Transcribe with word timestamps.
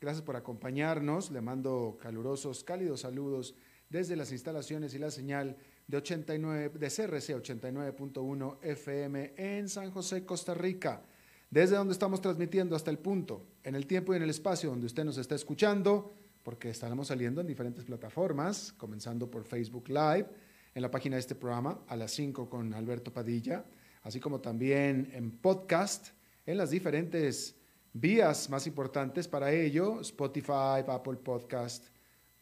gracias 0.00 0.22
por 0.24 0.36
acompañarnos. 0.36 1.30
Le 1.30 1.40
mando 1.40 1.98
calurosos, 2.00 2.64
cálidos 2.64 3.00
saludos 3.00 3.54
desde 3.88 4.16
las 4.16 4.32
instalaciones 4.32 4.94
y 4.94 4.98
la 4.98 5.10
señal 5.10 5.56
de, 5.86 5.96
89, 5.96 6.78
de 6.78 6.86
CRC 6.86 7.36
89.1 7.36 8.58
FM 8.62 9.34
en 9.36 9.68
San 9.68 9.90
José, 9.90 10.24
Costa 10.24 10.54
Rica. 10.54 11.02
Desde 11.50 11.76
donde 11.76 11.92
estamos 11.92 12.20
transmitiendo 12.20 12.76
hasta 12.76 12.90
el 12.90 12.98
punto, 12.98 13.44
en 13.64 13.74
el 13.74 13.86
tiempo 13.86 14.12
y 14.12 14.16
en 14.16 14.22
el 14.22 14.30
espacio 14.30 14.70
donde 14.70 14.86
usted 14.86 15.04
nos 15.04 15.18
está 15.18 15.34
escuchando, 15.34 16.14
porque 16.44 16.70
estaremos 16.70 17.08
saliendo 17.08 17.40
en 17.40 17.48
diferentes 17.48 17.84
plataformas, 17.84 18.72
comenzando 18.72 19.28
por 19.28 19.44
Facebook 19.44 19.88
Live 19.88 20.28
en 20.74 20.82
la 20.82 20.90
página 20.90 21.16
de 21.16 21.20
este 21.20 21.34
programa 21.34 21.80
a 21.88 21.96
las 21.96 22.12
5 22.12 22.48
con 22.48 22.72
Alberto 22.72 23.12
Padilla, 23.12 23.64
así 24.02 24.20
como 24.20 24.40
también 24.40 25.10
en 25.12 25.32
podcast, 25.32 26.10
en 26.46 26.56
las 26.56 26.70
diferentes 26.70 27.56
vías 27.92 28.48
más 28.50 28.66
importantes 28.66 29.26
para 29.28 29.52
ello, 29.52 30.00
Spotify, 30.00 30.84
Apple 30.86 31.16
Podcast, 31.16 31.86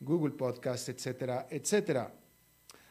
Google 0.00 0.34
Podcast, 0.34 0.88
etcétera, 0.88 1.46
etcétera. 1.50 2.14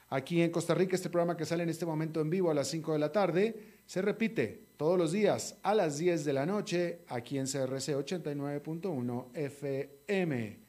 Aquí 0.09 0.41
en 0.41 0.51
Costa 0.51 0.73
Rica, 0.73 0.95
este 0.95 1.09
programa 1.09 1.35
que 1.35 1.45
sale 1.45 1.63
en 1.63 1.69
este 1.69 1.85
momento 1.85 2.21
en 2.21 2.29
vivo 2.29 2.49
a 2.49 2.53
las 2.53 2.69
5 2.69 2.93
de 2.93 2.99
la 2.99 3.11
tarde, 3.11 3.77
se 3.85 4.01
repite 4.01 4.67
todos 4.77 4.97
los 4.97 5.11
días 5.11 5.57
a 5.63 5.75
las 5.75 5.97
10 5.97 6.23
de 6.23 6.33
la 6.33 6.45
noche 6.45 7.01
aquí 7.07 7.37
en 7.37 7.45
CRC 7.45 7.95
89.1 7.95 9.27
FM. 9.33 10.59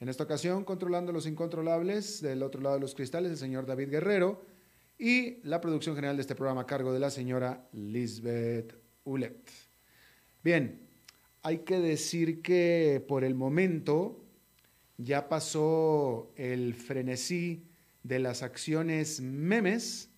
En 0.00 0.08
esta 0.08 0.24
ocasión, 0.24 0.64
controlando 0.64 1.12
los 1.12 1.26
incontrolables, 1.26 2.20
del 2.20 2.42
otro 2.42 2.60
lado 2.60 2.76
de 2.76 2.80
los 2.80 2.94
cristales, 2.94 3.30
el 3.30 3.36
señor 3.36 3.66
David 3.66 3.90
Guerrero 3.90 4.42
y 4.98 5.40
la 5.46 5.60
producción 5.60 5.94
general 5.94 6.16
de 6.16 6.22
este 6.22 6.34
programa 6.34 6.62
a 6.62 6.66
cargo 6.66 6.92
de 6.92 7.00
la 7.00 7.10
señora 7.10 7.68
Lisbeth 7.72 8.74
Ulet. 9.04 9.50
Bien, 10.42 10.89
hay 11.42 11.58
que 11.58 11.78
decir 11.78 12.42
que 12.42 13.04
por 13.06 13.24
el 13.24 13.34
momento 13.34 14.24
ya 14.98 15.28
pasó 15.28 16.32
el 16.36 16.74
frenesí 16.74 17.64
de 18.02 18.18
las 18.18 18.42
acciones 18.42 19.20
memes 19.20 20.10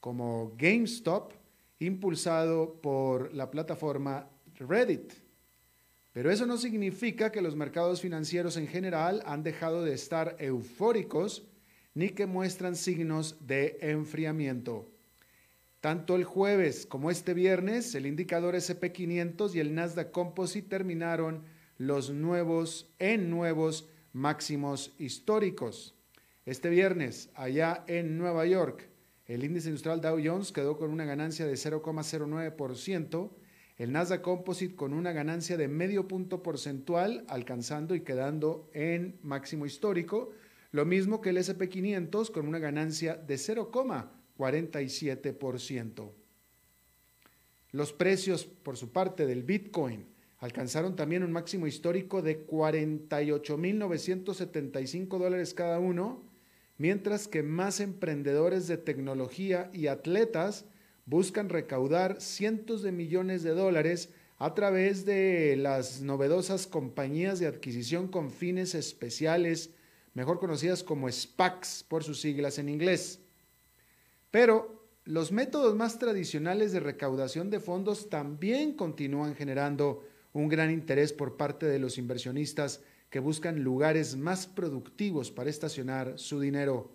como 0.00 0.54
GameStop, 0.56 1.32
impulsado 1.80 2.80
por 2.80 3.34
la 3.34 3.50
plataforma 3.50 4.28
Reddit. 4.56 5.12
Pero 6.12 6.30
eso 6.30 6.46
no 6.46 6.56
significa 6.56 7.30
que 7.30 7.42
los 7.42 7.54
mercados 7.54 8.00
financieros 8.00 8.56
en 8.56 8.66
general 8.66 9.22
han 9.26 9.42
dejado 9.42 9.84
de 9.84 9.94
estar 9.94 10.36
eufóricos 10.38 11.44
ni 11.94 12.10
que 12.10 12.26
muestran 12.26 12.76
signos 12.76 13.46
de 13.46 13.78
enfriamiento. 13.80 14.90
Tanto 15.80 16.16
el 16.16 16.24
jueves 16.24 16.86
como 16.86 17.08
este 17.08 17.34
viernes, 17.34 17.94
el 17.94 18.06
indicador 18.06 18.56
SP500 18.56 19.54
y 19.54 19.60
el 19.60 19.76
Nasdaq 19.76 20.10
Composite 20.10 20.68
terminaron 20.68 21.44
los 21.76 22.10
nuevos 22.10 22.92
en 22.98 23.30
nuevos 23.30 23.88
máximos 24.12 24.92
históricos. 24.98 25.94
Este 26.46 26.68
viernes, 26.68 27.30
allá 27.34 27.84
en 27.86 28.18
Nueva 28.18 28.44
York, 28.44 28.88
el 29.26 29.44
índice 29.44 29.68
industrial 29.68 30.00
Dow 30.00 30.18
Jones 30.20 30.50
quedó 30.50 30.76
con 30.76 30.90
una 30.90 31.04
ganancia 31.04 31.46
de 31.46 31.52
0,09%, 31.52 33.30
el 33.76 33.92
Nasdaq 33.92 34.22
Composite 34.22 34.74
con 34.74 34.92
una 34.92 35.12
ganancia 35.12 35.56
de 35.56 35.68
medio 35.68 36.08
punto 36.08 36.42
porcentual, 36.42 37.24
alcanzando 37.28 37.94
y 37.94 38.00
quedando 38.00 38.68
en 38.72 39.20
máximo 39.22 39.64
histórico, 39.64 40.32
lo 40.72 40.84
mismo 40.84 41.20
que 41.20 41.30
el 41.30 41.36
SP500 41.36 42.32
con 42.32 42.48
una 42.48 42.58
ganancia 42.58 43.14
de 43.14 43.36
0,47%. 44.38 46.10
Los 47.72 47.92
precios, 47.92 48.46
por 48.46 48.78
su 48.78 48.92
parte, 48.92 49.26
del 49.26 49.42
Bitcoin 49.42 50.06
alcanzaron 50.38 50.96
también 50.96 51.22
un 51.22 51.32
máximo 51.32 51.66
histórico 51.66 52.22
de 52.22 52.46
48.975 52.46 55.18
dólares 55.18 55.52
cada 55.52 55.78
uno, 55.80 56.22
mientras 56.78 57.28
que 57.28 57.42
más 57.42 57.80
emprendedores 57.80 58.66
de 58.68 58.78
tecnología 58.78 59.70
y 59.74 59.88
atletas 59.88 60.64
buscan 61.06 61.48
recaudar 61.48 62.20
cientos 62.20 62.82
de 62.82 62.92
millones 62.92 63.42
de 63.42 63.50
dólares 63.50 64.10
a 64.38 64.54
través 64.54 65.04
de 65.04 65.56
las 65.56 66.00
novedosas 66.00 66.68
compañías 66.68 67.40
de 67.40 67.48
adquisición 67.48 68.06
con 68.06 68.30
fines 68.30 68.76
especiales, 68.76 69.70
mejor 70.14 70.38
conocidas 70.38 70.84
como 70.84 71.10
SPACs 71.10 71.84
por 71.88 72.04
sus 72.04 72.20
siglas 72.20 72.58
en 72.58 72.68
inglés. 72.68 73.18
Pero 74.30 74.88
los 75.04 75.32
métodos 75.32 75.74
más 75.74 75.98
tradicionales 75.98 76.72
de 76.72 76.80
recaudación 76.80 77.50
de 77.50 77.60
fondos 77.60 78.10
también 78.10 78.74
continúan 78.74 79.34
generando 79.34 80.04
un 80.32 80.48
gran 80.48 80.70
interés 80.70 81.12
por 81.12 81.36
parte 81.36 81.66
de 81.66 81.78
los 81.78 81.98
inversionistas 81.98 82.82
que 83.10 83.20
buscan 83.20 83.62
lugares 83.62 84.16
más 84.16 84.46
productivos 84.46 85.30
para 85.30 85.50
estacionar 85.50 86.18
su 86.18 86.40
dinero. 86.40 86.92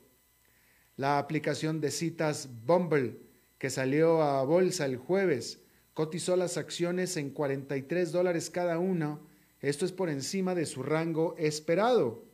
La 0.95 1.17
aplicación 1.17 1.81
de 1.81 1.89
citas 1.89 2.49
Bumble 2.65 3.17
que 3.63 3.69
salió 3.69 4.21
a 4.21 4.43
bolsa 4.43 4.85
el 4.85 4.97
jueves, 4.97 5.61
cotizó 5.93 6.35
las 6.35 6.57
acciones 6.57 7.15
en 7.15 7.29
43 7.29 8.11
dólares 8.11 8.49
cada 8.49 8.77
una. 8.77 9.21
Esto 9.61 9.85
es 9.85 9.93
por 9.93 10.09
encima 10.09 10.53
de 10.53 10.65
su 10.65 10.83
rango 10.83 11.33
esperado. 11.37 12.25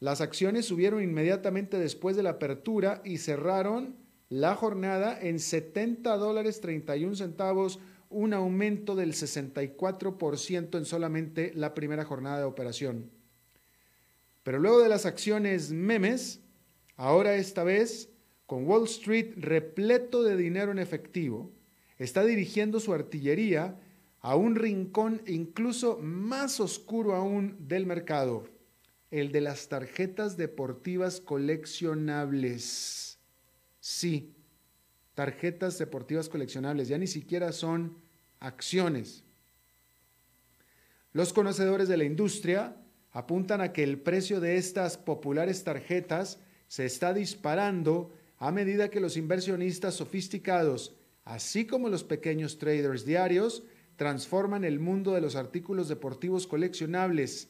Las 0.00 0.22
acciones 0.22 0.64
subieron 0.64 1.02
inmediatamente 1.02 1.78
después 1.78 2.16
de 2.16 2.22
la 2.22 2.30
apertura 2.30 3.02
y 3.04 3.18
cerraron 3.18 4.07
la 4.28 4.54
jornada 4.54 5.18
en 5.20 5.38
70 5.40 6.16
dólares 6.16 6.60
31 6.60 7.16
centavos, 7.16 7.78
un 8.10 8.32
aumento 8.34 8.94
del 8.94 9.12
64% 9.12 10.78
en 10.78 10.84
solamente 10.84 11.52
la 11.54 11.74
primera 11.74 12.04
jornada 12.04 12.38
de 12.38 12.44
operación. 12.44 13.10
Pero 14.42 14.58
luego 14.58 14.80
de 14.80 14.88
las 14.88 15.06
acciones 15.06 15.72
memes, 15.72 16.40
ahora 16.96 17.36
esta 17.36 17.64
vez 17.64 18.10
con 18.46 18.66
Wall 18.66 18.84
Street 18.84 19.34
repleto 19.36 20.22
de 20.22 20.36
dinero 20.36 20.72
en 20.72 20.78
efectivo, 20.78 21.50
está 21.98 22.24
dirigiendo 22.24 22.80
su 22.80 22.94
artillería 22.94 23.78
a 24.20 24.36
un 24.36 24.56
rincón 24.56 25.22
incluso 25.26 25.98
más 25.98 26.60
oscuro 26.60 27.14
aún 27.14 27.56
del 27.68 27.86
mercado, 27.86 28.48
el 29.10 29.32
de 29.32 29.40
las 29.42 29.68
tarjetas 29.68 30.36
deportivas 30.36 31.20
coleccionables. 31.20 33.07
Sí, 33.88 34.34
tarjetas 35.14 35.78
deportivas 35.78 36.28
coleccionables, 36.28 36.88
ya 36.88 36.98
ni 36.98 37.06
siquiera 37.06 37.52
son 37.52 37.96
acciones. 38.38 39.24
Los 41.14 41.32
conocedores 41.32 41.88
de 41.88 41.96
la 41.96 42.04
industria 42.04 42.76
apuntan 43.12 43.62
a 43.62 43.72
que 43.72 43.82
el 43.82 43.98
precio 43.98 44.40
de 44.40 44.58
estas 44.58 44.98
populares 44.98 45.64
tarjetas 45.64 46.38
se 46.66 46.84
está 46.84 47.14
disparando 47.14 48.12
a 48.36 48.52
medida 48.52 48.90
que 48.90 49.00
los 49.00 49.16
inversionistas 49.16 49.94
sofisticados, 49.94 50.94
así 51.24 51.66
como 51.66 51.88
los 51.88 52.04
pequeños 52.04 52.58
traders 52.58 53.06
diarios, 53.06 53.62
transforman 53.96 54.64
el 54.64 54.80
mundo 54.80 55.14
de 55.14 55.22
los 55.22 55.34
artículos 55.34 55.88
deportivos 55.88 56.46
coleccionables 56.46 57.48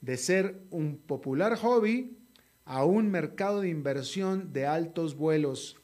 de 0.00 0.16
ser 0.16 0.60
un 0.70 0.96
popular 0.96 1.56
hobby 1.56 2.18
a 2.66 2.84
un 2.84 3.10
mercado 3.10 3.62
de 3.62 3.70
inversión 3.70 4.52
de 4.52 4.66
altos 4.66 5.16
vuelos. 5.16 5.78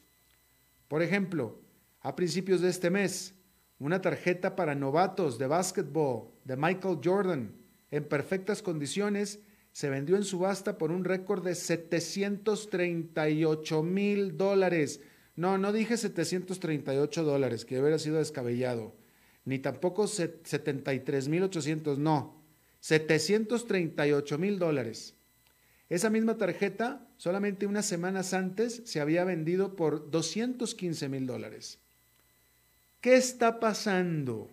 Por 0.89 1.01
ejemplo, 1.01 1.59
a 2.01 2.15
principios 2.15 2.61
de 2.61 2.69
este 2.69 2.91
mes, 2.91 3.33
una 3.79 4.01
tarjeta 4.01 4.55
para 4.55 4.75
novatos 4.75 5.39
de 5.39 5.47
básquetbol 5.47 6.29
de 6.43 6.57
Michael 6.57 6.99
Jordan 7.03 7.55
en 7.89 8.03
perfectas 8.03 8.61
condiciones 8.61 9.39
se 9.71 9.89
vendió 9.89 10.15
en 10.17 10.23
subasta 10.23 10.77
por 10.77 10.91
un 10.91 11.03
récord 11.05 11.43
de 11.43 11.55
738 11.55 13.81
mil 13.81 14.37
dólares. 14.37 15.01
No, 15.35 15.57
no 15.57 15.71
dije 15.71 15.97
738 15.97 17.23
dólares, 17.23 17.65
que 17.65 17.79
hubiera 17.79 17.97
sido 17.97 18.17
descabellado. 18.17 18.93
ni 19.45 19.57
tampoco 19.59 20.03
73.800, 20.03 21.97
no, 21.97 22.43
738 22.81 24.37
mil 24.37 24.59
dólares. 24.59 25.15
Esa 25.93 26.09
misma 26.09 26.39
tarjeta, 26.39 27.07
solamente 27.17 27.67
unas 27.67 27.85
semanas 27.85 28.33
antes, 28.33 28.81
se 28.83 28.99
había 28.99 29.23
vendido 29.25 29.75
por 29.75 30.09
215 30.09 31.07
mil 31.07 31.27
dólares. 31.27 31.77
¿Qué 32.99 33.13
está 33.13 33.59
pasando? 33.59 34.49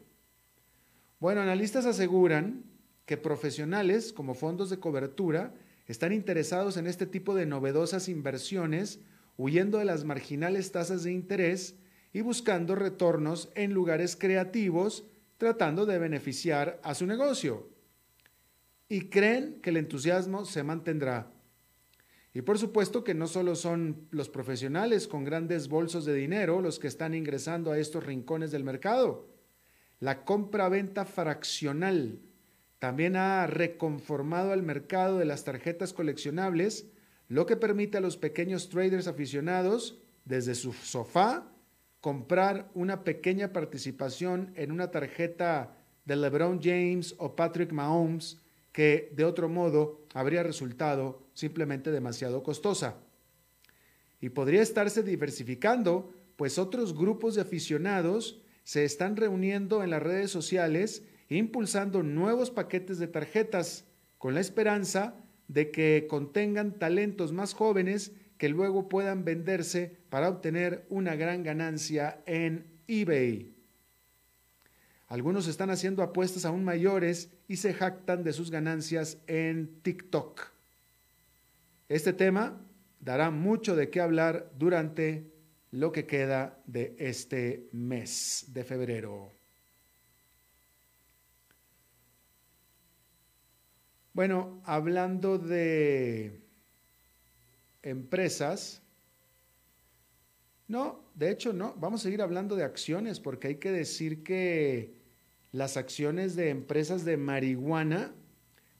Bueno, 1.18 1.40
analistas 1.40 1.86
aseguran 1.86 2.64
que 3.06 3.16
profesionales 3.16 4.12
como 4.12 4.34
fondos 4.34 4.68
de 4.68 4.80
cobertura 4.80 5.54
están 5.86 6.12
interesados 6.12 6.76
en 6.76 6.86
este 6.86 7.06
tipo 7.06 7.34
de 7.34 7.46
novedosas 7.46 8.10
inversiones, 8.10 9.00
huyendo 9.38 9.78
de 9.78 9.86
las 9.86 10.04
marginales 10.04 10.72
tasas 10.72 11.04
de 11.04 11.12
interés 11.12 11.74
y 12.12 12.20
buscando 12.20 12.74
retornos 12.74 13.48
en 13.54 13.72
lugares 13.72 14.14
creativos, 14.14 15.04
tratando 15.38 15.86
de 15.86 15.98
beneficiar 15.98 16.78
a 16.82 16.94
su 16.94 17.06
negocio. 17.06 17.69
Y 18.90 19.02
creen 19.08 19.60
que 19.62 19.70
el 19.70 19.76
entusiasmo 19.76 20.44
se 20.44 20.64
mantendrá. 20.64 21.30
Y 22.34 22.42
por 22.42 22.58
supuesto 22.58 23.04
que 23.04 23.14
no 23.14 23.28
solo 23.28 23.54
son 23.54 24.08
los 24.10 24.28
profesionales 24.28 25.06
con 25.06 25.22
grandes 25.22 25.68
bolsos 25.68 26.04
de 26.04 26.12
dinero 26.12 26.60
los 26.60 26.80
que 26.80 26.88
están 26.88 27.14
ingresando 27.14 27.70
a 27.70 27.78
estos 27.78 28.04
rincones 28.04 28.50
del 28.50 28.64
mercado. 28.64 29.28
La 30.00 30.24
compra-venta 30.24 31.04
fraccional 31.04 32.18
también 32.80 33.14
ha 33.14 33.46
reconformado 33.46 34.50
al 34.50 34.64
mercado 34.64 35.18
de 35.18 35.24
las 35.24 35.44
tarjetas 35.44 35.92
coleccionables, 35.92 36.86
lo 37.28 37.46
que 37.46 37.56
permite 37.56 37.98
a 37.98 38.00
los 38.00 38.16
pequeños 38.16 38.70
traders 38.70 39.06
aficionados, 39.06 40.00
desde 40.24 40.56
su 40.56 40.72
sofá, 40.72 41.46
comprar 42.00 42.68
una 42.74 43.04
pequeña 43.04 43.52
participación 43.52 44.52
en 44.56 44.72
una 44.72 44.90
tarjeta 44.90 45.76
de 46.06 46.16
LeBron 46.16 46.60
James 46.60 47.14
o 47.18 47.36
Patrick 47.36 47.70
Mahomes 47.70 48.40
que 48.72 49.12
de 49.14 49.24
otro 49.24 49.48
modo 49.48 50.06
habría 50.14 50.42
resultado 50.42 51.26
simplemente 51.34 51.90
demasiado 51.90 52.42
costosa. 52.42 52.96
Y 54.20 54.30
podría 54.30 54.62
estarse 54.62 55.02
diversificando, 55.02 56.12
pues 56.36 56.58
otros 56.58 56.96
grupos 56.96 57.34
de 57.34 57.42
aficionados 57.42 58.42
se 58.64 58.84
están 58.84 59.16
reuniendo 59.16 59.82
en 59.82 59.90
las 59.90 60.02
redes 60.02 60.30
sociales 60.30 61.02
impulsando 61.28 62.02
nuevos 62.02 62.50
paquetes 62.50 62.98
de 62.98 63.06
tarjetas 63.06 63.84
con 64.18 64.34
la 64.34 64.40
esperanza 64.40 65.14
de 65.48 65.70
que 65.70 66.06
contengan 66.08 66.78
talentos 66.78 67.32
más 67.32 67.54
jóvenes 67.54 68.12
que 68.36 68.48
luego 68.48 68.88
puedan 68.88 69.24
venderse 69.24 69.98
para 70.08 70.28
obtener 70.28 70.86
una 70.88 71.14
gran 71.14 71.42
ganancia 71.42 72.22
en 72.26 72.66
eBay. 72.88 73.59
Algunos 75.10 75.48
están 75.48 75.70
haciendo 75.70 76.04
apuestas 76.04 76.44
aún 76.44 76.62
mayores 76.62 77.30
y 77.48 77.56
se 77.56 77.74
jactan 77.74 78.22
de 78.22 78.32
sus 78.32 78.48
ganancias 78.48 79.18
en 79.26 79.82
TikTok. 79.82 80.40
Este 81.88 82.12
tema 82.12 82.64
dará 83.00 83.32
mucho 83.32 83.74
de 83.74 83.90
qué 83.90 84.00
hablar 84.00 84.52
durante 84.56 85.28
lo 85.72 85.90
que 85.90 86.06
queda 86.06 86.62
de 86.64 86.94
este 86.96 87.68
mes 87.72 88.44
de 88.52 88.62
febrero. 88.62 89.32
Bueno, 94.12 94.62
hablando 94.64 95.38
de 95.38 96.40
empresas, 97.82 98.80
no, 100.68 101.02
de 101.16 101.32
hecho 101.32 101.52
no, 101.52 101.74
vamos 101.78 102.00
a 102.00 102.04
seguir 102.04 102.22
hablando 102.22 102.54
de 102.54 102.62
acciones 102.62 103.18
porque 103.18 103.48
hay 103.48 103.56
que 103.56 103.72
decir 103.72 104.22
que 104.22 104.99
las 105.52 105.76
acciones 105.76 106.36
de 106.36 106.50
empresas 106.50 107.04
de 107.04 107.16
marihuana 107.16 108.14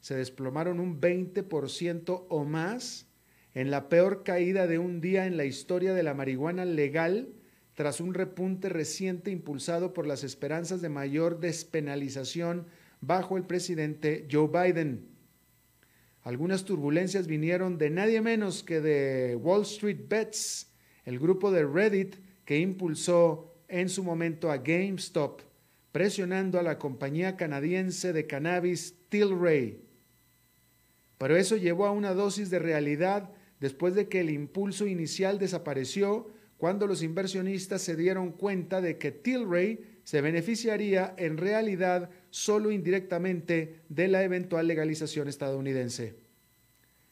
se 0.00 0.14
desplomaron 0.14 0.80
un 0.80 1.00
20% 1.00 2.26
o 2.28 2.44
más 2.44 3.06
en 3.54 3.70
la 3.70 3.88
peor 3.88 4.22
caída 4.22 4.66
de 4.66 4.78
un 4.78 5.00
día 5.00 5.26
en 5.26 5.36
la 5.36 5.44
historia 5.44 5.92
de 5.92 6.02
la 6.02 6.14
marihuana 6.14 6.64
legal 6.64 7.28
tras 7.74 8.00
un 8.00 8.14
repunte 8.14 8.68
reciente 8.68 9.30
impulsado 9.30 9.92
por 9.92 10.06
las 10.06 10.22
esperanzas 10.22 10.80
de 10.80 10.88
mayor 10.88 11.40
despenalización 11.40 12.66
bajo 13.00 13.36
el 13.36 13.44
presidente 13.44 14.28
Joe 14.30 14.48
Biden. 14.48 15.08
Algunas 16.22 16.64
turbulencias 16.64 17.26
vinieron 17.26 17.78
de 17.78 17.90
nadie 17.90 18.20
menos 18.20 18.62
que 18.62 18.80
de 18.80 19.36
Wall 19.36 19.62
Street 19.62 20.02
Bets, 20.08 20.70
el 21.04 21.18
grupo 21.18 21.50
de 21.50 21.64
Reddit 21.64 22.16
que 22.44 22.58
impulsó 22.58 23.54
en 23.68 23.88
su 23.88 24.04
momento 24.04 24.50
a 24.50 24.58
GameStop, 24.58 25.40
presionando 25.92 26.58
a 26.58 26.62
la 26.62 26.78
compañía 26.78 27.36
canadiense 27.36 28.12
de 28.12 28.26
cannabis 28.26 28.94
Tilray. 29.08 29.80
Pero 31.18 31.36
eso 31.36 31.56
llevó 31.56 31.86
a 31.86 31.90
una 31.90 32.14
dosis 32.14 32.50
de 32.50 32.58
realidad 32.58 33.30
después 33.60 33.94
de 33.94 34.08
que 34.08 34.20
el 34.20 34.30
impulso 34.30 34.86
inicial 34.86 35.38
desapareció 35.38 36.30
cuando 36.56 36.86
los 36.86 37.02
inversionistas 37.02 37.82
se 37.82 37.96
dieron 37.96 38.32
cuenta 38.32 38.80
de 38.80 38.98
que 38.98 39.10
Tilray 39.10 40.00
se 40.04 40.20
beneficiaría 40.20 41.14
en 41.18 41.36
realidad 41.36 42.10
solo 42.30 42.70
indirectamente 42.70 43.80
de 43.88 44.08
la 44.08 44.22
eventual 44.22 44.66
legalización 44.66 45.28
estadounidense. 45.28 46.16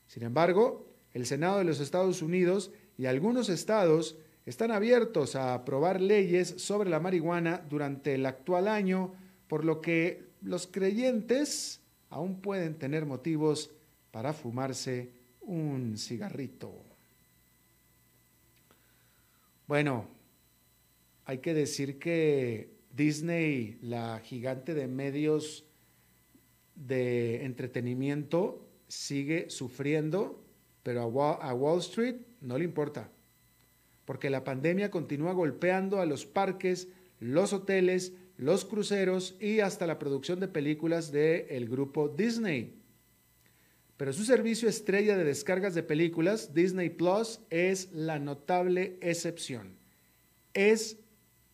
Sin 0.06 0.22
embargo, 0.22 0.88
el 1.12 1.26
Senado 1.26 1.58
de 1.58 1.64
los 1.64 1.80
Estados 1.80 2.22
Unidos 2.22 2.70
y 2.96 3.06
algunos 3.06 3.48
estados 3.48 4.18
están 4.48 4.70
abiertos 4.70 5.36
a 5.36 5.52
aprobar 5.52 6.00
leyes 6.00 6.48
sobre 6.56 6.88
la 6.88 7.00
marihuana 7.00 7.62
durante 7.68 8.14
el 8.14 8.24
actual 8.24 8.66
año, 8.66 9.12
por 9.46 9.62
lo 9.62 9.82
que 9.82 10.24
los 10.40 10.66
creyentes 10.66 11.82
aún 12.08 12.40
pueden 12.40 12.78
tener 12.78 13.04
motivos 13.04 13.70
para 14.10 14.32
fumarse 14.32 15.12
un 15.42 15.98
cigarrito. 15.98 16.72
Bueno, 19.66 20.08
hay 21.26 21.38
que 21.38 21.52
decir 21.52 21.98
que 21.98 22.70
Disney, 22.90 23.78
la 23.82 24.18
gigante 24.20 24.72
de 24.72 24.86
medios 24.86 25.66
de 26.74 27.44
entretenimiento, 27.44 28.66
sigue 28.88 29.50
sufriendo, 29.50 30.42
pero 30.82 31.02
a 31.02 31.52
Wall 31.52 31.80
Street 31.80 32.16
no 32.40 32.56
le 32.56 32.64
importa, 32.64 33.10
porque 34.08 34.30
la 34.30 34.42
pandemia 34.42 34.90
continúa 34.90 35.34
golpeando 35.34 36.00
a 36.00 36.06
los 36.06 36.24
parques, 36.24 36.88
los 37.20 37.52
hoteles, 37.52 38.14
los 38.38 38.64
cruceros 38.64 39.36
y 39.38 39.60
hasta 39.60 39.86
la 39.86 39.98
producción 39.98 40.40
de 40.40 40.48
películas 40.48 41.12
del 41.12 41.68
grupo 41.68 42.08
Disney. 42.08 42.72
Pero 43.98 44.14
su 44.14 44.24
servicio 44.24 44.66
estrella 44.66 45.14
de 45.14 45.24
descargas 45.24 45.74
de 45.74 45.82
películas, 45.82 46.54
Disney 46.54 46.88
Plus, 46.88 47.40
es 47.50 47.92
la 47.92 48.18
notable 48.18 48.96
excepción. 49.02 49.76
Es 50.54 50.96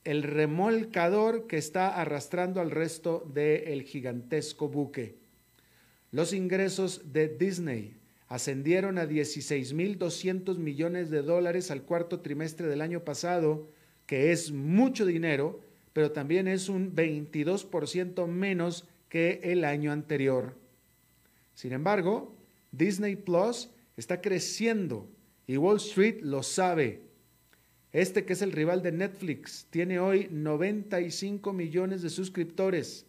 el 0.04 0.22
remolcador 0.22 1.48
que 1.48 1.56
está 1.56 2.00
arrastrando 2.00 2.60
al 2.60 2.70
resto 2.70 3.28
del 3.34 3.82
gigantesco 3.82 4.68
buque. 4.68 5.16
Los 6.12 6.32
ingresos 6.32 7.12
de 7.12 7.26
Disney 7.26 7.96
ascendieron 8.34 8.98
a 8.98 9.06
16.200 9.06 10.58
millones 10.58 11.10
de 11.10 11.22
dólares 11.22 11.70
al 11.70 11.82
cuarto 11.82 12.20
trimestre 12.20 12.66
del 12.66 12.80
año 12.80 13.04
pasado, 13.04 13.68
que 14.06 14.32
es 14.32 14.52
mucho 14.52 15.06
dinero, 15.06 15.60
pero 15.92 16.12
también 16.12 16.48
es 16.48 16.68
un 16.68 16.94
22% 16.94 18.26
menos 18.26 18.84
que 19.08 19.40
el 19.44 19.64
año 19.64 19.92
anterior. 19.92 20.54
Sin 21.54 21.72
embargo, 21.72 22.34
Disney 22.72 23.16
Plus 23.16 23.70
está 23.96 24.20
creciendo 24.20 25.08
y 25.46 25.56
Wall 25.56 25.76
Street 25.76 26.20
lo 26.22 26.42
sabe 26.42 27.04
este 27.94 28.24
que 28.24 28.32
es 28.32 28.42
el 28.42 28.50
rival 28.50 28.82
de 28.82 28.90
Netflix 28.90 29.68
tiene 29.70 30.00
hoy 30.00 30.26
95 30.28 31.52
millones 31.52 32.02
de 32.02 32.10
suscriptores. 32.10 33.06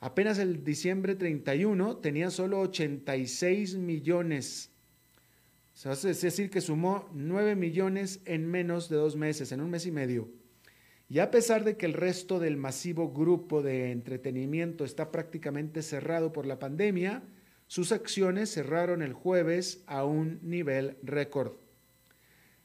Apenas 0.00 0.38
el 0.38 0.62
diciembre 0.62 1.16
31 1.16 1.96
tenía 1.96 2.30
solo 2.30 2.60
86 2.60 3.76
millones. 3.76 4.70
Es 5.84 6.20
decir, 6.20 6.50
que 6.50 6.60
sumó 6.60 7.08
9 7.12 7.56
millones 7.56 8.20
en 8.24 8.46
menos 8.46 8.88
de 8.88 8.96
dos 8.96 9.16
meses, 9.16 9.50
en 9.52 9.60
un 9.60 9.70
mes 9.70 9.86
y 9.86 9.92
medio. 9.92 10.28
Y 11.08 11.20
a 11.20 11.30
pesar 11.30 11.64
de 11.64 11.76
que 11.76 11.86
el 11.86 11.94
resto 11.94 12.38
del 12.38 12.56
masivo 12.56 13.12
grupo 13.12 13.62
de 13.62 13.90
entretenimiento 13.90 14.84
está 14.84 15.10
prácticamente 15.10 15.82
cerrado 15.82 16.32
por 16.32 16.46
la 16.46 16.58
pandemia, 16.58 17.22
sus 17.66 17.92
acciones 17.92 18.52
cerraron 18.52 19.02
el 19.02 19.14
jueves 19.14 19.82
a 19.86 20.04
un 20.04 20.38
nivel 20.42 20.96
récord. 21.02 21.52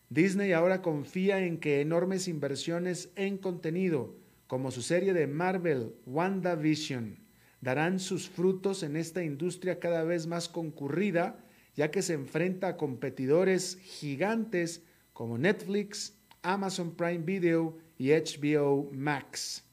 Disney 0.10 0.52
ahora 0.52 0.82
confía 0.82 1.44
en 1.46 1.58
que 1.58 1.82
enormes 1.82 2.28
inversiones 2.28 3.12
en 3.16 3.38
contenido, 3.38 4.16
como 4.48 4.72
su 4.72 4.82
serie 4.82 5.14
de 5.14 5.26
Marvel 5.26 5.96
WandaVision, 6.06 7.23
darán 7.64 8.00
sus 8.00 8.30
frutos 8.30 8.84
en 8.84 8.98
esta 8.98 9.24
industria 9.24 9.80
cada 9.80 10.04
vez 10.04 10.28
más 10.28 10.50
concurrida, 10.50 11.40
ya 11.76 11.92
que 11.92 12.02
se 12.02 12.14
enfrenta 12.14 12.68
a 12.68 12.78
competidores 12.78 13.78
gigantes 13.78 14.84
como 15.14 15.38
Netflix, 15.38 16.14
Amazon 16.42 16.94
Prime 16.94 17.24
Video 17.24 17.78
y 17.98 18.10
HBO 18.10 18.92
Max. 18.92 19.64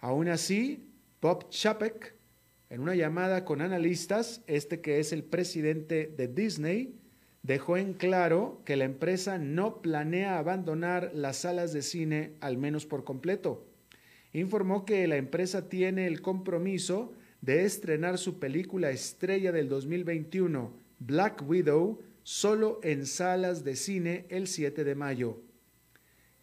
Aún 0.00 0.28
así, 0.28 0.92
Bob 1.22 1.48
Chapek, 1.48 2.14
en 2.68 2.80
una 2.82 2.94
llamada 2.94 3.46
con 3.46 3.62
analistas, 3.62 4.42
este 4.46 4.82
que 4.82 5.00
es 5.00 5.14
el 5.14 5.24
presidente 5.24 6.12
de 6.14 6.28
Disney, 6.28 7.00
dejó 7.42 7.78
en 7.78 7.94
claro 7.94 8.60
que 8.66 8.76
la 8.76 8.84
empresa 8.84 9.38
no 9.38 9.80
planea 9.80 10.38
abandonar 10.38 11.12
las 11.14 11.38
salas 11.38 11.72
de 11.72 11.80
cine, 11.80 12.34
al 12.40 12.58
menos 12.58 12.84
por 12.84 13.04
completo. 13.04 13.64
Informó 14.32 14.84
que 14.84 15.06
la 15.06 15.16
empresa 15.16 15.68
tiene 15.68 16.06
el 16.06 16.20
compromiso 16.20 17.12
de 17.40 17.64
estrenar 17.64 18.18
su 18.18 18.38
película 18.38 18.90
estrella 18.90 19.52
del 19.52 19.68
2021, 19.68 20.72
Black 20.98 21.42
Widow, 21.46 22.00
solo 22.22 22.80
en 22.82 23.06
salas 23.06 23.64
de 23.64 23.76
cine 23.76 24.26
el 24.28 24.48
7 24.48 24.84
de 24.84 24.94
mayo. 24.94 25.40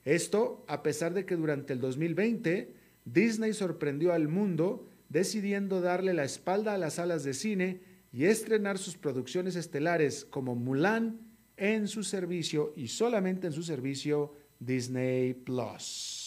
Esto 0.03 0.63
a 0.67 0.83
pesar 0.83 1.13
de 1.13 1.25
que 1.25 1.35
durante 1.35 1.73
el 1.73 1.79
2020 1.79 2.73
Disney 3.05 3.53
sorprendió 3.53 4.13
al 4.13 4.27
mundo 4.27 4.87
decidiendo 5.09 5.81
darle 5.81 6.13
la 6.13 6.23
espalda 6.23 6.73
a 6.73 6.77
las 6.77 6.95
salas 6.95 7.23
de 7.23 7.33
cine 7.33 7.81
y 8.11 8.25
estrenar 8.25 8.77
sus 8.77 8.97
producciones 8.97 9.55
estelares 9.55 10.25
como 10.25 10.55
Mulan 10.55 11.19
en 11.57 11.87
su 11.87 12.03
servicio 12.03 12.73
y 12.75 12.87
solamente 12.87 13.47
en 13.47 13.53
su 13.53 13.63
servicio 13.63 14.33
Disney 14.59 15.33
Plus. 15.33 16.24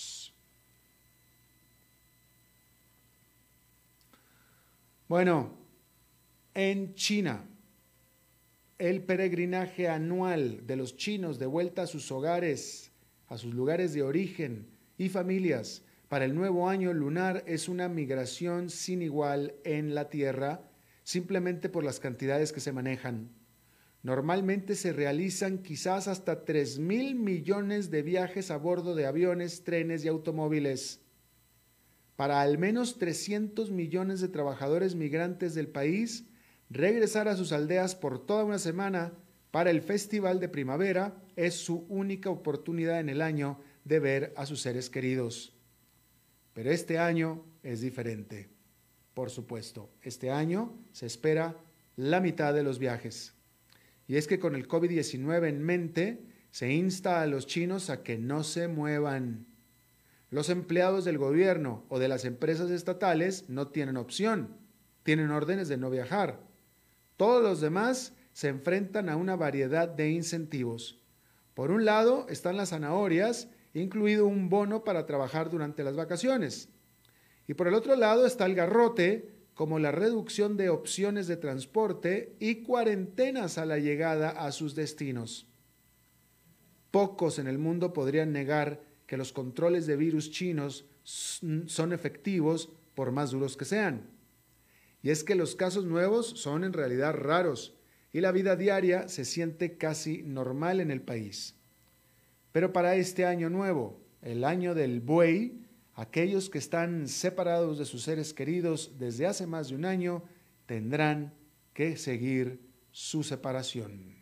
Bueno, 5.09 5.57
en 6.53 6.95
China, 6.95 7.43
el 8.77 9.03
peregrinaje 9.03 9.89
anual 9.89 10.67
de 10.67 10.77
los 10.77 10.99
chinos 10.99 11.39
de 11.39 11.47
vuelta 11.47 11.83
a 11.83 11.87
sus 11.87 12.13
hogares, 12.13 12.93
a 13.27 13.39
sus 13.39 13.55
lugares 13.55 13.95
de 13.95 14.03
origen 14.03 14.69
y 14.99 15.09
familias 15.09 15.83
para 16.09 16.27
el 16.27 16.35
nuevo 16.35 16.69
año 16.69 16.93
lunar 16.93 17.43
es 17.47 17.71
una 17.71 17.89
migración 17.89 18.69
sin 18.69 19.01
igual 19.01 19.55
en 19.65 19.95
la 19.95 20.11
Tierra, 20.11 20.71
simplemente 21.05 21.71
por 21.71 21.85
las 21.85 22.01
cantidades 22.01 22.53
que 22.53 22.61
se 22.61 22.73
manejan. 22.73 23.31
Normalmente 24.03 24.75
se 24.75 24.93
realizan 24.93 25.63
quizás 25.63 26.07
hasta 26.07 26.45
3 26.45 26.81
mil 26.81 27.15
millones 27.15 27.91
de 27.91 28.03
viajes 28.03 28.51
a 28.51 28.59
bordo 28.59 28.95
de 28.95 29.07
aviones, 29.07 29.65
trenes 29.65 30.05
y 30.05 30.09
automóviles. 30.09 31.01
Para 32.19 32.41
al 32.41 32.59
menos 32.59 32.99
300 32.99 33.71
millones 33.71 34.21
de 34.21 34.27
trabajadores 34.27 34.97
migrantes 34.97 35.55
del 35.55 35.69
país, 35.69 36.25
regresar 36.69 37.29
a 37.29 37.37
sus 37.37 37.53
aldeas 37.53 37.95
por 37.95 38.27
toda 38.27 38.43
una 38.43 38.59
semana 38.59 39.13
para 39.53 39.71
el 39.71 39.83
Festival 39.83 40.41
de 40.41 40.49
Primavera 40.49 41.23
es 41.37 41.55
su 41.55 41.87
única 41.89 42.29
oportunidad 42.29 42.99
en 42.99 43.09
el 43.09 43.23
año 43.23 43.61
de 43.85 44.01
ver 44.01 44.33
a 44.37 44.47
sus 44.47 44.63
seres 44.63 44.91
queridos. 44.91 45.57
Pero 46.55 46.73
este 46.73 46.99
año 46.99 47.45
es 47.63 47.83
diferente. 47.83 48.51
Por 49.15 49.31
supuesto, 49.31 49.89
este 50.03 50.33
año 50.33 50.77
se 50.91 51.07
espera 51.07 51.57
la 51.95 52.19
mitad 52.19 52.53
de 52.53 52.65
los 52.65 52.81
viajes. 52.81 53.35
Y 54.09 54.17
es 54.17 54.27
que 54.27 54.41
con 54.41 54.57
el 54.57 54.67
COVID-19 54.67 55.47
en 55.47 55.63
mente, 55.63 56.27
se 56.51 56.73
insta 56.73 57.23
a 57.23 57.29
los 57.29 57.47
chinos 57.47 57.91
a 57.91 58.03
que 58.03 58.19
no 58.19 58.43
se 58.43 58.67
muevan. 58.67 59.47
Los 60.31 60.51
empleados 60.51 61.05
del 61.05 61.17
gobierno 61.17 61.85
o 61.89 61.99
de 61.99 62.09
las 62.09 62.25
empresas 62.25 62.71
estatales 62.71 63.49
no 63.49 63.69
tienen 63.69 63.97
opción, 63.97 64.57
tienen 65.03 65.31
órdenes 65.31 65.69
de 65.69 65.79
no 65.79 65.89
viajar. 65.89 66.41
Todos 67.17 67.43
los 67.43 67.61
demás 67.61 68.13
se 68.33 68.49
enfrentan 68.49 69.09
a 69.09 69.17
una 69.17 69.37
variedad 69.37 69.89
de 69.89 70.11
incentivos. 70.11 71.03
Por 71.55 71.71
un 71.71 71.85
lado 71.85 72.27
están 72.29 72.57
las 72.57 72.71
zanahorias 72.71 73.49
incluido 73.75 74.27
un 74.27 74.49
bono 74.49 74.85
para 74.85 75.07
trabajar 75.07 75.51
durante 75.51 75.83
las 75.83 75.97
vacaciones. 75.97 76.69
Y 77.47 77.55
por 77.55 77.69
el 77.69 77.75
otro 77.75 77.97
lado 77.97 78.27
está 78.27 78.47
el 78.47 78.55
garrote, 78.55 79.35
como 79.55 79.79
la 79.79 79.91
reducción 79.91 80.57
de 80.57 80.69
opciones 80.69 81.27
de 81.27 81.37
transporte 81.37 82.37
y 82.39 82.63
cuarentenas 82.63 83.59
a 83.59 83.67
la 83.67 83.79
llegada 83.79 84.31
a 84.31 84.53
sus 84.53 84.75
destinos. 84.77 85.49
Pocos 86.93 87.39
en 87.39 87.49
el 87.49 87.59
mundo 87.59 87.93
podrían 87.93 88.33
negar 88.33 88.88
que 89.09 89.17
los 89.17 89.33
controles 89.33 89.87
de 89.87 89.97
virus 89.97 90.31
chinos 90.31 90.85
son 91.03 91.93
efectivos 91.95 92.69
por 92.95 93.11
más 93.11 93.31
duros 93.31 93.57
que 93.57 93.65
sean. 93.65 94.11
Y 95.03 95.09
es 95.09 95.25
que 95.25 95.35
los 95.35 95.57
casos 95.57 95.87
nuevos 95.87 96.27
son 96.27 96.63
en 96.63 96.75
realidad 96.75 97.15
raros 97.15 97.75
y 98.13 98.21
la 98.21 98.33
vida 98.33 98.55
diaria 98.55 99.09
se 99.09 99.25
siente 99.25 99.79
casi 99.79 100.23
normal 100.23 100.81
en 100.81 100.91
el 100.91 101.01
país. 101.01 101.55
Pero 102.53 102.75
para 102.75 102.97
este 102.97 103.25
año 103.25 103.49
nuevo, 103.49 103.99
el 104.21 104.45
año 104.45 104.75
del 104.75 105.01
buey, 105.01 105.65
aquellos 105.95 106.51
que 106.51 106.59
están 106.59 107.09
separados 107.09 107.79
de 107.79 107.87
sus 107.87 108.03
seres 108.03 108.35
queridos 108.35 108.93
desde 108.99 109.27
hace 109.27 109.47
más 109.47 109.71
de 109.71 109.77
un 109.77 109.87
año 109.87 110.23
tendrán 110.67 111.33
que 111.73 111.97
seguir 111.97 112.61
su 112.91 113.23
separación. 113.23 114.18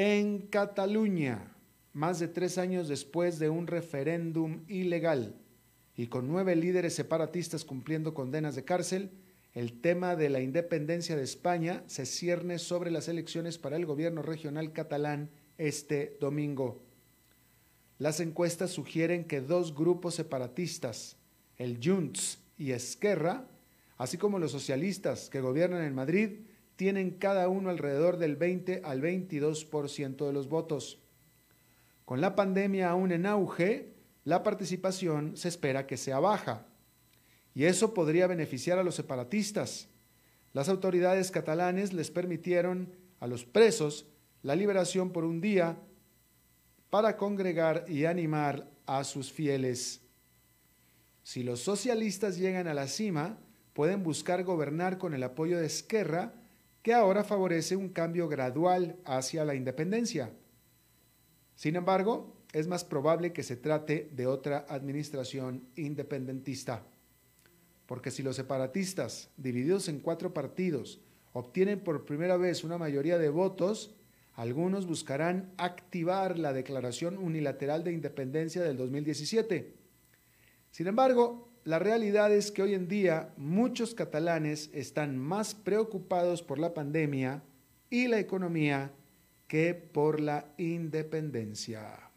En 0.00 0.46
Cataluña, 0.46 1.56
más 1.92 2.20
de 2.20 2.28
tres 2.28 2.56
años 2.56 2.86
después 2.86 3.40
de 3.40 3.50
un 3.50 3.66
referéndum 3.66 4.62
ilegal 4.68 5.34
y 5.96 6.06
con 6.06 6.28
nueve 6.28 6.54
líderes 6.54 6.94
separatistas 6.94 7.64
cumpliendo 7.64 8.14
condenas 8.14 8.54
de 8.54 8.62
cárcel, 8.62 9.10
el 9.54 9.80
tema 9.80 10.14
de 10.14 10.30
la 10.30 10.40
independencia 10.40 11.16
de 11.16 11.24
España 11.24 11.82
se 11.88 12.06
cierne 12.06 12.60
sobre 12.60 12.92
las 12.92 13.08
elecciones 13.08 13.58
para 13.58 13.74
el 13.74 13.86
gobierno 13.86 14.22
regional 14.22 14.72
catalán 14.72 15.30
este 15.56 16.16
domingo. 16.20 16.80
Las 17.98 18.20
encuestas 18.20 18.70
sugieren 18.70 19.24
que 19.24 19.40
dos 19.40 19.74
grupos 19.74 20.14
separatistas, 20.14 21.16
el 21.56 21.80
Junts 21.82 22.38
y 22.56 22.70
Esquerra, 22.70 23.48
así 23.96 24.16
como 24.16 24.38
los 24.38 24.52
socialistas 24.52 25.28
que 25.28 25.40
gobiernan 25.40 25.82
en 25.82 25.96
Madrid, 25.96 26.42
tienen 26.78 27.10
cada 27.10 27.48
uno 27.48 27.70
alrededor 27.70 28.18
del 28.18 28.36
20 28.36 28.82
al 28.84 29.02
22% 29.02 30.24
de 30.24 30.32
los 30.32 30.48
votos. 30.48 31.00
Con 32.04 32.20
la 32.20 32.36
pandemia 32.36 32.90
aún 32.90 33.10
en 33.10 33.26
auge, 33.26 33.94
la 34.22 34.44
participación 34.44 35.36
se 35.36 35.48
espera 35.48 35.88
que 35.88 35.96
sea 35.96 36.20
baja 36.20 36.68
y 37.52 37.64
eso 37.64 37.94
podría 37.94 38.28
beneficiar 38.28 38.78
a 38.78 38.84
los 38.84 38.94
separatistas. 38.94 39.88
Las 40.52 40.68
autoridades 40.68 41.32
catalanes 41.32 41.92
les 41.92 42.12
permitieron 42.12 42.94
a 43.18 43.26
los 43.26 43.44
presos 43.44 44.06
la 44.42 44.54
liberación 44.54 45.10
por 45.10 45.24
un 45.24 45.40
día 45.40 45.80
para 46.90 47.16
congregar 47.16 47.86
y 47.88 48.04
animar 48.04 48.70
a 48.86 49.02
sus 49.02 49.32
fieles. 49.32 50.00
Si 51.24 51.42
los 51.42 51.58
socialistas 51.58 52.38
llegan 52.38 52.68
a 52.68 52.74
la 52.74 52.86
cima, 52.86 53.36
pueden 53.72 54.04
buscar 54.04 54.44
gobernar 54.44 54.96
con 54.96 55.12
el 55.12 55.24
apoyo 55.24 55.58
de 55.58 55.66
Esquerra, 55.66 56.37
que 56.88 56.94
ahora 56.94 57.22
favorece 57.22 57.76
un 57.76 57.90
cambio 57.90 58.28
gradual 58.28 58.96
hacia 59.04 59.44
la 59.44 59.54
independencia. 59.54 60.32
Sin 61.54 61.76
embargo, 61.76 62.34
es 62.54 62.66
más 62.66 62.82
probable 62.82 63.34
que 63.34 63.42
se 63.42 63.56
trate 63.56 64.08
de 64.14 64.26
otra 64.26 64.64
administración 64.70 65.68
independentista 65.76 66.82
porque 67.84 68.10
si 68.10 68.22
los 68.22 68.36
separatistas, 68.36 69.30
divididos 69.36 69.90
en 69.90 70.00
cuatro 70.00 70.32
partidos, 70.32 71.02
obtienen 71.34 71.80
por 71.80 72.06
primera 72.06 72.38
vez 72.38 72.64
una 72.64 72.78
mayoría 72.78 73.18
de 73.18 73.28
votos, 73.28 73.94
algunos 74.34 74.86
buscarán 74.86 75.52
activar 75.58 76.38
la 76.38 76.54
declaración 76.54 77.18
unilateral 77.18 77.84
de 77.84 77.92
independencia 77.92 78.62
del 78.62 78.78
2017. 78.78 79.74
Sin 80.70 80.86
embargo, 80.86 81.47
la 81.68 81.78
realidad 81.78 82.32
es 82.32 82.50
que 82.50 82.62
hoy 82.62 82.72
en 82.72 82.88
día 82.88 83.34
muchos 83.36 83.94
catalanes 83.94 84.70
están 84.72 85.18
más 85.18 85.54
preocupados 85.54 86.42
por 86.42 86.58
la 86.58 86.72
pandemia 86.72 87.42
y 87.90 88.08
la 88.08 88.18
economía 88.18 88.90
que 89.46 89.74
por 89.74 90.18
la 90.18 90.46
independencia. 90.56 92.10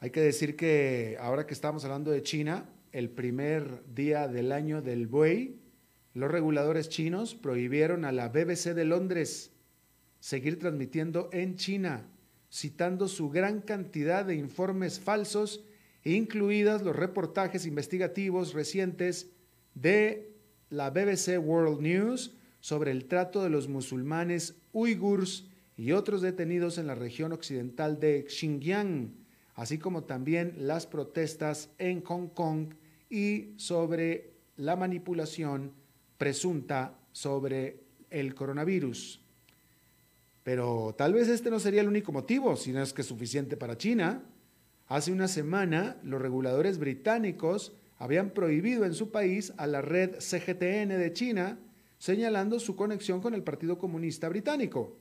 Hay 0.00 0.10
que 0.10 0.20
decir 0.20 0.54
que 0.54 1.16
ahora 1.18 1.46
que 1.46 1.54
estamos 1.54 1.86
hablando 1.86 2.10
de 2.10 2.22
China, 2.22 2.68
el 2.92 3.08
primer 3.08 3.86
día 3.94 4.28
del 4.28 4.52
año 4.52 4.82
del 4.82 5.06
buey, 5.06 5.62
los 6.12 6.30
reguladores 6.30 6.90
chinos 6.90 7.34
prohibieron 7.34 8.04
a 8.04 8.12
la 8.12 8.28
BBC 8.28 8.74
de 8.74 8.84
Londres 8.84 9.50
seguir 10.18 10.58
transmitiendo 10.58 11.30
en 11.32 11.56
China, 11.56 12.06
citando 12.50 13.08
su 13.08 13.30
gran 13.30 13.60
cantidad 13.60 14.24
de 14.24 14.34
informes 14.34 15.00
falsos, 15.00 15.64
incluidas 16.04 16.82
los 16.82 16.96
reportajes 16.96 17.66
investigativos 17.66 18.54
recientes 18.54 19.30
de 19.74 20.34
la 20.68 20.90
BBC 20.90 21.38
World 21.38 21.80
News 21.80 22.34
sobre 22.60 22.90
el 22.90 23.06
trato 23.06 23.42
de 23.42 23.50
los 23.50 23.68
musulmanes 23.68 24.56
uigurs 24.72 25.46
y 25.76 25.92
otros 25.92 26.20
detenidos 26.22 26.78
en 26.78 26.86
la 26.86 26.94
región 26.94 27.32
occidental 27.32 28.00
de 28.00 28.26
Xinjiang 28.28 29.20
así 29.60 29.76
como 29.76 30.04
también 30.04 30.54
las 30.56 30.86
protestas 30.86 31.68
en 31.76 32.02
Hong 32.04 32.28
Kong 32.28 32.72
y 33.10 33.52
sobre 33.58 34.32
la 34.56 34.74
manipulación 34.74 35.74
presunta 36.16 36.98
sobre 37.12 37.84
el 38.08 38.34
coronavirus. 38.34 39.22
Pero 40.42 40.94
tal 40.96 41.12
vez 41.12 41.28
este 41.28 41.50
no 41.50 41.60
sería 41.60 41.82
el 41.82 41.88
único 41.88 42.12
motivo, 42.12 42.56
si 42.56 42.72
no 42.72 42.82
es 42.82 42.92
que 42.92 43.02
suficiente 43.02 43.56
para 43.56 43.76
China. 43.76 44.22
Hace 44.86 45.12
una 45.12 45.28
semana, 45.28 45.98
los 46.02 46.20
reguladores 46.20 46.78
británicos 46.78 47.72
habían 47.98 48.30
prohibido 48.30 48.84
en 48.84 48.94
su 48.94 49.10
país 49.10 49.52
a 49.58 49.66
la 49.66 49.82
red 49.82 50.16
CGTN 50.18 50.88
de 50.88 51.12
China, 51.12 51.58
señalando 51.98 52.58
su 52.58 52.74
conexión 52.74 53.20
con 53.20 53.34
el 53.34 53.42
Partido 53.42 53.76
Comunista 53.76 54.28
Británico. 54.28 54.96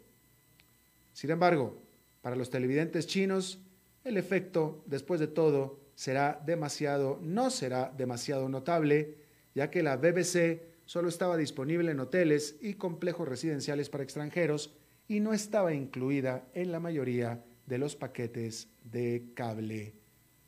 Sin 1.13 1.31
embargo, 1.31 1.81
para 2.21 2.35
los 2.35 2.49
televidentes 2.49 3.07
chinos, 3.07 3.59
el 4.03 4.17
efecto, 4.17 4.83
después 4.85 5.21
de 5.21 5.27
todo, 5.27 5.79
será 5.95 6.41
demasiado, 6.45 7.19
no 7.21 7.49
será 7.49 7.93
demasiado 7.97 8.49
notable, 8.49 9.17
ya 9.55 9.69
que 9.69 9.83
la 9.83 9.95
BBC 9.95 10.61
solo 10.85 11.07
estaba 11.07 11.37
disponible 11.37 11.91
en 11.91 11.99
hoteles 11.99 12.57
y 12.61 12.73
complejos 12.73 13.27
residenciales 13.27 13.89
para 13.89 14.03
extranjeros 14.03 14.73
y 15.09 15.19
no 15.19 15.33
estaba 15.33 15.73
incluida 15.73 16.47
en 16.53 16.71
la 16.71 16.79
mayoría 16.79 17.43
de 17.65 17.79
los 17.79 17.95
paquetes 17.95 18.69
de 18.83 19.31
cable 19.33 19.95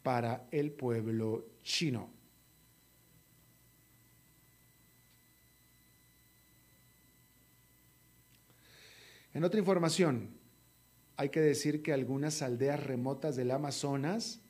para 0.04 0.48
el 0.52 0.72
pueblo 0.72 1.48
chino. 1.64 2.12
En 9.34 9.44
otra 9.44 9.60
información, 9.60 10.30
hay 11.18 11.30
que 11.30 11.42
decir 11.42 11.82
que 11.82 11.92
algunas 11.92 12.44
aldeas 12.44 12.84
remotas 12.84 13.36
del 13.36 13.50
Amazonas 13.50 14.42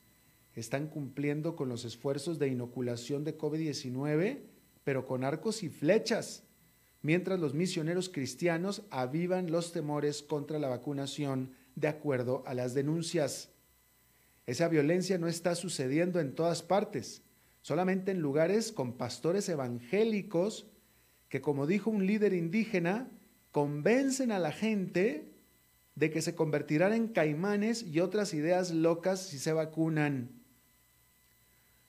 están 0.56 0.88
cumpliendo 0.88 1.56
con 1.56 1.70
los 1.70 1.86
esfuerzos 1.86 2.38
de 2.38 2.50
inoculación 2.50 3.24
de 3.24 3.38
COVID-19, 3.38 4.42
pero 4.84 5.06
con 5.06 5.24
arcos 5.24 5.64
y 5.64 5.70
flechas, 5.70 6.44
mientras 7.02 7.40
los 7.40 7.54
misioneros 7.54 8.10
cristianos 8.10 8.84
avivan 8.90 9.52
los 9.52 9.72
temores 9.72 10.22
contra 10.22 10.60
la 10.60 10.70
vacunación 10.70 11.54
de 11.76 11.88
acuerdo 11.88 12.44
a 12.46 12.54
las 12.54 12.74
denuncias. 12.74 13.50
Esa 14.46 14.68
violencia 14.68 15.18
no 15.18 15.28
está 15.28 15.56
sucediendo 15.56 16.20
en 16.20 16.36
todas 16.36 16.62
partes, 16.62 17.24
solamente 17.62 18.12
en 18.12 18.20
lugares 18.20 18.72
con 18.72 18.94
pastores 18.94 19.48
evangélicos 19.50 20.68
que, 21.30 21.42
como 21.42 21.68
dijo 21.68 21.90
un 21.90 22.06
líder 22.06 22.34
indígena, 22.34 23.10
convencen 23.52 24.32
a 24.32 24.40
la 24.40 24.52
gente 24.52 25.32
de 25.96 26.10
que 26.10 26.22
se 26.22 26.36
convertirán 26.36 26.94
en 26.94 27.08
caimanes 27.08 27.84
y 27.84 28.00
otras 28.00 28.34
ideas 28.34 28.72
locas 28.72 29.22
si 29.22 29.40
se 29.40 29.54
vacunan. 29.54 30.42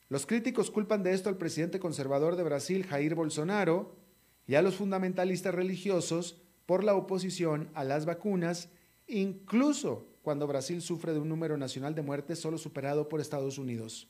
Los 0.09 0.27
críticos 0.27 0.71
culpan 0.71 1.03
de 1.03 1.15
esto 1.15 1.29
al 1.29 1.39
presidente 1.39 1.81
conservador 1.81 2.37
de 2.37 2.43
Brasil, 2.43 2.85
Jair 2.85 3.15
Bolsonaro, 3.15 3.97
y 4.47 4.55
a 4.55 4.63
los 4.63 4.75
fundamentalistas 4.75 5.55
religiosos 5.55 6.41
por 6.67 6.85
la 6.85 6.95
oposición 6.95 7.71
a 7.75 7.85
las 7.85 8.05
vacunas, 8.05 8.69
incluso 9.07 10.07
cuando 10.23 10.47
Brasil 10.47 10.81
sufre 10.81 11.13
de 11.13 11.19
un 11.19 11.29
número 11.29 11.57
nacional 11.57 11.95
de 11.95 12.03
muertes 12.03 12.39
solo 12.39 12.59
superado 12.59 13.09
por 13.09 13.21
Estados 13.21 13.59
Unidos. 13.59 14.09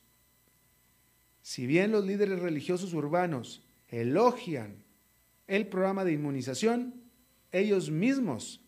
Si 1.42 1.66
bien 1.66 1.90
los 1.90 2.04
líderes 2.04 2.38
religiosos 2.38 2.94
urbanos 2.94 3.62
elogian 3.88 4.84
el 5.48 5.66
programa 5.66 6.04
de 6.04 6.12
inmunización, 6.12 7.02
ellos 7.50 7.90
mismos, 7.90 8.60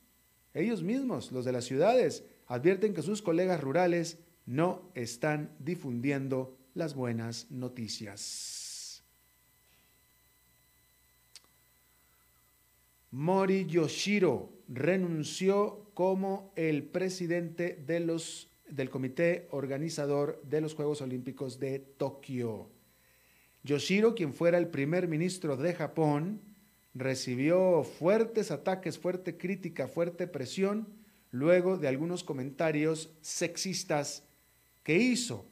ellos 0.54 0.82
mismos, 0.82 1.32
los 1.32 1.44
de 1.44 1.52
las 1.52 1.64
ciudades, 1.64 2.24
advierten 2.46 2.94
que 2.94 3.02
sus 3.02 3.22
colegas 3.22 3.60
rurales 3.60 4.18
no 4.46 4.90
están 4.94 5.54
difundiendo 5.58 6.56
las 6.74 6.94
buenas 6.94 7.50
noticias. 7.50 8.63
Mori 13.14 13.66
Yoshiro 13.66 14.50
renunció 14.66 15.88
como 15.94 16.52
el 16.56 16.82
presidente 16.82 17.80
del 17.86 18.90
comité 18.90 19.46
organizador 19.52 20.42
de 20.42 20.60
los 20.60 20.74
Juegos 20.74 21.00
Olímpicos 21.00 21.60
de 21.60 21.78
Tokio. 21.78 22.70
Yoshiro, 23.62 24.16
quien 24.16 24.34
fuera 24.34 24.58
el 24.58 24.66
primer 24.66 25.06
ministro 25.06 25.56
de 25.56 25.74
Japón, 25.74 26.40
recibió 26.92 27.84
fuertes 27.84 28.50
ataques, 28.50 28.98
fuerte 28.98 29.36
crítica, 29.36 29.86
fuerte 29.86 30.26
presión, 30.26 30.88
luego 31.30 31.78
de 31.78 31.86
algunos 31.86 32.24
comentarios 32.24 33.10
sexistas 33.20 34.24
que 34.82 34.96
hizo. 34.96 35.46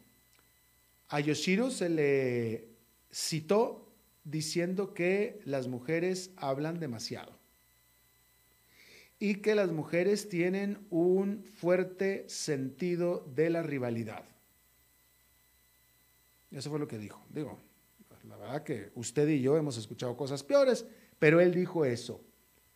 A 1.08 1.20
Yoshiro 1.20 1.70
se 1.70 1.88
le 1.88 2.70
citó 3.12 3.88
diciendo 4.24 4.94
que 4.94 5.40
las 5.44 5.68
mujeres 5.68 6.32
hablan 6.36 6.80
demasiado 6.80 7.40
y 9.22 9.36
que 9.36 9.54
las 9.54 9.70
mujeres 9.70 10.28
tienen 10.28 10.84
un 10.90 11.44
fuerte 11.44 12.28
sentido 12.28 13.24
de 13.36 13.50
la 13.50 13.62
rivalidad. 13.62 14.24
Eso 16.50 16.70
fue 16.70 16.80
lo 16.80 16.88
que 16.88 16.98
dijo. 16.98 17.24
Digo, 17.30 17.56
la 18.24 18.36
verdad 18.36 18.64
que 18.64 18.90
usted 18.96 19.28
y 19.28 19.40
yo 19.40 19.56
hemos 19.56 19.76
escuchado 19.76 20.16
cosas 20.16 20.42
peores, 20.42 20.86
pero 21.20 21.40
él 21.40 21.54
dijo 21.54 21.84
eso 21.84 22.20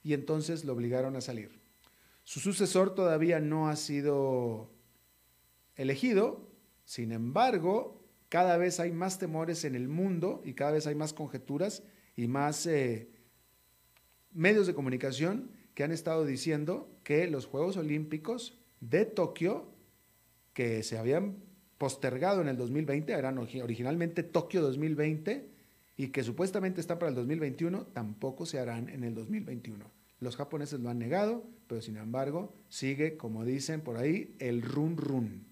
y 0.05 0.13
entonces 0.13 0.65
lo 0.65 0.75
obligaron 0.75 1.17
a 1.17 1.21
salir. 1.21 1.51
Su 2.23 2.39
sucesor 2.39 2.95
todavía 2.95 3.41
no 3.41 3.69
ha 3.69 3.75
sido 3.75 4.71
elegido, 5.75 6.49
sin 6.85 7.11
embargo, 7.11 8.07
cada 8.29 8.57
vez 8.57 8.79
hay 8.79 8.93
más 8.93 9.19
temores 9.19 9.65
en 9.65 9.75
el 9.75 9.89
mundo 9.89 10.43
y 10.45 10.55
cada 10.55 10.71
vez 10.71 10.87
hay 10.87 10.95
más 10.95 11.13
conjeturas 11.13 11.83
y 12.15 12.29
más 12.29 12.67
eh, 12.67 13.11
medios 14.33 14.69
de 14.69 14.75
comunicación 14.75 15.51
que 15.77 15.85
han 15.85 15.93
estado 15.93 16.25
diciendo 16.25 16.89
que 17.05 17.29
los 17.29 17.45
Juegos 17.45 17.77
Olímpicos 17.77 18.59
de 18.81 19.05
Tokio, 19.05 19.71
que 20.55 20.83
se 20.83 20.97
habían 20.97 21.37
postergado 21.77 22.41
en 22.41 22.49
el 22.49 22.57
2020, 22.57 23.13
eran 23.13 23.37
originalmente 23.37 24.23
Tokio 24.23 24.63
2020, 24.63 25.51
y 25.99 26.09
que 26.09 26.25
supuestamente 26.25 26.81
está 26.81 26.99
para 26.99 27.11
el 27.11 27.15
2021, 27.15 27.89
tampoco 27.89 28.47
se 28.47 28.59
harán 28.59 28.89
en 28.89 29.05
el 29.05 29.15
2021. 29.15 29.85
Los 30.19 30.37
japoneses 30.37 30.81
lo 30.81 30.89
han 30.89 30.99
negado, 30.99 31.45
pero 31.67 31.83
sin 31.83 31.99
embargo 31.99 32.55
sigue, 32.71 33.19
como 33.19 33.45
dicen 33.45 33.83
por 33.83 33.99
ahí, 33.99 34.35
el 34.39 34.63
run 34.63 34.97
run. 34.97 35.45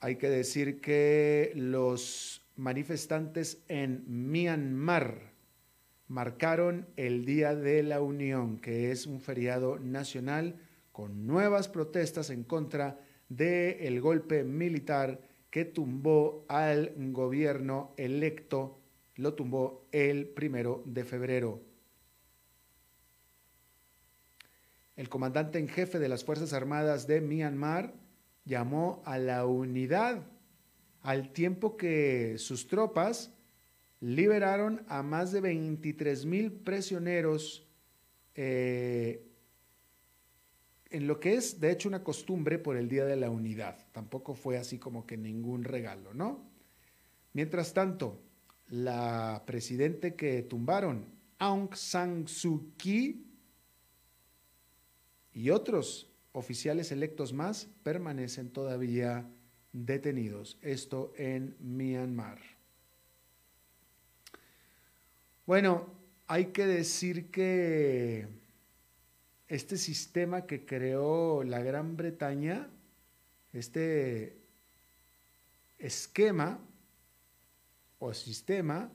Hay 0.00 0.16
que 0.16 0.30
decir 0.30 0.80
que 0.80 1.52
los 1.54 2.41
manifestantes 2.62 3.64
en 3.66 4.04
Myanmar 4.06 5.32
marcaron 6.06 6.86
el 6.96 7.24
Día 7.24 7.56
de 7.56 7.82
la 7.82 8.00
Unión, 8.00 8.60
que 8.60 8.92
es 8.92 9.06
un 9.06 9.20
feriado 9.20 9.80
nacional 9.80 10.60
con 10.92 11.26
nuevas 11.26 11.68
protestas 11.68 12.30
en 12.30 12.44
contra 12.44 13.00
de 13.28 13.78
del 13.80 14.00
golpe 14.00 14.44
militar 14.44 15.20
que 15.50 15.64
tumbó 15.64 16.44
al 16.48 16.92
gobierno 17.12 17.94
electo, 17.96 18.78
lo 19.16 19.34
tumbó 19.34 19.88
el 19.90 20.28
primero 20.28 20.82
de 20.86 21.04
febrero. 21.04 21.62
El 24.94 25.08
comandante 25.08 25.58
en 25.58 25.68
jefe 25.68 25.98
de 25.98 26.08
las 26.08 26.24
Fuerzas 26.24 26.52
Armadas 26.52 27.06
de 27.06 27.20
Myanmar 27.22 27.94
llamó 28.44 29.02
a 29.04 29.18
la 29.18 29.46
unidad 29.46 30.22
al 31.02 31.32
tiempo 31.32 31.76
que 31.76 32.36
sus 32.38 32.66
tropas 32.66 33.32
liberaron 34.00 34.84
a 34.88 35.02
más 35.02 35.32
de 35.32 35.40
23 35.40 36.24
mil 36.26 36.52
prisioneros 36.52 37.66
eh, 38.34 39.28
en 40.90 41.06
lo 41.06 41.20
que 41.20 41.34
es, 41.34 41.58
de 41.58 41.70
hecho, 41.70 41.88
una 41.88 42.04
costumbre 42.04 42.58
por 42.58 42.76
el 42.76 42.88
Día 42.88 43.04
de 43.06 43.16
la 43.16 43.30
Unidad. 43.30 43.86
Tampoco 43.92 44.34
fue 44.34 44.58
así 44.58 44.78
como 44.78 45.06
que 45.06 45.16
ningún 45.16 45.64
regalo, 45.64 46.12
¿no? 46.12 46.44
Mientras 47.32 47.72
tanto, 47.72 48.20
la 48.68 49.42
presidente 49.46 50.14
que 50.14 50.42
tumbaron, 50.42 51.06
Aung 51.38 51.74
San 51.74 52.28
Suu 52.28 52.72
Kyi, 52.76 53.24
y 55.32 55.50
otros 55.50 56.10
oficiales 56.32 56.92
electos 56.92 57.32
más 57.32 57.68
permanecen 57.82 58.50
todavía 58.50 59.30
detenidos. 59.72 60.58
Esto 60.62 61.12
en 61.16 61.56
Myanmar. 61.60 62.38
Bueno, 65.46 65.86
hay 66.26 66.46
que 66.46 66.66
decir 66.66 67.30
que 67.30 68.26
este 69.48 69.76
sistema 69.76 70.46
que 70.46 70.64
creó 70.64 71.42
la 71.42 71.60
Gran 71.60 71.96
Bretaña, 71.96 72.70
este 73.52 74.38
esquema 75.78 76.58
o 77.98 78.14
sistema 78.14 78.90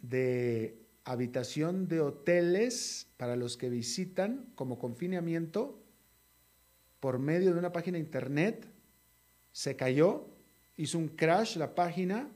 de 0.00 0.78
habitación 1.04 1.86
de 1.86 2.00
hoteles 2.00 3.06
para 3.16 3.36
los 3.36 3.56
que 3.56 3.68
visitan 3.68 4.50
como 4.54 4.78
confinamiento 4.78 5.78
por 6.98 7.18
medio 7.18 7.52
de 7.52 7.58
una 7.58 7.72
página 7.72 7.98
internet, 7.98 8.71
se 9.52 9.76
cayó, 9.76 10.26
hizo 10.76 10.98
un 10.98 11.08
crash 11.08 11.56
la 11.56 11.74
página 11.74 12.30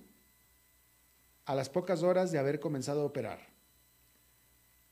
a 1.47 1.55
las 1.55 1.71
pocas 1.71 2.03
horas 2.03 2.33
de 2.33 2.39
haber 2.39 2.61
comenzado 2.61 3.01
a 3.03 3.07
operar. 3.07 3.39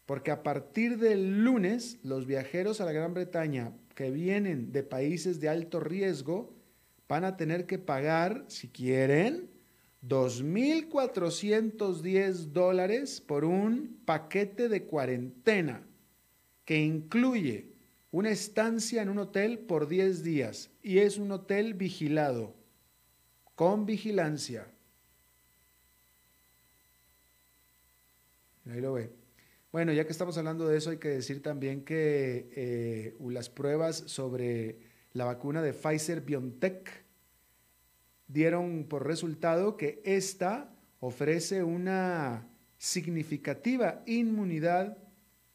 Porque 0.06 0.30
a 0.30 0.42
partir 0.42 0.98
del 0.98 1.44
lunes, 1.44 1.98
los 2.02 2.26
viajeros 2.26 2.80
a 2.80 2.84
la 2.84 2.92
Gran 2.92 3.14
Bretaña 3.14 3.72
que 3.94 4.10
vienen 4.10 4.72
de 4.72 4.82
países 4.82 5.40
de 5.40 5.48
alto 5.48 5.80
riesgo 5.80 6.52
van 7.08 7.24
a 7.24 7.36
tener 7.36 7.66
que 7.66 7.78
pagar, 7.78 8.44
si 8.48 8.68
quieren, 8.68 9.50
2.410 10.06 12.52
dólares 12.52 13.20
por 13.20 13.44
un 13.44 14.00
paquete 14.04 14.68
de 14.68 14.84
cuarentena 14.84 15.84
que 16.64 16.82
incluye 16.82 17.73
una 18.14 18.30
estancia 18.30 19.02
en 19.02 19.08
un 19.08 19.18
hotel 19.18 19.58
por 19.58 19.88
10 19.88 20.22
días 20.22 20.70
y 20.84 20.98
es 20.98 21.18
un 21.18 21.32
hotel 21.32 21.74
vigilado, 21.74 22.54
con 23.56 23.86
vigilancia. 23.86 24.68
Ahí 28.70 28.80
lo 28.80 28.92
ve. 28.92 29.10
Bueno, 29.72 29.92
ya 29.92 30.04
que 30.04 30.12
estamos 30.12 30.38
hablando 30.38 30.68
de 30.68 30.78
eso, 30.78 30.90
hay 30.90 30.98
que 30.98 31.08
decir 31.08 31.42
también 31.42 31.84
que 31.84 32.50
eh, 32.54 33.16
las 33.18 33.50
pruebas 33.50 34.04
sobre 34.06 34.78
la 35.12 35.24
vacuna 35.24 35.60
de 35.60 35.72
Pfizer 35.72 36.20
BioNTech 36.20 37.04
dieron 38.28 38.84
por 38.84 39.08
resultado 39.08 39.76
que 39.76 40.00
esta 40.04 40.72
ofrece 41.00 41.64
una 41.64 42.48
significativa 42.78 44.04
inmunidad 44.06 44.98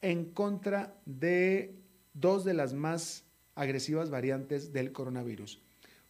en 0.02 0.26
contra 0.34 1.00
de 1.06 1.79
dos 2.20 2.46
de 2.46 2.54
las 2.54 2.74
más 2.74 3.26
agresivas 3.56 4.10
variantes 4.10 4.74
del 4.74 4.92
coronavirus. 4.92 5.62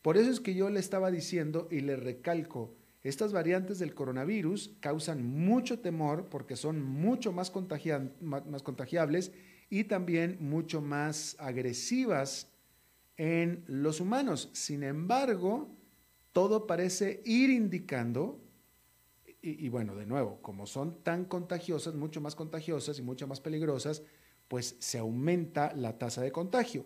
Por 0.01 0.17
eso 0.17 0.31
es 0.31 0.39
que 0.39 0.53
yo 0.53 0.69
le 0.69 0.79
estaba 0.79 1.11
diciendo 1.11 1.67
y 1.71 1.81
le 1.81 1.95
recalco, 1.95 2.75
estas 3.01 3.31
variantes 3.31 3.79
del 3.79 3.93
coronavirus 3.93 4.75
causan 4.79 5.25
mucho 5.25 5.79
temor 5.79 6.27
porque 6.29 6.55
son 6.55 6.83
mucho 6.83 7.31
más, 7.31 7.51
más 8.21 8.63
contagiables 8.63 9.31
y 9.69 9.85
también 9.85 10.37
mucho 10.39 10.81
más 10.81 11.35
agresivas 11.39 12.51
en 13.17 13.63
los 13.67 13.99
humanos. 13.99 14.49
Sin 14.53 14.83
embargo, 14.83 15.69
todo 16.31 16.67
parece 16.67 17.21
ir 17.25 17.49
indicando, 17.49 18.41
y, 19.41 19.69
bueno, 19.69 19.95
de 19.95 20.05
nuevo, 20.05 20.41
como 20.41 20.65
son 20.65 21.01
tan 21.01 21.23
contagiosas, 21.23 21.95
mucho 21.95 22.19
más 22.19 22.35
contagiosas 22.35 22.99
y 22.99 23.01
mucho 23.01 23.25
más 23.25 23.39
peligrosas, 23.39 24.03
pues 24.49 24.75
se 24.79 24.97
aumenta 24.97 25.73
la 25.73 25.97
tasa 25.97 26.21
de 26.21 26.33
contagio. 26.33 26.85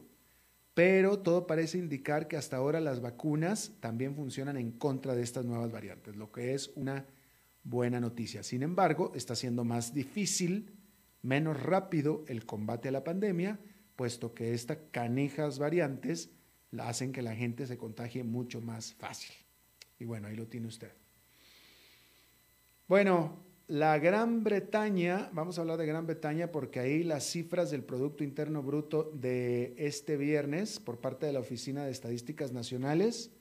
Pero 0.75 1.19
todo 1.19 1.47
parece 1.47 1.79
indicar 1.79 2.27
que 2.27 2.37
hasta 2.37 2.57
ahora 2.57 2.79
las 2.79 3.01
vacunas 3.01 3.73
también 3.79 4.15
funcionan 4.15 4.57
en 4.57 4.71
contra 4.71 5.15
de 5.15 5.23
estas 5.23 5.45
nuevas 5.45 5.71
variantes, 5.71 6.15
lo 6.15 6.31
que 6.31 6.53
es 6.53 6.71
una 6.75 7.05
buena 7.63 7.99
noticia. 7.99 8.43
Sin 8.43 8.63
embargo, 8.63 9.11
está 9.15 9.35
siendo 9.35 9.63
más 9.63 9.93
difícil, 9.93 10.75
menos 11.21 11.61
rápido 11.61 12.25
el 12.27 12.45
combate 12.45 12.89
a 12.89 12.91
la 12.91 13.03
pandemia, 13.03 13.59
puesto 13.95 14.33
que 14.33 14.53
estas 14.53 14.77
canijas 14.91 15.57
variantes 15.57 16.31
hacen 16.79 17.11
que 17.11 17.21
la 17.21 17.35
gente 17.35 17.65
se 17.67 17.77
contagie 17.77 18.23
mucho 18.23 18.59
más 18.59 18.93
fácil. 18.93 19.35
Y 19.99 20.05
bueno, 20.05 20.27
ahí 20.27 20.35
lo 20.35 20.47
tiene 20.47 20.67
usted. 20.67 20.91
Bueno, 22.87 23.52
la 23.73 23.97
Gran 23.97 24.43
Bretaña, 24.43 25.31
vamos 25.33 25.57
a 25.57 25.61
hablar 25.61 25.79
de 25.79 25.87
Gran 25.87 26.05
Bretaña 26.05 26.51
porque 26.51 26.79
ahí 26.79 27.01
las 27.01 27.23
cifras 27.23 27.71
del 27.71 27.83
Producto 27.83 28.23
Interno 28.23 28.61
Bruto 28.61 29.09
de 29.15 29.73
este 29.79 30.15
viernes 30.15 30.79
por 30.79 30.99
parte 30.99 31.25
de 31.25 31.33
la 31.33 31.39
Oficina 31.39 31.83
de 31.83 31.89
Estadísticas 31.89 32.51
Nacionales 32.51 33.31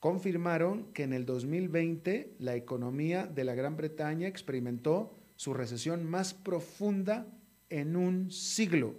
confirmaron 0.00 0.92
que 0.92 1.04
en 1.04 1.12
el 1.12 1.24
2020 1.24 2.34
la 2.40 2.56
economía 2.56 3.28
de 3.28 3.44
la 3.44 3.54
Gran 3.54 3.76
Bretaña 3.76 4.26
experimentó 4.26 5.14
su 5.36 5.54
recesión 5.54 6.04
más 6.04 6.34
profunda 6.34 7.28
en 7.70 7.94
un 7.94 8.32
siglo. 8.32 8.96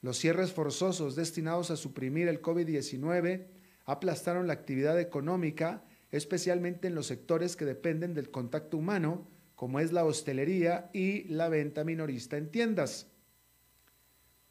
Los 0.00 0.16
cierres 0.16 0.54
forzosos 0.54 1.16
destinados 1.16 1.70
a 1.70 1.76
suprimir 1.76 2.28
el 2.28 2.40
COVID-19 2.40 3.46
aplastaron 3.84 4.46
la 4.46 4.54
actividad 4.54 4.98
económica, 4.98 5.84
especialmente 6.16 6.88
en 6.88 6.94
los 6.94 7.06
sectores 7.06 7.56
que 7.56 7.64
dependen 7.64 8.14
del 8.14 8.30
contacto 8.30 8.76
humano, 8.76 9.28
como 9.54 9.80
es 9.80 9.92
la 9.92 10.04
hostelería 10.04 10.90
y 10.92 11.24
la 11.24 11.48
venta 11.48 11.84
minorista 11.84 12.36
en 12.36 12.50
tiendas. 12.50 13.08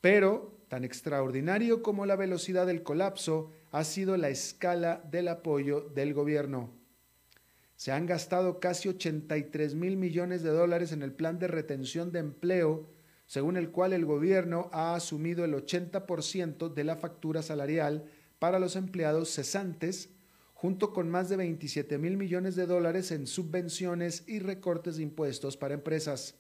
Pero, 0.02 0.60
tan 0.68 0.84
extraordinario 0.84 1.82
como 1.82 2.06
la 2.06 2.16
velocidad 2.16 2.66
del 2.66 2.84
colapso 2.84 3.52
ha 3.72 3.84
sido 3.84 4.18
la 4.18 4.30
escala 4.30 5.04
del 5.12 5.28
apoyo 5.28 5.82
del 5.82 6.14
gobierno. 6.14 6.72
Se 7.76 7.92
han 7.92 8.06
gastado 8.06 8.60
casi 8.60 8.88
83 8.90 9.76
mil 9.76 9.98
millones 9.98 10.44
de 10.44 10.50
dólares 10.50 10.92
en 10.92 11.02
el 11.02 11.12
plan 11.12 11.40
de 11.40 11.48
retención 11.48 12.12
de 12.12 12.20
empleo 12.20 12.90
según 13.28 13.58
el 13.58 13.72
cual 13.72 13.94
el 13.94 14.06
gobierno 14.06 14.70
ha 14.72 14.96
asumido 14.96 15.46
el 15.46 15.54
80% 15.54 16.74
de 16.74 16.84
la 16.84 16.96
factura 16.96 17.42
salarial 17.42 18.06
para 18.40 18.60
los 18.60 18.76
empleados 18.76 19.34
cesantes, 19.34 20.10
junto 20.56 20.92
con 20.92 21.12
más 21.12 21.30
de 21.30 21.38
27 21.38 22.00
mil 22.00 22.18
millones 22.18 22.56
de 22.56 22.66
dólares 22.66 23.12
en 23.12 23.28
subvenciones 23.28 24.24
y 24.28 24.40
recortes 24.40 24.98
de 24.98 25.04
impuestos 25.04 25.56
para 25.56 25.76
empresas. 25.76 26.34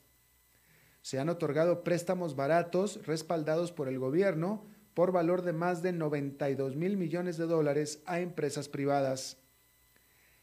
Se 1.04 1.20
han 1.20 1.30
otorgado 1.30 1.84
préstamos 1.84 2.36
baratos 2.36 3.06
respaldados 3.06 3.72
por 3.72 3.88
el 3.88 4.00
gobierno 4.00 4.66
por 4.96 5.12
valor 5.12 5.44
de 5.44 5.54
más 5.54 5.84
de 5.84 5.94
92 5.94 6.76
mil 6.76 6.98
millones 6.98 7.38
de 7.38 7.46
dólares 7.46 8.02
a 8.08 8.20
empresas 8.20 8.70
privadas. 8.70 9.38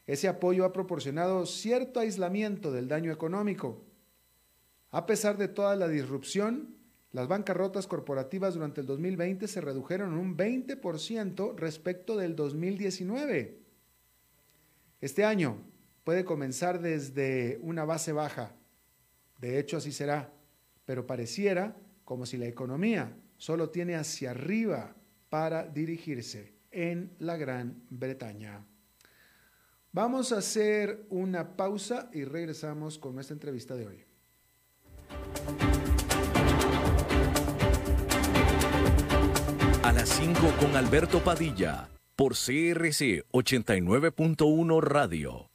Ese 0.05 0.29
apoyo 0.29 0.63
ha 0.63 0.71
proporcionado 0.71 1.45
cierto 1.45 1.99
aislamiento 1.99 2.71
del 2.71 2.87
daño 2.87 3.11
económico 3.11 3.83
a 4.93 5.07
pesar 5.07 5.37
de 5.37 5.47
toda 5.47 5.75
la 5.75 5.87
disrupción, 5.87 6.77
las 7.11 7.27
bancarrotas 7.27 7.87
corporativas 7.87 8.53
durante 8.53 8.81
el 8.81 8.85
2020 8.85 9.47
se 9.47 9.59
redujeron 9.59 10.13
un 10.13 10.37
20% 10.37 11.55
respecto 11.57 12.15
del 12.15 12.35
2019. 12.35 13.62
Este 15.03 15.25
año 15.25 15.57
puede 16.05 16.23
comenzar 16.23 16.79
desde 16.79 17.59
una 17.61 17.83
base 17.83 18.13
baja. 18.13 18.55
De 19.37 19.59
hecho, 19.59 19.75
así 19.75 19.91
será. 19.91 20.31
Pero 20.85 21.05
pareciera 21.05 21.75
como 22.05 22.25
si 22.25 22.37
la 22.37 22.45
economía 22.45 23.13
solo 23.35 23.69
tiene 23.69 23.95
hacia 23.95 24.31
arriba 24.31 24.95
para 25.29 25.67
dirigirse 25.67 26.53
en 26.71 27.13
la 27.19 27.35
Gran 27.35 27.83
Bretaña. 27.89 28.65
Vamos 29.91 30.31
a 30.31 30.37
hacer 30.37 31.05
una 31.09 31.57
pausa 31.57 32.09
y 32.13 32.23
regresamos 32.23 32.97
con 32.97 33.13
nuestra 33.13 33.33
entrevista 33.33 33.75
de 33.75 33.87
hoy. 33.87 34.05
A 39.83 39.91
las 39.91 40.07
5 40.07 40.39
con 40.61 40.77
Alberto 40.77 41.21
Padilla, 41.21 41.89
por 42.15 42.33
CRC 42.33 43.23
89.1 43.31 44.81
Radio. 44.81 45.49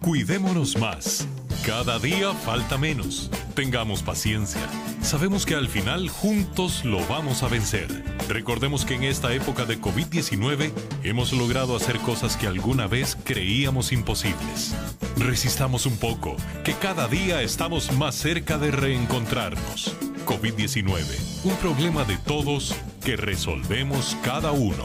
Cuidémonos 0.00 0.78
más. 0.78 1.26
Cada 1.66 1.98
día 1.98 2.32
falta 2.32 2.78
menos. 2.78 3.30
Tengamos 3.54 4.02
paciencia. 4.02 4.62
Sabemos 5.02 5.44
que 5.44 5.54
al 5.54 5.68
final 5.68 6.08
juntos 6.08 6.84
lo 6.84 7.06
vamos 7.08 7.42
a 7.42 7.48
vencer. 7.48 7.88
Recordemos 8.28 8.84
que 8.84 8.94
en 8.94 9.04
esta 9.04 9.34
época 9.34 9.64
de 9.64 9.80
COVID-19 9.80 10.72
hemos 11.02 11.32
logrado 11.32 11.76
hacer 11.76 11.98
cosas 11.98 12.36
que 12.36 12.46
alguna 12.46 12.86
vez 12.86 13.16
creíamos 13.24 13.92
imposibles. 13.92 14.74
Resistamos 15.16 15.84
un 15.84 15.98
poco, 15.98 16.36
que 16.64 16.74
cada 16.74 17.08
día 17.08 17.42
estamos 17.42 17.92
más 17.92 18.14
cerca 18.14 18.56
de 18.56 18.70
reencontrarnos. 18.70 19.96
COVID-19, 20.26 21.44
un 21.44 21.56
problema 21.56 22.04
de 22.04 22.16
todos 22.18 22.74
que 23.04 23.16
resolvemos 23.16 24.16
cada 24.22 24.52
uno. 24.52 24.84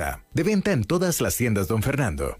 De 0.33 0.41
venta 0.41 0.71
en 0.71 0.83
todas 0.83 1.21
las 1.21 1.37
tiendas, 1.37 1.67
don 1.67 1.83
Fernando. 1.83 2.37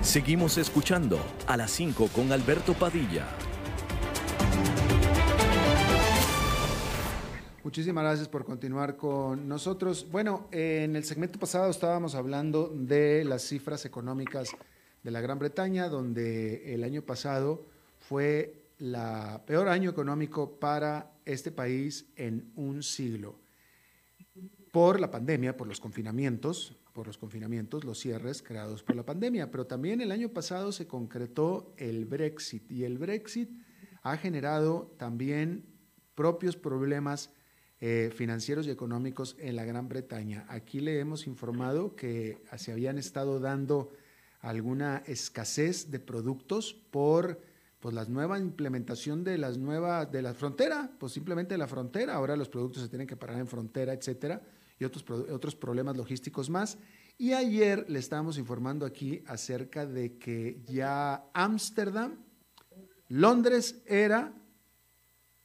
Seguimos 0.00 0.56
escuchando 0.56 1.20
a 1.46 1.58
las 1.58 1.72
5 1.72 2.08
con 2.14 2.32
Alberto 2.32 2.72
Padilla. 2.72 3.26
Muchísimas 7.62 8.04
gracias 8.04 8.28
por 8.28 8.46
continuar 8.46 8.96
con 8.96 9.46
nosotros. 9.46 10.06
Bueno, 10.10 10.48
en 10.52 10.96
el 10.96 11.04
segmento 11.04 11.38
pasado 11.38 11.70
estábamos 11.70 12.14
hablando 12.14 12.72
de 12.74 13.24
las 13.24 13.42
cifras 13.42 13.84
económicas 13.84 14.48
de 15.02 15.10
la 15.10 15.20
Gran 15.20 15.38
Bretaña, 15.38 15.90
donde 15.90 16.72
el 16.72 16.82
año 16.82 17.02
pasado 17.02 17.66
fue 17.98 18.57
la 18.78 19.42
peor 19.46 19.68
año 19.68 19.90
económico 19.90 20.58
para 20.58 21.12
este 21.24 21.50
país 21.50 22.06
en 22.16 22.52
un 22.56 22.82
siglo. 22.82 23.40
Por 24.72 25.00
la 25.00 25.10
pandemia, 25.10 25.56
por 25.56 25.66
los 25.66 25.80
confinamientos, 25.80 26.76
por 26.92 27.06
los 27.06 27.18
confinamientos, 27.18 27.84
los 27.84 27.98
cierres 27.98 28.42
creados 28.42 28.82
por 28.82 28.96
la 28.96 29.04
pandemia, 29.04 29.50
pero 29.50 29.66
también 29.66 30.00
el 30.00 30.12
año 30.12 30.30
pasado 30.30 30.72
se 30.72 30.86
concretó 30.86 31.74
el 31.76 32.04
Brexit 32.04 32.70
y 32.70 32.84
el 32.84 32.98
Brexit 32.98 33.50
ha 34.02 34.16
generado 34.16 34.94
también 34.98 35.64
propios 36.14 36.56
problemas 36.56 37.30
eh, 37.80 38.10
financieros 38.14 38.66
y 38.66 38.70
económicos 38.70 39.36
en 39.38 39.54
la 39.54 39.64
Gran 39.64 39.88
Bretaña. 39.88 40.44
Aquí 40.48 40.80
le 40.80 40.98
hemos 40.98 41.26
informado 41.26 41.94
que 41.94 42.42
se 42.56 42.72
habían 42.72 42.98
estado 42.98 43.38
dando 43.38 43.92
alguna 44.40 45.02
escasez 45.06 45.90
de 45.90 46.00
productos 46.00 46.74
por 46.74 47.40
pues 47.80 47.94
la 47.94 48.04
nueva 48.06 48.38
implementación 48.38 49.22
de 49.22 49.38
las 49.38 49.56
nuevas, 49.56 50.10
de 50.10 50.22
la 50.22 50.34
frontera, 50.34 50.90
pues 50.98 51.12
simplemente 51.12 51.56
la 51.56 51.68
frontera, 51.68 52.14
ahora 52.14 52.36
los 52.36 52.48
productos 52.48 52.82
se 52.82 52.88
tienen 52.88 53.06
que 53.06 53.16
parar 53.16 53.38
en 53.38 53.46
frontera, 53.46 53.92
etcétera, 53.92 54.42
y 54.78 54.84
otros, 54.84 55.04
otros 55.30 55.54
problemas 55.54 55.96
logísticos 55.96 56.50
más. 56.50 56.78
Y 57.16 57.32
ayer 57.32 57.84
le 57.88 57.98
estábamos 57.98 58.38
informando 58.38 58.86
aquí 58.86 59.22
acerca 59.26 59.86
de 59.86 60.18
que 60.18 60.62
ya 60.66 61.30
Ámsterdam, 61.34 62.16
Londres 63.08 63.82
era 63.86 64.34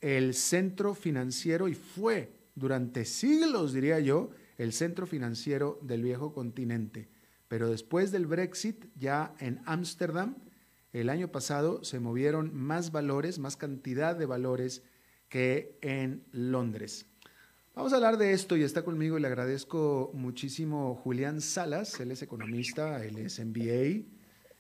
el 0.02 0.34
centro 0.34 0.94
financiero 0.96 1.68
y 1.68 1.74
fue 1.74 2.50
durante 2.56 3.06
siglos, 3.06 3.74
diría 3.74 4.00
yo, 4.00 4.32
el 4.58 4.74
centro 4.74 5.08
financiero 5.08 5.80
del 5.82 6.04
viejo 6.04 6.34
continente. 6.34 7.10
Pero 7.48 7.70
después 7.70 8.12
del 8.12 8.26
Brexit, 8.26 8.86
ya 8.96 9.34
en 9.40 9.62
Ámsterdam, 9.66 10.36
el 10.94 11.10
año 11.10 11.28
pasado 11.28 11.84
se 11.84 12.00
movieron 12.00 12.56
más 12.56 12.92
valores, 12.92 13.40
más 13.40 13.58
cantidad 13.58 14.16
de 14.16 14.28
valores 14.28 14.84
que 15.28 15.78
en 15.82 16.24
Londres. 16.32 17.10
Vamos 17.76 17.92
a 17.92 17.96
hablar 17.96 18.18
de 18.18 18.34
esto 18.34 18.56
y 18.56 18.62
está 18.62 18.84
conmigo 18.84 19.18
y 19.18 19.22
le 19.22 19.28
agradezco 19.28 20.12
muchísimo 20.14 20.94
Julián 20.94 21.42
Salas, 21.42 22.00
él 22.00 22.12
es 22.12 22.22
economista, 22.22 23.04
él 23.04 23.18
es 23.18 23.44
MBA, 23.44 24.06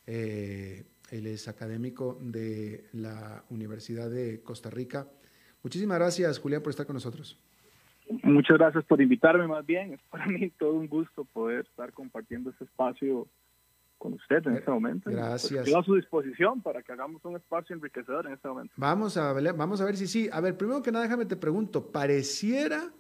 eh, 0.07 0.83
él 1.11 1.27
es 1.27 1.47
académico 1.47 2.17
de 2.19 2.89
la 2.91 3.45
Universidad 3.51 4.09
de 4.09 4.41
Costa 4.41 4.71
Rica. 4.71 5.07
Muchísimas 5.61 5.99
gracias 5.99 6.39
Julián 6.39 6.63
por 6.63 6.71
estar 6.71 6.87
con 6.87 6.95
nosotros. 6.95 7.39
Muchas 8.23 8.57
gracias 8.57 8.83
por 8.85 8.99
invitarme 8.99 9.45
más 9.47 9.63
bien, 9.63 9.93
es 9.93 10.01
para 10.09 10.25
mí 10.25 10.49
todo 10.49 10.73
un 10.73 10.87
gusto 10.87 11.23
poder 11.25 11.67
estar 11.69 11.93
compartiendo 11.93 12.49
este 12.49 12.63
espacio 12.63 13.27
con 14.03 14.13
usted 14.15 14.45
en 14.45 14.57
este 14.57 14.69
momento. 14.69 15.05
Pues, 15.05 15.15
Gracias. 15.15 15.65
Estoy 15.65 15.79
a 15.79 15.83
su 15.83 15.95
disposición 15.95 16.61
para 16.61 16.83
que 16.83 16.91
hagamos 16.91 17.23
un 17.23 17.37
espacio 17.37 17.73
enriquecedor 17.73 18.27
en 18.27 18.33
este 18.33 18.49
momento. 18.49 18.73
Vamos 18.75 19.15
a 19.15 19.31
ver, 19.31 19.53
vamos 19.53 19.79
a 19.79 19.85
ver 19.85 19.95
si 19.95 20.07
sí. 20.07 20.29
A 20.29 20.41
ver, 20.41 20.57
primero 20.57 20.81
que 20.81 20.91
nada, 20.91 21.05
déjame 21.05 21.25
te 21.25 21.37
pregunto, 21.37 21.89
pareciera 21.89 22.91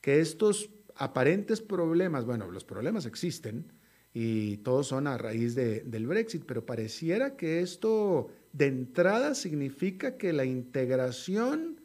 que 0.00 0.20
estos 0.20 0.70
aparentes 0.94 1.60
problemas, 1.60 2.24
bueno, 2.24 2.50
los 2.50 2.64
problemas 2.64 3.04
existen 3.04 3.70
y 4.14 4.56
todos 4.58 4.86
son 4.86 5.06
a 5.08 5.18
raíz 5.18 5.54
de, 5.54 5.80
del 5.82 6.06
Brexit, 6.06 6.44
pero 6.46 6.64
pareciera 6.64 7.36
que 7.36 7.60
esto 7.60 8.28
de 8.54 8.68
entrada 8.68 9.34
significa 9.34 10.16
que 10.16 10.32
la 10.32 10.46
integración 10.46 11.82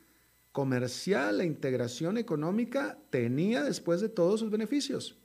comercial, 0.54 1.40
la 1.40 1.44
integración 1.44 2.18
económica 2.18 2.98
tenía 3.10 3.64
después 3.64 4.00
de 4.00 4.08
todos 4.08 4.40
sus 4.40 4.50
beneficios. 4.50 5.18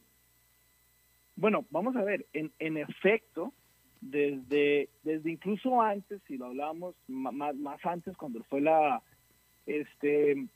Bueno, 1.37 1.67
vamos 1.71 1.95
a 1.97 2.03
ver, 2.03 2.27
en, 2.33 2.51
en 2.59 2.79
efecto, 2.79 3.53
desde, 4.01 4.89
desde 5.03 5.31
incluso 5.31 5.83
antes, 5.83 6.23
si 6.27 6.39
lo 6.39 6.47
hablamos 6.47 6.95
más, 7.09 7.55
más 7.55 7.85
antes, 7.85 8.17
cuando 8.17 8.43
fue 8.45 8.63
la, 8.63 9.03
este, 9.67 10.47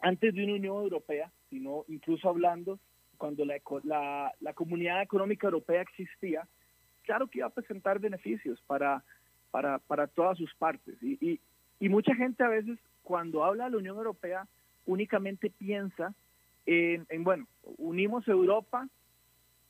antes 0.00 0.32
de 0.32 0.44
una 0.44 0.54
Unión 0.54 0.76
Europea, 0.76 1.32
sino 1.50 1.84
incluso 1.88 2.28
hablando 2.28 2.78
cuando 3.16 3.44
la, 3.44 3.56
la, 3.82 4.32
la, 4.40 4.52
Comunidad 4.52 5.02
Económica 5.02 5.48
Europea 5.48 5.82
existía, 5.82 6.46
claro 7.02 7.26
que 7.26 7.38
iba 7.38 7.48
a 7.48 7.50
presentar 7.50 7.98
beneficios 7.98 8.62
para, 8.66 9.02
para, 9.50 9.78
para 9.80 10.06
todas 10.06 10.38
sus 10.38 10.54
partes. 10.54 10.96
Y, 11.02 11.14
y, 11.20 11.40
y, 11.80 11.88
mucha 11.88 12.14
gente 12.14 12.44
a 12.44 12.48
veces 12.48 12.78
cuando 13.02 13.42
habla 13.42 13.64
de 13.64 13.70
la 13.70 13.78
Unión 13.78 13.96
Europea 13.96 14.46
únicamente 14.84 15.50
piensa 15.50 16.14
en, 16.64 17.06
en 17.08 17.24
bueno, 17.24 17.48
unimos 17.78 18.28
Europa 18.28 18.88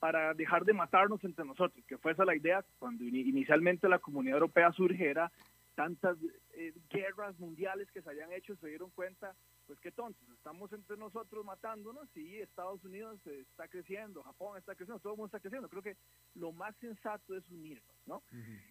para 0.07 0.35
dejar 0.35 0.65
de 0.65 0.73
matarnos 0.73 1.25
entre 1.25 1.45
nosotros, 1.45 1.85
que 1.85 1.99
fue 1.99 2.13
esa 2.13 2.25
la 2.25 2.37
idea 2.37 2.65
cuando 2.79 3.03
inicialmente 3.03 3.89
la 3.89 3.99
comunidad 3.99 4.35
europea 4.35 4.71
surgiera, 4.71 5.33
tantas 5.75 6.17
eh, 6.55 6.73
guerras 6.89 7.37
mundiales 7.41 7.91
que 7.91 8.01
se 8.01 8.11
habían 8.11 8.31
hecho, 8.31 8.55
se 8.55 8.69
dieron 8.69 8.91
cuenta, 8.91 9.35
pues 9.67 9.81
qué 9.81 9.91
tontos, 9.91 10.23
estamos 10.31 10.73
entre 10.73 10.97
nosotros 10.97 11.45
matándonos 11.45 12.09
y 12.17 12.37
Estados 12.37 12.85
Unidos 12.85 13.19
está 13.27 13.67
creciendo, 13.67 14.23
Japón 14.23 14.57
está 14.59 14.77
creciendo, 14.77 15.01
todo 15.01 15.15
el 15.15 15.17
mundo 15.17 15.27
está 15.27 15.41
creciendo. 15.41 15.69
Creo 15.69 15.83
que 15.83 15.97
lo 16.37 16.53
más 16.53 16.77
sensato 16.77 17.37
es 17.37 17.43
unirnos, 17.51 17.97
¿no? 18.07 18.23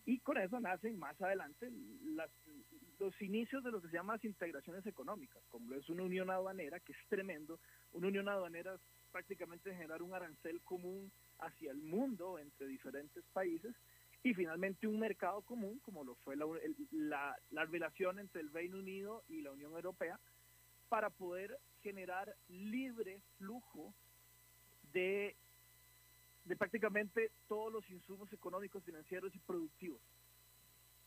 Y 0.06 0.20
con 0.20 0.38
eso 0.38 0.58
nacen 0.62 0.98
más 0.98 1.22
adelante 1.22 1.70
las, 2.16 2.30
los 2.98 3.22
inicios 3.22 3.62
de 3.62 3.72
lo 3.72 3.82
que 3.82 3.90
se 3.90 3.98
llaman 3.98 4.16
las 4.16 4.24
integraciones 4.24 4.86
económicas, 4.86 5.44
como 5.50 5.74
es 5.74 5.90
una 5.90 6.04
unión 6.04 6.30
aduanera, 6.30 6.80
que 6.80 6.94
es 6.94 7.00
tremendo, 7.10 7.60
una 7.92 8.08
unión 8.08 8.30
aduanera 8.30 8.80
prácticamente 9.16 9.74
generar 9.74 10.02
un 10.02 10.14
arancel 10.14 10.60
común 10.64 11.10
hacia 11.40 11.72
el 11.72 11.78
mundo 11.78 12.38
entre 12.38 12.68
diferentes 12.68 13.24
países 13.32 13.74
y 14.24 14.34
finalmente 14.34 14.88
un 14.88 15.00
mercado 15.00 15.42
común 15.44 15.80
como 15.86 16.04
lo 16.04 16.16
fue 16.16 16.36
la, 16.36 16.46
la, 16.92 17.34
la, 17.52 17.64
relación 17.64 18.20
entre 18.20 18.42
el 18.42 18.52
Reino 18.52 18.78
Unido 18.78 19.24
y 19.30 19.40
la 19.40 19.54
Unión 19.54 19.72
Europea 19.72 20.20
para 20.90 21.10
poder 21.10 21.58
generar 21.82 22.36
libre 22.50 23.22
flujo 23.38 23.94
de, 24.92 25.34
de 26.44 26.56
prácticamente 26.58 27.32
todos 27.48 27.72
los 27.72 27.90
insumos 27.90 28.34
económicos, 28.34 28.84
financieros 28.84 29.34
y 29.34 29.40
productivos. 29.40 30.02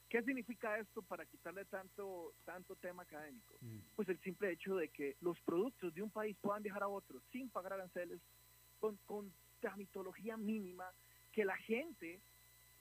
¿Qué 0.08 0.22
significa 0.22 0.78
esto 0.78 1.02
para 1.02 1.26
quitarle 1.26 1.66
tanto, 1.66 2.32
tanto 2.44 2.76
tema 2.76 3.02
académico? 3.02 3.56
Mm. 3.60 3.78
Pues 3.94 4.08
el 4.08 4.18
simple 4.20 4.52
hecho 4.52 4.74
de 4.76 4.88
que 4.88 5.16
los 5.20 5.38
productos 5.40 5.94
de 5.94 6.02
un 6.02 6.10
país 6.10 6.36
puedan 6.40 6.62
viajar 6.62 6.82
a 6.82 6.88
otro 6.88 7.20
sin 7.30 7.50
pagar 7.50 7.74
aranceles, 7.74 8.20
con, 8.80 8.96
con 9.04 9.30
tramitología 9.60 10.36
mínima, 10.36 10.90
que 11.32 11.44
la 11.44 11.56
gente, 11.58 12.20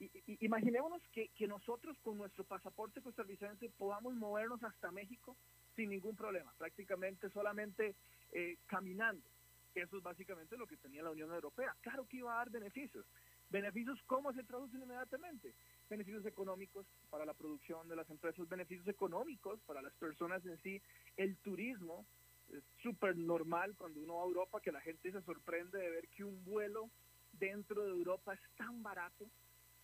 y, 0.00 0.10
imaginémonos 0.44 1.02
que, 1.12 1.28
que, 1.28 1.46
nosotros 1.46 1.98
con 2.02 2.16
nuestro 2.16 2.44
pasaporte 2.44 3.02
costarricense 3.02 3.68
podamos 3.76 4.14
movernos 4.14 4.62
hasta 4.62 4.90
México 4.90 5.36
sin 5.76 5.90
ningún 5.90 6.16
problema, 6.16 6.52
prácticamente 6.56 7.28
solamente 7.30 7.94
eh, 8.32 8.56
caminando. 8.66 9.28
Eso 9.74 9.98
es 9.98 10.02
básicamente 10.02 10.56
lo 10.56 10.66
que 10.66 10.76
tenía 10.76 11.02
la 11.02 11.10
Unión 11.10 11.30
Europea. 11.32 11.76
Claro 11.82 12.06
que 12.06 12.16
iba 12.16 12.32
a 12.32 12.38
dar 12.38 12.50
beneficios, 12.50 13.04
¿Beneficios 13.50 13.98
cómo 14.06 14.32
se 14.32 14.44
traducen 14.44 14.82
inmediatamente? 14.82 15.54
Beneficios 15.88 16.26
económicos 16.26 16.86
para 17.10 17.24
la 17.24 17.34
producción 17.34 17.88
de 17.88 17.96
las 17.96 18.08
empresas, 18.10 18.48
beneficios 18.48 18.86
económicos 18.88 19.60
para 19.66 19.80
las 19.80 19.94
personas 19.94 20.44
en 20.44 20.58
sí, 20.58 20.82
el 21.16 21.36
turismo, 21.38 22.06
es 22.52 22.62
súper 22.82 23.16
normal 23.16 23.74
cuando 23.76 24.00
uno 24.00 24.16
va 24.16 24.22
a 24.22 24.26
Europa 24.26 24.60
que 24.60 24.72
la 24.72 24.80
gente 24.80 25.12
se 25.12 25.22
sorprende 25.22 25.78
de 25.78 25.90
ver 25.90 26.08
que 26.08 26.24
un 26.24 26.44
vuelo 26.44 26.90
dentro 27.32 27.84
de 27.84 27.90
Europa 27.90 28.34
es 28.34 28.40
tan 28.56 28.82
barato 28.82 29.30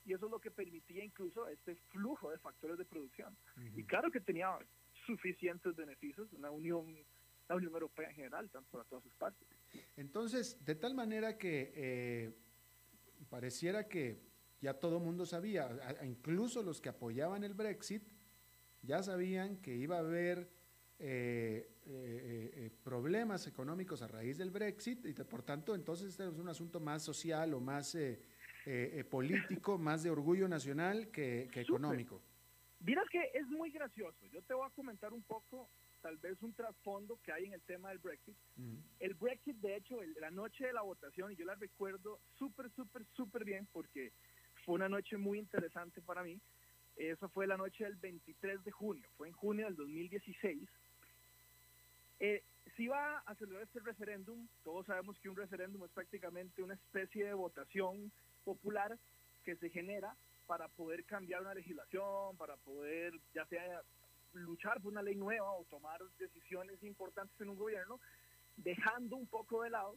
y 0.05 0.13
eso 0.13 0.27
es 0.27 0.31
lo 0.31 0.39
que 0.39 0.51
permitía 0.51 1.05
incluso 1.05 1.49
este 1.49 1.77
flujo 1.91 2.31
de 2.31 2.39
factores 2.39 2.77
de 2.77 2.85
producción. 2.85 3.37
Y 3.75 3.85
claro 3.85 4.11
que 4.11 4.21
tenía 4.21 4.59
suficientes 5.07 5.75
beneficios 5.75 6.31
una 6.33 6.51
unión, 6.51 6.95
la 7.49 7.57
Unión 7.57 7.73
Europea 7.73 8.09
en 8.11 8.15
general, 8.15 8.51
tanto 8.51 8.71
para 8.71 8.85
todas 8.85 9.03
sus 9.05 9.15
partes. 9.15 9.47
Entonces, 9.97 10.63
de 10.65 10.75
tal 10.75 10.95
manera 10.95 11.39
que 11.39 11.73
eh, 11.75 12.35
pareciera 13.31 13.89
que 13.89 14.21
ya 14.65 14.73
todo 14.73 14.97
el 14.97 15.05
mundo 15.05 15.27
sabía, 15.27 15.69
incluso 16.03 16.63
los 16.63 16.81
que 16.81 16.89
apoyaban 16.89 17.45
el 17.45 17.53
Brexit, 17.53 18.03
ya 18.81 19.03
sabían 19.03 19.59
que 19.59 19.75
iba 19.75 19.97
a 19.97 19.99
haber 19.99 20.51
eh, 20.99 21.71
eh, 21.87 22.71
problemas 22.83 23.47
económicos 23.47 24.01
a 24.01 24.09
raíz 24.09 24.39
del 24.39 24.51
Brexit 24.51 25.05
y 25.05 25.13
por 25.13 25.43
tanto 25.43 25.75
entonces 25.75 26.09
este 26.09 26.27
es 26.27 26.39
un 26.39 26.49
asunto 26.49 26.81
más 26.81 27.03
social 27.03 27.53
o 27.53 27.61
más 27.61 27.95
político, 29.11 29.77
más 29.77 30.03
de 30.03 30.11
orgullo 30.11 30.49
nacional 30.49 31.11
que, 31.11 31.51
económico. 31.55 32.23
Mira 32.81 33.03
que 33.11 33.31
es 33.35 33.47
muy 33.49 33.71
gracioso. 33.71 34.27
Yo 34.27 34.41
te 34.43 34.55
voy 34.55 34.67
a 34.67 34.71
comentar 34.71 35.13
un 35.13 35.23
poco 35.23 35.69
tal 36.01 36.19
vez 36.19 36.43
un 36.43 36.53
trasfondo 36.53 37.19
que 37.23 37.33
hay 37.33 37.47
en 37.47 37.55
el 37.55 37.63
tema 37.63 37.89
del 37.89 37.99
Brexit. 37.99 38.37
El 39.01 39.15
Brexit, 39.15 39.57
de 39.57 39.77
hecho, 39.77 39.97
la 40.21 40.31
noche 40.31 40.67
de 40.67 40.73
la 40.75 40.83
votación, 40.83 41.33
y 41.33 41.37
yo 41.37 41.47
la 41.47 41.55
recuerdo 41.55 42.21
súper, 42.39 42.71
súper, 42.73 43.07
súper 43.17 43.45
bien 43.45 43.67
porque 43.73 44.13
fue 44.65 44.75
una 44.77 44.89
noche 44.89 45.17
muy 45.17 45.39
interesante 45.39 46.01
para 46.01 46.23
mí. 46.23 46.41
Eso 46.97 47.29
fue 47.29 47.47
la 47.47 47.57
noche 47.57 47.85
del 47.85 47.97
23 47.97 48.65
de 48.65 48.71
junio, 48.71 49.09
fue 49.17 49.29
en 49.29 49.35
junio 49.35 49.67
del 49.67 49.77
2016. 49.77 50.69
Eh, 52.21 52.43
se 52.77 52.83
iba 52.83 53.19
a 53.19 53.35
celebrar 53.35 53.65
este 53.65 53.81
referéndum, 53.81 54.49
todos 54.63 54.87
sabemos 54.87 55.19
que 55.19 55.29
un 55.29 55.37
referéndum 55.37 55.85
es 55.85 55.91
prácticamente 55.91 56.63
una 56.63 56.75
especie 56.75 57.27
de 57.27 57.35
votación 57.35 58.13
popular 58.45 58.97
que 59.45 59.57
se 59.57 59.71
genera 59.71 60.17
para 60.47 60.69
poder 60.69 61.05
cambiar 61.05 61.43
una 61.43 61.55
legislación, 61.55 62.37
para 62.37 62.57
poder 62.59 63.13
ya 63.35 63.45
sea 63.47 63.83
luchar 64.33 64.81
por 64.81 64.93
una 64.93 65.03
ley 65.03 65.17
nueva 65.17 65.53
o 65.53 65.65
tomar 65.65 66.01
decisiones 66.19 66.83
importantes 66.83 67.39
en 67.41 67.49
un 67.49 67.57
gobierno, 67.57 68.01
dejando 68.57 69.17
un 69.17 69.27
poco 69.27 69.63
de 69.63 69.71
lado 69.71 69.97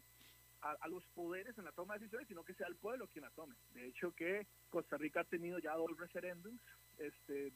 a, 0.61 0.87
los 0.87 1.03
poderes 1.07 1.57
en 1.57 1.65
la 1.65 1.71
toma 1.71 1.93
de 1.93 1.99
decisiones, 1.99 2.27
sino 2.27 2.43
que 2.43 2.53
sea 2.53 2.67
el 2.67 2.75
pueblo 2.75 3.07
quien 3.07 3.23
la 3.23 3.31
tome. 3.31 3.55
De 3.73 3.87
hecho, 3.87 4.11
que 4.13 4.47
Costa 4.69 4.97
Rica 4.97 5.21
ha 5.21 5.25
tenido 5.25 5.59
ya 5.59 5.75
dos 5.75 5.95
referéndums. 5.97 6.61
Este, 6.97 7.53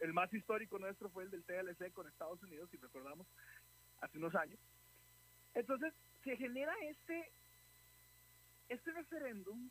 el, 0.00 0.12
más 0.12 0.32
histórico 0.32 0.78
nuestro 0.78 1.10
fue 1.10 1.24
el 1.24 1.30
del 1.30 1.44
TLC 1.44 1.92
con 1.92 2.06
Estados 2.06 2.42
Unidos, 2.42 2.70
si 2.70 2.76
recordamos, 2.76 3.26
hace 4.00 4.18
unos 4.18 4.34
años. 4.34 4.60
Entonces, 5.54 5.92
se 6.22 6.36
genera 6.36 6.72
este, 6.82 7.30
este 8.68 8.92
referéndum 8.92 9.68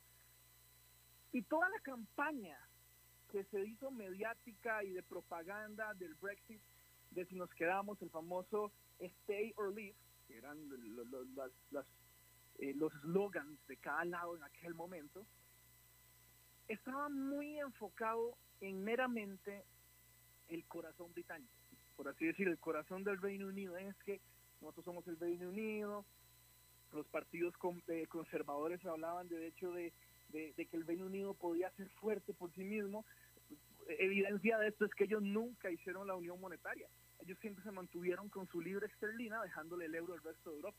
y 1.31 1.41
toda 1.43 1.69
la 1.69 1.79
campaña 1.79 2.57
que 3.31 3.43
se 3.45 3.61
hizo 3.61 3.91
mediática 3.91 4.83
y 4.83 4.91
de 4.91 5.03
propaganda 5.03 5.93
del 5.95 6.13
Brexit, 6.15 6.61
de 7.11 7.25
si 7.25 7.35
nos 7.35 7.49
quedamos, 7.53 8.01
el 8.01 8.09
famoso 8.09 8.71
Stay 8.99 9.53
or 9.57 9.73
Leave, 9.73 9.95
que 10.27 10.37
eran 10.37 10.57
los, 10.69 11.85
eh, 12.59 12.73
los 12.75 12.91
slogans 13.01 13.59
de 13.67 13.77
cada 13.77 14.05
lado 14.05 14.35
en 14.35 14.43
aquel 14.43 14.73
momento, 14.73 15.25
estaba 16.67 17.09
muy 17.09 17.59
enfocado 17.59 18.37
en 18.61 18.83
meramente 18.83 19.63
el 20.47 20.65
corazón 20.65 21.11
británico, 21.13 21.53
por 21.95 22.07
así 22.07 22.25
decir, 22.25 22.47
el 22.47 22.59
corazón 22.59 23.03
del 23.03 23.21
Reino 23.21 23.47
Unido 23.47 23.77
es 23.77 23.95
que 24.03 24.21
nosotros 24.61 24.85
somos 24.85 25.07
el 25.07 25.19
Reino 25.19 25.49
Unido, 25.49 26.05
los 26.93 27.07
partidos 27.07 27.53
eh, 27.87 28.07
conservadores 28.07 28.83
hablaban 28.85 29.27
de 29.27 29.47
hecho 29.47 29.71
de 29.71 29.91
de, 30.29 30.65
que 30.65 30.77
el 30.77 30.85
Reino 30.85 31.05
Unido 31.05 31.33
podía 31.33 31.69
ser 31.71 31.89
fuerte 32.01 32.33
por 32.33 32.53
sí 32.53 32.63
mismo, 32.63 33.05
evidencia 33.87 34.57
de 34.57 34.69
esto 34.69 34.85
es 34.85 34.93
que 34.93 35.05
ellos 35.05 35.21
nunca 35.21 35.69
hicieron 35.69 36.07
la 36.07 36.15
unión 36.15 36.39
monetaria. 36.39 36.87
Ellos 37.19 37.37
siempre 37.39 37.63
se 37.63 37.71
mantuvieron 37.71 38.29
con 38.29 38.47
su 38.47 38.61
libre 38.61 38.87
esterlina, 38.87 39.41
dejándole 39.41 39.85
el 39.85 39.95
euro 39.95 40.13
al 40.13 40.23
resto 40.23 40.49
de 40.49 40.55
Europa. 40.57 40.77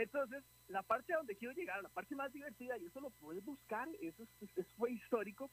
Entonces, 0.00 0.42
la 0.68 0.82
parte 0.82 1.12
a 1.12 1.18
donde 1.18 1.36
quiero 1.36 1.52
llegar, 1.52 1.82
la 1.82 1.90
parte 1.90 2.16
más 2.16 2.32
divertida, 2.32 2.78
y 2.78 2.86
eso 2.86 3.00
lo 3.00 3.10
puedes 3.10 3.44
buscar, 3.44 3.86
eso, 4.00 4.26
fue 4.78 4.92
histórico, 4.92 5.50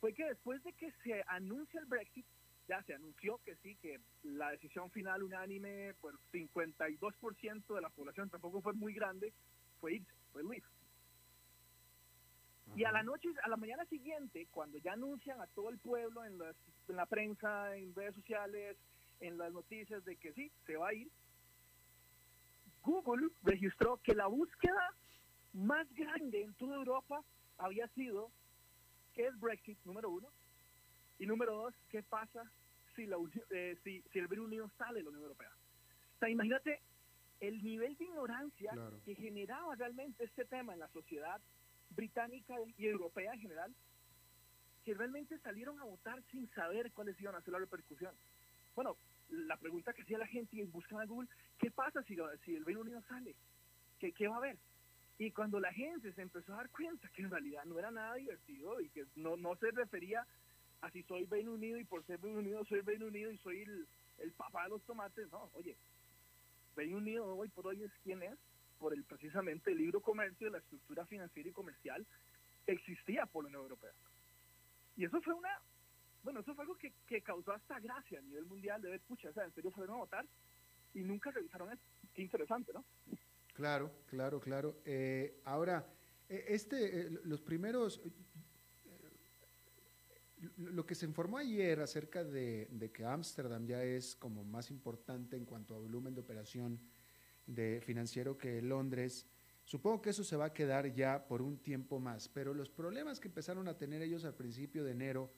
fue 0.00 0.12
que 0.12 0.24
después 0.24 0.62
de 0.64 0.72
que 0.72 0.90
se 1.04 1.22
anuncia 1.28 1.78
el 1.78 1.86
Brexit, 1.86 2.26
ya 2.66 2.82
se 2.82 2.94
anunció 2.94 3.38
que 3.44 3.54
sí, 3.56 3.76
que 3.76 4.00
la 4.24 4.50
decisión 4.50 4.90
final 4.90 5.22
unánime 5.22 5.94
por 6.00 6.18
52% 6.32 7.74
de 7.74 7.80
la 7.80 7.90
población 7.90 8.30
tampoco 8.30 8.60
fue 8.62 8.72
muy 8.72 8.94
grande, 8.94 9.32
fue 9.80 9.94
irse, 9.94 10.12
fue 10.32 10.42
leave. 10.42 10.66
Y 12.74 12.84
a 12.84 12.90
la 12.90 13.04
noche, 13.04 13.28
a 13.44 13.48
la 13.48 13.56
mañana 13.56 13.84
siguiente, 13.84 14.48
cuando 14.50 14.78
ya 14.78 14.94
anuncian 14.94 15.40
a 15.40 15.46
todo 15.48 15.68
el 15.70 15.78
pueblo 15.78 16.24
en, 16.24 16.40
en 16.88 16.96
la 16.96 17.06
prensa, 17.06 17.76
en 17.76 17.94
redes 17.94 18.16
sociales, 18.16 18.76
en 19.20 19.38
las 19.38 19.52
noticias 19.52 20.04
de 20.04 20.16
que 20.16 20.32
sí, 20.32 20.50
se 20.66 20.76
va 20.76 20.88
a 20.88 20.94
ir, 20.94 21.08
Google 22.84 23.28
registró 23.42 23.98
que 24.02 24.14
la 24.14 24.26
búsqueda 24.26 24.94
más 25.52 25.86
grande 25.94 26.42
en 26.42 26.54
toda 26.54 26.76
Europa 26.76 27.22
había 27.58 27.88
sido 27.88 28.30
qué 29.14 29.26
es 29.26 29.40
Brexit, 29.40 29.78
número 29.84 30.10
uno, 30.10 30.28
y 31.18 31.26
número 31.26 31.54
dos, 31.54 31.74
qué 31.88 32.02
pasa 32.02 32.50
si, 32.94 33.06
la, 33.06 33.16
eh, 33.50 33.78
si, 33.82 34.02
si 34.12 34.18
el 34.18 34.28
Reino 34.28 34.44
Unido 34.44 34.70
sale 34.76 34.98
de 34.98 35.04
la 35.04 35.10
Unión 35.10 35.22
Europea. 35.22 35.50
O 36.16 36.18
sea, 36.18 36.28
imagínate 36.28 36.80
el 37.40 37.62
nivel 37.62 37.96
de 37.96 38.04
ignorancia 38.04 38.72
que 39.04 39.14
generaba 39.14 39.74
realmente 39.76 40.24
este 40.24 40.44
tema 40.44 40.72
en 40.74 40.80
la 40.80 40.88
sociedad 40.88 41.40
británica 41.90 42.54
y 42.76 42.86
europea 42.86 43.32
en 43.32 43.40
general, 43.40 43.74
que 44.84 44.94
realmente 44.94 45.38
salieron 45.38 45.78
a 45.80 45.84
votar 45.84 46.22
sin 46.30 46.50
saber 46.50 46.92
cuáles 46.92 47.18
iban 47.20 47.34
a 47.34 47.40
ser 47.40 47.52
las 47.52 47.62
repercusiones. 47.62 48.18
Bueno, 48.74 48.96
la 49.28 49.56
pregunta 49.56 49.92
que 49.92 50.02
hacía 50.02 50.18
la 50.18 50.26
gente 50.26 50.56
y 50.56 50.62
buscan 50.64 51.00
a 51.00 51.06
Google, 51.06 51.28
¿qué 51.58 51.70
pasa 51.70 52.02
si, 52.04 52.16
si 52.44 52.54
el 52.54 52.64
Reino 52.64 52.80
Unido 52.82 53.02
sale? 53.02 53.34
¿Qué, 53.98 54.12
¿Qué 54.12 54.28
va 54.28 54.36
a 54.36 54.38
haber? 54.38 54.58
Y 55.18 55.30
cuando 55.30 55.60
la 55.60 55.72
gente 55.72 56.12
se 56.12 56.22
empezó 56.22 56.52
a 56.52 56.56
dar 56.56 56.70
cuenta 56.70 57.08
que 57.10 57.22
en 57.22 57.30
realidad 57.30 57.64
no 57.64 57.78
era 57.78 57.90
nada 57.90 58.14
divertido 58.14 58.80
y 58.80 58.88
que 58.90 59.04
no, 59.14 59.36
no 59.36 59.54
se 59.56 59.70
refería 59.70 60.26
a 60.80 60.90
si 60.90 61.02
soy 61.04 61.24
Reino 61.26 61.52
Unido 61.52 61.78
y 61.78 61.84
por 61.84 62.04
ser 62.04 62.20
Reino 62.20 62.40
Unido 62.40 62.64
soy 62.64 62.80
Reino 62.80 63.06
Unido 63.06 63.30
y 63.30 63.38
soy 63.38 63.62
el, 63.62 63.86
el 64.18 64.32
papá 64.32 64.64
de 64.64 64.70
los 64.70 64.82
tomates, 64.84 65.30
no, 65.30 65.50
oye, 65.54 65.76
Reino 66.76 66.96
Unido 66.96 67.36
hoy 67.36 67.48
por 67.48 67.66
hoy 67.66 67.82
es 67.82 67.92
quien 68.02 68.22
es, 68.22 68.38
por 68.78 68.92
el 68.92 69.04
precisamente 69.04 69.70
el 69.70 69.78
libro 69.78 70.00
comercio, 70.00 70.50
la 70.50 70.58
estructura 70.58 71.06
financiera 71.06 71.48
y 71.48 71.52
comercial 71.52 72.04
existía 72.66 73.26
por 73.26 73.44
la 73.44 73.48
Unión 73.48 73.62
Europea. 73.62 73.92
Y 74.96 75.04
eso 75.04 75.20
fue 75.22 75.34
una, 75.34 75.60
bueno, 76.24 76.40
eso 76.40 76.54
fue 76.54 76.62
algo 76.62 76.76
que, 76.76 76.92
que 77.06 77.22
causó 77.22 77.52
hasta 77.52 77.78
gracia 77.78 78.18
a 78.18 78.22
nivel 78.22 78.46
mundial 78.46 78.80
de 78.80 78.90
ver, 78.90 79.00
pucha, 79.02 79.28
o 79.28 79.32
sea, 79.32 79.44
en 79.44 79.52
serio 79.52 79.70
fueron 79.70 79.96
a 79.96 79.98
votar 79.98 80.26
y 80.94 81.00
nunca 81.00 81.30
revisaron 81.30 81.70
eso. 81.70 81.82
Qué 82.14 82.22
interesante, 82.22 82.72
¿no? 82.72 82.84
Claro, 83.52 83.92
claro, 84.06 84.40
claro. 84.40 84.80
Eh, 84.84 85.40
ahora, 85.44 85.86
eh, 86.28 86.46
este, 86.48 87.00
eh, 87.00 87.10
los 87.24 87.42
primeros, 87.42 88.00
lo 90.56 90.86
que 90.86 90.94
se 90.94 91.04
informó 91.04 91.38
ayer 91.38 91.80
acerca 91.80 92.24
de, 92.24 92.68
de 92.70 92.90
que 92.90 93.04
Ámsterdam 93.04 93.66
ya 93.66 93.82
es 93.84 94.16
como 94.16 94.44
más 94.44 94.70
importante 94.70 95.36
en 95.36 95.44
cuanto 95.44 95.74
a 95.74 95.78
volumen 95.78 96.14
de 96.14 96.22
operación 96.22 96.80
de 97.46 97.82
financiero 97.84 98.38
que 98.38 98.62
Londres. 98.62 99.26
Supongo 99.64 100.02
que 100.02 100.10
eso 100.10 100.24
se 100.24 100.36
va 100.36 100.46
a 100.46 100.52
quedar 100.52 100.92
ya 100.92 101.26
por 101.26 101.42
un 101.42 101.58
tiempo 101.58 101.98
más, 101.98 102.28
pero 102.28 102.54
los 102.54 102.70
problemas 102.70 103.20
que 103.20 103.28
empezaron 103.28 103.68
a 103.68 103.76
tener 103.76 104.02
ellos 104.02 104.24
al 104.24 104.34
principio 104.34 104.84
de 104.84 104.92
enero 104.92 105.32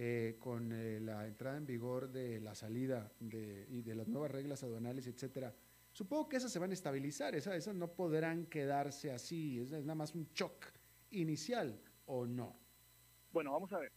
eh, 0.00 0.36
con 0.38 0.70
eh, 0.70 1.00
la 1.00 1.26
entrada 1.26 1.56
en 1.56 1.66
vigor 1.66 2.08
de 2.12 2.38
la 2.38 2.54
salida 2.54 3.10
de, 3.18 3.66
y 3.68 3.82
de 3.82 3.96
las 3.96 4.06
nuevas 4.06 4.30
reglas 4.30 4.62
aduanales, 4.62 5.08
etcétera, 5.08 5.52
supongo 5.90 6.28
que 6.28 6.36
esas 6.36 6.52
se 6.52 6.60
van 6.60 6.70
a 6.70 6.74
estabilizar, 6.74 7.34
esas, 7.34 7.56
esas 7.56 7.74
no 7.74 7.88
podrán 7.88 8.46
quedarse 8.46 9.10
así, 9.10 9.58
es, 9.58 9.72
nada 9.72 9.96
más 9.96 10.14
un 10.14 10.28
shock 10.32 10.66
inicial 11.10 11.82
o 12.06 12.26
no. 12.26 12.54
Bueno, 13.32 13.50
vamos 13.50 13.72
a 13.72 13.80
ver. 13.80 13.90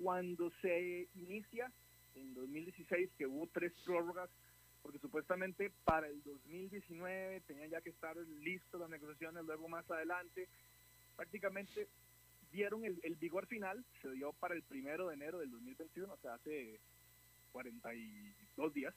Cuando 0.00 0.48
se 0.60 1.08
inicia 1.16 1.72
en 2.14 2.34
2016, 2.34 3.10
que 3.18 3.26
hubo 3.26 3.48
tres 3.48 3.72
prórrogas 3.84 4.30
porque 4.80 5.00
supuestamente 5.00 5.72
para 5.84 6.06
el 6.06 6.22
2019 6.22 7.40
tenían 7.48 7.68
ya 7.68 7.80
que 7.80 7.90
estar 7.90 8.16
listas 8.16 8.80
las 8.80 8.90
negociaciones, 8.90 9.44
luego 9.44 9.68
más 9.68 9.90
adelante, 9.90 10.48
prácticamente 11.16 11.88
dieron 12.52 12.84
el, 12.84 13.16
vigor 13.16 13.46
final, 13.46 13.84
se 14.00 14.10
dio 14.12 14.32
para 14.34 14.54
el 14.54 14.62
primero 14.62 15.08
de 15.08 15.14
enero 15.14 15.38
del 15.38 15.50
2021, 15.50 16.12
o 16.12 16.16
sea, 16.18 16.34
hace 16.34 16.80
42 17.50 18.74
días. 18.74 18.94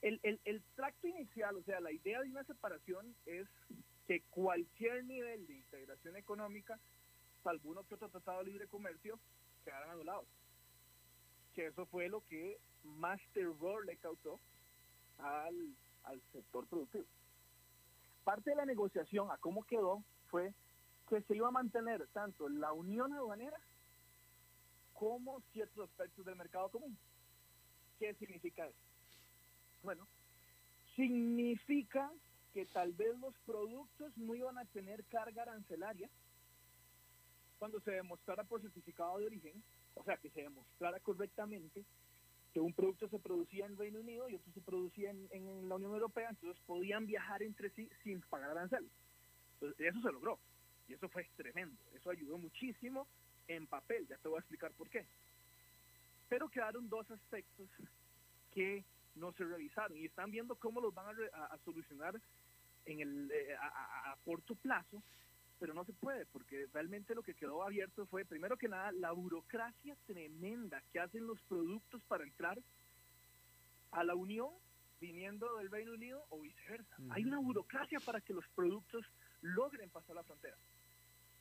El, 0.00 0.18
el, 0.24 0.40
el 0.44 0.62
tracto 0.74 1.06
inicial, 1.06 1.54
o 1.56 1.62
sea, 1.62 1.80
la 1.80 1.92
idea 1.92 2.20
de 2.20 2.30
una 2.30 2.42
separación 2.44 3.14
es 3.26 3.46
que 4.06 4.22
cualquier 4.30 5.04
nivel 5.04 5.46
de 5.46 5.54
integración 5.54 6.16
económica, 6.16 6.78
salvo 7.44 7.70
uno 7.70 7.84
que 7.84 7.94
otro 7.94 8.08
tratado 8.08 8.38
de 8.38 8.46
libre 8.46 8.66
comercio, 8.66 9.18
quedaran 9.64 9.90
anulados. 9.90 10.26
Que 11.54 11.66
eso 11.66 11.86
fue 11.86 12.08
lo 12.08 12.26
que 12.26 12.58
más 12.82 13.20
terror 13.32 13.84
le 13.86 13.96
causó 13.96 14.40
al, 15.18 15.76
sector 16.32 16.66
productivo. 16.66 17.04
Parte 18.24 18.50
de 18.50 18.56
la 18.56 18.66
negociación 18.66 19.30
a 19.30 19.38
cómo 19.38 19.64
quedó 19.64 20.02
fue 20.28 20.52
que 21.08 21.22
se 21.22 21.36
iba 21.36 21.48
a 21.48 21.52
mantener 21.52 22.06
tanto 22.08 22.48
la 22.48 22.72
unión 22.72 23.12
aduanera 23.12 23.58
como 24.92 25.40
ciertos 25.52 25.88
aspectos 25.88 26.24
del 26.24 26.36
mercado 26.36 26.70
común. 26.70 26.96
¿qué 28.02 28.14
significa 28.14 28.66
eso? 28.66 28.78
Bueno, 29.82 30.08
significa 30.96 32.10
que 32.52 32.66
tal 32.66 32.92
vez 32.94 33.16
los 33.20 33.32
productos 33.46 34.16
no 34.16 34.34
iban 34.34 34.58
a 34.58 34.64
tener 34.64 35.04
carga 35.04 35.42
arancelaria 35.42 36.10
cuando 37.60 37.80
se 37.80 37.92
demostrara 37.92 38.42
por 38.42 38.60
certificado 38.60 39.18
de 39.18 39.26
origen, 39.26 39.62
o 39.94 40.02
sea, 40.02 40.16
que 40.16 40.30
se 40.30 40.42
demostrara 40.42 40.98
correctamente 40.98 41.84
que 42.52 42.58
un 42.58 42.74
producto 42.74 43.08
se 43.08 43.20
producía 43.20 43.66
en 43.66 43.76
Reino 43.76 44.00
Unido 44.00 44.28
y 44.28 44.34
otro 44.34 44.52
se 44.52 44.60
producía 44.60 45.10
en, 45.10 45.68
la 45.68 45.76
Unión 45.76 45.92
Europea, 45.92 46.28
entonces 46.28 46.60
podían 46.66 47.06
viajar 47.06 47.44
entre 47.44 47.70
sí 47.70 47.88
sin 48.02 48.20
pagar 48.22 48.50
arancel. 48.50 48.90
Entonces, 49.54 49.86
eso 49.86 50.02
se 50.02 50.12
logró 50.12 50.40
y 50.88 50.94
eso 50.94 51.08
fue 51.08 51.28
tremendo. 51.36 51.76
Eso 51.94 52.10
ayudó 52.10 52.38
muchísimo 52.38 53.06
en 53.48 53.66
papel, 53.66 54.06
ya 54.08 54.16
te 54.18 54.28
voy 54.28 54.36
a 54.36 54.40
explicar 54.40 54.72
por 54.72 54.88
qué. 54.88 55.06
Pero 56.28 56.48
quedaron 56.48 56.88
dos 56.88 57.10
aspectos 57.10 57.68
que 58.52 58.84
no 59.14 59.32
se 59.32 59.44
revisaron 59.44 59.98
y 59.98 60.06
están 60.06 60.30
viendo 60.30 60.56
cómo 60.56 60.80
los 60.80 60.94
van 60.94 61.14
a, 61.34 61.58
solucionar 61.64 62.20
en 62.86 63.00
el, 63.00 63.30
eh, 63.30 63.54
a, 63.60 64.16
corto 64.24 64.54
plazo, 64.54 65.02
pero 65.58 65.74
no 65.74 65.84
se 65.84 65.92
puede, 65.92 66.26
porque 66.26 66.66
realmente 66.72 67.14
lo 67.14 67.22
que 67.22 67.34
quedó 67.34 67.62
abierto 67.62 68.06
fue, 68.06 68.24
primero 68.24 68.56
que 68.56 68.68
nada, 68.68 68.90
la 68.92 69.12
burocracia 69.12 69.96
tremenda 70.06 70.82
que 70.92 71.00
hacen 71.00 71.26
los 71.26 71.40
productos 71.42 72.02
para 72.04 72.24
entrar 72.24 72.58
a 73.92 74.04
la 74.04 74.14
Unión 74.14 74.50
viniendo 75.00 75.56
del 75.58 75.70
Reino 75.70 75.92
Unido 75.92 76.24
o 76.30 76.40
viceversa. 76.40 76.96
Hay 77.10 77.24
una 77.24 77.38
burocracia 77.38 77.98
para 78.00 78.20
que 78.20 78.32
los 78.32 78.46
productos 78.54 79.04
logren 79.40 79.90
pasar 79.90 80.16
la 80.16 80.22
frontera. 80.22 80.56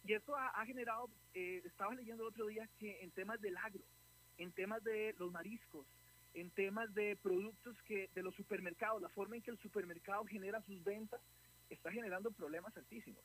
Y 0.03 0.13
eso 0.13 0.35
ha, 0.35 0.65
generado, 0.65 1.09
eh, 1.33 1.61
estaba 1.63 1.93
leyendo 1.93 2.23
el 2.23 2.29
otro 2.29 2.47
día 2.47 2.67
que 2.79 3.01
en 3.01 3.11
temas 3.11 3.39
del 3.39 3.55
agro, 3.57 3.83
en 4.37 4.51
temas 4.51 4.83
de 4.83 5.13
los 5.19 5.31
mariscos, 5.31 5.85
en 6.33 6.49
temas 6.51 6.93
de 6.93 7.15
productos 7.17 7.75
que 7.83 8.09
de 8.15 8.23
los 8.23 8.33
supermercados, 8.35 9.01
la 9.01 9.09
forma 9.09 9.35
en 9.35 9.41
que 9.41 9.51
el 9.51 9.59
supermercado 9.59 10.25
genera 10.25 10.61
sus 10.63 10.83
ventas 10.83 11.21
está 11.69 11.91
generando 11.91 12.31
problemas 12.31 12.75
altísimos. 12.75 13.23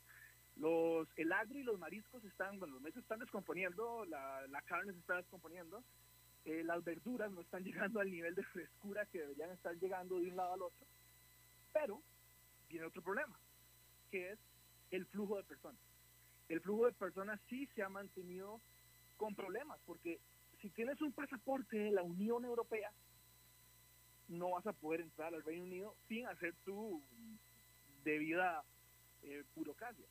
Los, 0.56 1.08
el 1.16 1.32
agro 1.32 1.58
y 1.58 1.62
los 1.62 1.78
mariscos 1.78 2.24
están, 2.24 2.58
bueno, 2.58 2.74
los 2.74 2.82
meses 2.82 3.02
están 3.02 3.18
descomponiendo, 3.18 4.04
la, 4.06 4.46
la 4.48 4.62
carne 4.62 4.92
se 4.92 4.98
está 4.98 5.16
descomponiendo, 5.16 5.82
eh, 6.44 6.62
las 6.64 6.82
verduras 6.84 7.30
no 7.32 7.40
están 7.40 7.64
llegando 7.64 8.00
al 8.00 8.10
nivel 8.10 8.34
de 8.34 8.42
frescura 8.44 9.06
que 9.06 9.20
deberían 9.20 9.50
estar 9.50 9.74
llegando 9.76 10.18
de 10.18 10.28
un 10.28 10.36
lado 10.36 10.54
al 10.54 10.62
otro. 10.62 10.86
Pero 11.72 12.02
viene 12.68 12.86
otro 12.86 13.02
problema, 13.02 13.38
que 14.10 14.32
es 14.32 14.38
el 14.90 15.06
flujo 15.06 15.36
de 15.36 15.44
personas. 15.44 15.80
El 16.48 16.60
flujo 16.60 16.86
de 16.86 16.92
personas 16.92 17.40
sí 17.48 17.66
se 17.74 17.82
ha 17.82 17.88
mantenido 17.88 18.60
con 19.16 19.34
problemas, 19.34 19.80
porque 19.84 20.20
si 20.60 20.70
tienes 20.70 21.00
un 21.00 21.12
pasaporte 21.12 21.76
de 21.76 21.90
la 21.90 22.02
Unión 22.02 22.44
Europea, 22.44 22.92
no 24.28 24.50
vas 24.50 24.66
a 24.66 24.72
poder 24.72 25.00
entrar 25.00 25.34
al 25.34 25.42
Reino 25.42 25.64
Unido 25.64 25.96
sin 26.08 26.26
hacer 26.26 26.54
tu 26.64 27.02
debida 28.04 28.64
eh, 29.22 29.44
burocracia. 29.54 30.06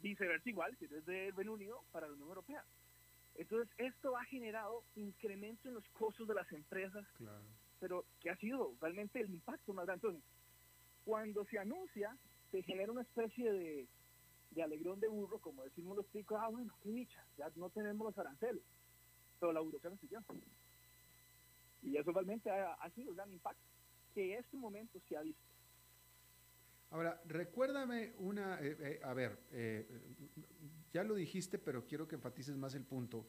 Viceversa 0.00 0.48
igual, 0.48 0.76
si 0.78 0.86
eres 0.86 1.04
del 1.04 1.34
Reino 1.34 1.52
Unido 1.52 1.84
para 1.92 2.06
la 2.06 2.14
Unión 2.14 2.28
Europea. 2.28 2.64
Entonces, 3.36 3.72
esto 3.78 4.16
ha 4.16 4.24
generado 4.24 4.84
incremento 4.96 5.68
en 5.68 5.74
los 5.74 5.88
costos 5.90 6.26
de 6.26 6.34
las 6.34 6.50
empresas, 6.52 7.06
pero 7.78 8.04
que 8.20 8.30
ha 8.30 8.36
sido 8.36 8.74
realmente 8.80 9.20
el 9.20 9.30
impacto 9.30 9.72
más 9.72 9.86
grande. 9.86 10.06
Entonces, 10.08 10.30
cuando 11.04 11.44
se 11.46 11.58
anuncia, 11.58 12.16
se 12.50 12.62
genera 12.62 12.92
una 12.92 13.02
especie 13.02 13.52
de, 13.52 13.88
de 14.50 14.62
alegrón 14.62 15.00
de 15.00 15.08
burro, 15.08 15.38
como 15.38 15.62
decimos 15.62 15.96
los 15.96 16.10
chicos, 16.10 16.38
ah, 16.40 16.48
bueno, 16.48 16.74
qué 16.82 16.90
dicha, 16.90 17.24
ya 17.38 17.50
no 17.56 17.70
tenemos 17.70 18.06
los 18.06 18.18
aranceles 18.18 18.62
pero 19.40 19.52
la 19.52 19.60
burocracia 19.60 19.98
siguió. 19.98 20.22
Y 21.82 21.96
eso 21.96 22.12
realmente 22.12 22.50
ha, 22.50 22.90
sido 22.94 23.10
un 23.10 23.16
gran 23.16 23.32
impacto 23.32 23.62
que 24.14 24.34
en 24.34 24.40
este 24.40 24.56
momento 24.56 25.00
se 25.08 25.16
ha 25.16 25.22
visto. 25.22 25.42
Ahora, 26.90 27.20
recuérdame 27.26 28.12
una, 28.18 28.60
eh, 28.60 28.76
eh, 28.80 29.00
a 29.02 29.14
ver, 29.14 29.38
eh, 29.52 29.86
ya 30.92 31.04
lo 31.04 31.14
dijiste, 31.14 31.58
pero 31.58 31.86
quiero 31.86 32.06
que 32.06 32.16
enfatices 32.16 32.56
más 32.56 32.74
el 32.74 32.84
punto. 32.84 33.26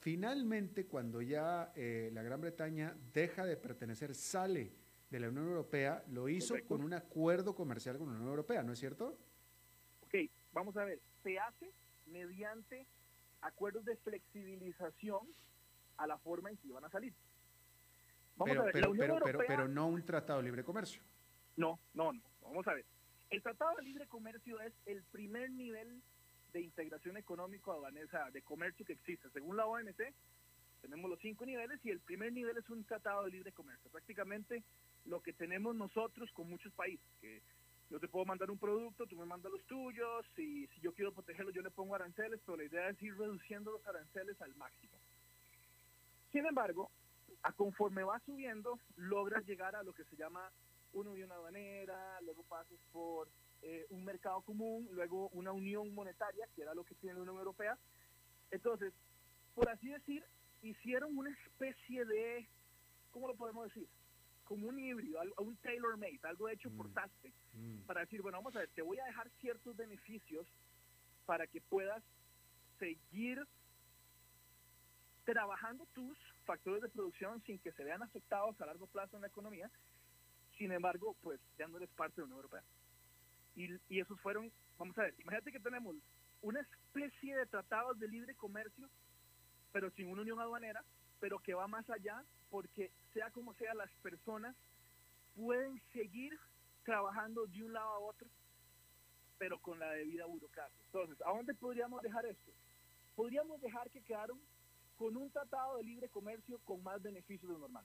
finalmente, 0.00 0.86
cuando 0.86 1.22
ya 1.22 1.72
la 1.74 2.22
Gran 2.22 2.40
Bretaña 2.40 2.94
deja 3.12 3.46
de 3.46 3.56
pertenecer, 3.56 4.14
sale 4.14 4.70
de 5.08 5.20
la 5.20 5.28
Unión 5.28 5.46
Europea, 5.46 6.04
lo 6.08 6.28
hizo 6.28 6.54
con 6.68 6.82
un 6.82 6.92
acuerdo 6.92 7.54
comercial 7.54 7.96
con 7.96 8.08
la 8.08 8.14
Unión 8.14 8.28
Europea, 8.28 8.62
¿no 8.62 8.72
es 8.72 8.78
cierto? 8.78 9.16
Ok, 10.02 10.14
vamos 10.52 10.76
a 10.76 10.84
ver, 10.84 11.00
se 11.22 11.38
hace 11.38 11.72
mediante 12.06 12.86
acuerdos 13.40 13.84
de 13.84 13.96
flexibilización 13.96 15.26
a 15.96 16.06
la 16.06 16.18
forma 16.18 16.50
en 16.50 16.56
que 16.56 16.68
iban 16.68 16.84
a 16.84 16.90
salir. 16.90 17.14
Vamos 18.36 18.50
pero, 18.50 18.60
a 18.62 18.64
ver, 18.64 18.72
pero, 18.72 18.92
pero, 19.22 19.38
pero, 19.46 19.68
no 19.68 19.88
un 19.88 20.04
tratado 20.04 20.38
de 20.40 20.44
libre 20.44 20.64
comercio. 20.64 21.02
No, 21.56 21.78
no, 21.94 22.12
no. 22.12 22.22
Vamos 22.42 22.66
a 22.66 22.74
ver. 22.74 22.84
El 23.30 23.42
tratado 23.42 23.76
de 23.76 23.82
libre 23.82 24.06
comercio 24.06 24.60
es 24.60 24.72
el 24.86 25.02
primer 25.04 25.50
nivel 25.50 26.02
de 26.52 26.60
integración 26.60 27.16
económico 27.16 27.72
aduanesa 27.72 28.30
de 28.30 28.42
comercio 28.42 28.84
que 28.84 28.92
existe. 28.94 29.30
Según 29.30 29.56
la 29.56 29.66
OMC, 29.66 30.14
tenemos 30.80 31.10
los 31.10 31.18
cinco 31.20 31.46
niveles 31.46 31.80
y 31.84 31.90
el 31.90 32.00
primer 32.00 32.32
nivel 32.32 32.56
es 32.58 32.68
un 32.68 32.84
tratado 32.84 33.24
de 33.24 33.30
libre 33.30 33.52
comercio. 33.52 33.90
Prácticamente 33.90 34.62
lo 35.04 35.20
que 35.20 35.32
tenemos 35.32 35.74
nosotros 35.74 36.30
con 36.32 36.48
muchos 36.48 36.72
países, 36.74 37.06
que 37.20 37.42
yo 37.92 38.00
te 38.00 38.08
puedo 38.08 38.24
mandar 38.24 38.50
un 38.50 38.58
producto, 38.58 39.06
tú 39.06 39.16
me 39.16 39.26
mandas 39.26 39.52
los 39.52 39.62
tuyos, 39.64 40.24
y 40.38 40.66
si 40.68 40.80
yo 40.80 40.94
quiero 40.94 41.12
protegerlos 41.12 41.54
yo 41.54 41.60
le 41.60 41.70
pongo 41.70 41.94
aranceles, 41.94 42.40
pero 42.46 42.56
la 42.56 42.64
idea 42.64 42.88
es 42.88 43.02
ir 43.02 43.14
reduciendo 43.18 43.70
los 43.70 43.86
aranceles 43.86 44.40
al 44.40 44.54
máximo. 44.54 44.94
Sin 46.32 46.46
embargo, 46.46 46.90
a 47.42 47.52
conforme 47.52 48.02
va 48.02 48.18
subiendo, 48.20 48.78
logras 48.96 49.44
llegar 49.44 49.76
a 49.76 49.82
lo 49.82 49.92
que 49.92 50.04
se 50.04 50.16
llama 50.16 50.50
una 50.94 51.10
unión 51.10 51.30
aduanera, 51.32 52.18
luego 52.22 52.42
pasas 52.44 52.78
por 52.92 53.28
eh, 53.60 53.84
un 53.90 54.06
mercado 54.06 54.40
común, 54.40 54.88
luego 54.92 55.28
una 55.34 55.52
unión 55.52 55.94
monetaria, 55.94 56.48
que 56.54 56.62
era 56.62 56.72
lo 56.72 56.84
que 56.84 56.94
tiene 56.94 57.16
la 57.16 57.20
Unión 57.20 57.36
Europea. 57.36 57.76
Entonces, 58.50 58.94
por 59.54 59.68
así 59.68 59.88
decir, 59.88 60.24
hicieron 60.62 61.14
una 61.14 61.30
especie 61.30 62.06
de, 62.06 62.48
¿cómo 63.10 63.28
lo 63.28 63.34
podemos 63.34 63.66
decir? 63.66 63.86
Como 64.52 64.68
un 64.68 64.78
híbrido, 64.78 65.18
un 65.38 65.56
tailor-made, 65.62 66.20
algo 66.24 66.46
hecho 66.46 66.70
por 66.72 66.86
mm, 66.86 66.92
SASPE, 66.92 67.32
mm. 67.54 67.78
para 67.86 68.02
decir, 68.02 68.20
bueno, 68.20 68.36
vamos 68.36 68.54
a 68.54 68.58
ver, 68.58 68.68
te 68.74 68.82
voy 68.82 68.98
a 68.98 69.06
dejar 69.06 69.30
ciertos 69.40 69.74
beneficios 69.74 70.46
para 71.24 71.46
que 71.46 71.62
puedas 71.62 72.04
seguir 72.78 73.42
trabajando 75.24 75.86
tus 75.94 76.18
factores 76.44 76.82
de 76.82 76.90
producción 76.90 77.42
sin 77.46 77.58
que 77.60 77.72
se 77.72 77.82
vean 77.82 78.02
afectados 78.02 78.60
a 78.60 78.66
largo 78.66 78.86
plazo 78.88 79.16
en 79.16 79.22
la 79.22 79.28
economía. 79.28 79.70
Sin 80.58 80.70
embargo, 80.70 81.16
pues 81.22 81.40
ya 81.56 81.66
no 81.66 81.78
eres 81.78 81.88
parte 81.88 82.16
de 82.16 82.20
la 82.20 82.24
Unión 82.26 82.44
Europea. 82.44 82.62
Y, 83.56 83.70
y 83.88 84.00
esos 84.00 84.20
fueron, 84.20 84.52
vamos 84.76 84.98
a 84.98 85.04
ver, 85.04 85.14
imagínate 85.18 85.50
que 85.50 85.60
tenemos 85.60 85.96
una 86.42 86.60
especie 86.60 87.34
de 87.38 87.46
tratados 87.46 87.98
de 87.98 88.06
libre 88.06 88.34
comercio, 88.34 88.90
pero 89.72 89.90
sin 89.92 90.08
una 90.08 90.20
unión 90.20 90.40
aduanera, 90.40 90.84
pero 91.22 91.38
que 91.38 91.54
va 91.54 91.68
más 91.68 91.88
allá 91.88 92.24
porque 92.50 92.90
sea 93.12 93.30
como 93.30 93.54
sea, 93.54 93.72
las 93.74 93.90
personas 94.02 94.56
pueden 95.36 95.80
seguir 95.92 96.36
trabajando 96.82 97.46
de 97.46 97.62
un 97.62 97.72
lado 97.72 97.90
a 97.90 97.98
otro, 98.00 98.28
pero 99.38 99.60
con 99.60 99.78
la 99.78 99.92
debida 99.92 100.26
burocracia. 100.26 100.76
Entonces, 100.86 101.24
¿a 101.24 101.30
dónde 101.30 101.54
podríamos 101.54 102.02
dejar 102.02 102.26
esto? 102.26 102.50
Podríamos 103.14 103.60
dejar 103.60 103.88
que 103.90 104.02
quedaron 104.02 104.40
con 104.96 105.16
un 105.16 105.30
tratado 105.30 105.76
de 105.76 105.84
libre 105.84 106.08
comercio 106.08 106.58
con 106.64 106.82
más 106.82 107.00
beneficios 107.00 107.48
de 107.48 107.54
lo 107.54 107.60
normal. 107.60 107.84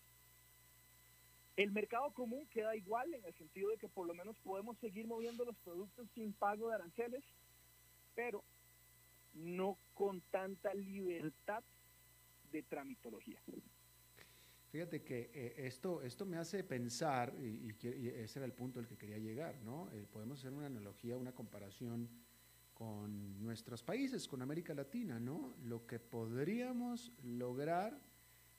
El 1.57 1.71
mercado 1.71 2.09
común 2.15 2.47
queda 2.47 2.75
igual 2.75 3.13
en 3.13 3.23
el 3.23 3.35
sentido 3.35 3.69
de 3.69 3.77
que 3.77 3.87
por 3.87 4.07
lo 4.07 4.15
menos 4.15 4.35
podemos 4.39 4.79
seguir 4.79 5.05
moviendo 5.05 5.45
los 5.45 5.57
productos 5.57 6.09
sin 6.15 6.33
pago 6.33 6.69
de 6.69 6.75
aranceles, 6.75 7.23
pero 8.15 8.43
no 9.35 9.77
con 9.93 10.21
tanta 10.31 10.73
libertad 10.73 11.63
de 12.51 12.63
tramitología. 12.63 13.41
Fíjate 14.69 15.01
que 15.01 15.31
eh, 15.33 15.53
esto, 15.65 16.01
esto 16.01 16.25
me 16.25 16.37
hace 16.37 16.63
pensar, 16.63 17.33
y, 17.39 17.69
ese 17.69 18.39
era 18.39 18.45
el 18.45 18.53
punto 18.53 18.79
al 18.79 18.87
que 18.87 18.97
quería 18.97 19.17
llegar, 19.17 19.59
¿no? 19.63 19.89
Eh, 19.91 20.05
podemos 20.11 20.39
hacer 20.39 20.53
una 20.53 20.67
analogía, 20.67 21.17
una 21.17 21.33
comparación 21.33 22.09
con 22.73 23.41
nuestros 23.41 23.81
países, 23.81 24.27
con 24.27 24.41
América 24.41 24.73
Latina, 24.73 25.19
¿no? 25.19 25.55
Lo 25.63 25.87
que 25.87 25.99
podríamos 25.99 27.11
lograr, 27.23 27.99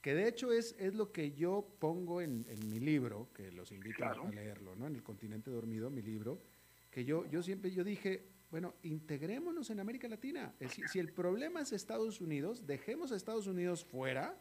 que 0.01 0.13
de 0.13 0.27
hecho 0.27 0.51
es, 0.51 0.75
es 0.79 0.95
lo 0.95 1.11
que 1.11 1.31
yo 1.31 1.77
pongo 1.79 2.21
en, 2.21 2.45
mi 2.67 2.79
libro, 2.79 3.31
que 3.33 3.51
los 3.51 3.71
invito 3.71 4.03
a 4.03 4.29
leerlo, 4.29 4.75
¿no? 4.75 4.87
En 4.87 4.95
el 4.95 5.03
continente 5.03 5.51
dormido, 5.51 5.89
mi 5.89 6.01
libro, 6.01 6.41
que 6.89 7.05
yo, 7.05 7.27
yo 7.27 7.43
siempre, 7.43 7.71
yo 7.71 7.83
dije, 7.83 8.27
bueno, 8.51 8.73
integrémonos 8.83 9.69
en 9.69 9.79
América 9.79 10.07
Latina. 10.07 10.53
Si, 10.69 10.81
si 10.87 10.99
el 10.99 11.11
problema 11.11 11.61
es 11.61 11.71
Estados 11.71 12.19
Unidos, 12.21 12.65
dejemos 12.65 13.11
a 13.11 13.15
Estados 13.15 13.47
Unidos 13.47 13.85
fuera, 13.85 14.39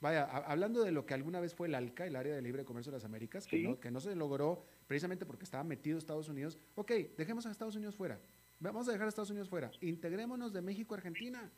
Vaya, 0.00 0.24
hablando 0.24 0.82
de 0.82 0.92
lo 0.92 1.04
que 1.04 1.12
alguna 1.12 1.40
vez 1.40 1.54
fue 1.54 1.68
el 1.68 1.74
ALCA, 1.74 2.06
el 2.06 2.16
Área 2.16 2.34
de 2.34 2.40
Libre 2.40 2.64
Comercio 2.64 2.90
de 2.90 2.96
las 2.96 3.04
Américas, 3.04 3.46
que, 3.46 3.90
no, 3.90 4.00
se 4.00 4.16
logró 4.16 4.64
precisamente 4.86 5.26
porque 5.26 5.44
estaba 5.44 5.62
metido 5.62 5.98
Estados 5.98 6.28
Unidos. 6.28 6.58
Ok, 6.74 6.90
dejemos 7.18 7.44
a 7.44 7.50
Estados 7.50 7.76
Unidos 7.76 7.96
fuera. 7.96 8.18
Vamos 8.60 8.88
a 8.88 8.92
dejar 8.92 9.06
a 9.06 9.08
Estados 9.10 9.28
Unidos 9.28 9.50
fuera. 9.50 9.70
Integrémonos 9.82 10.54
de 10.54 10.62
México 10.62 10.94
a 10.94 10.98
Argentina. 10.98 11.50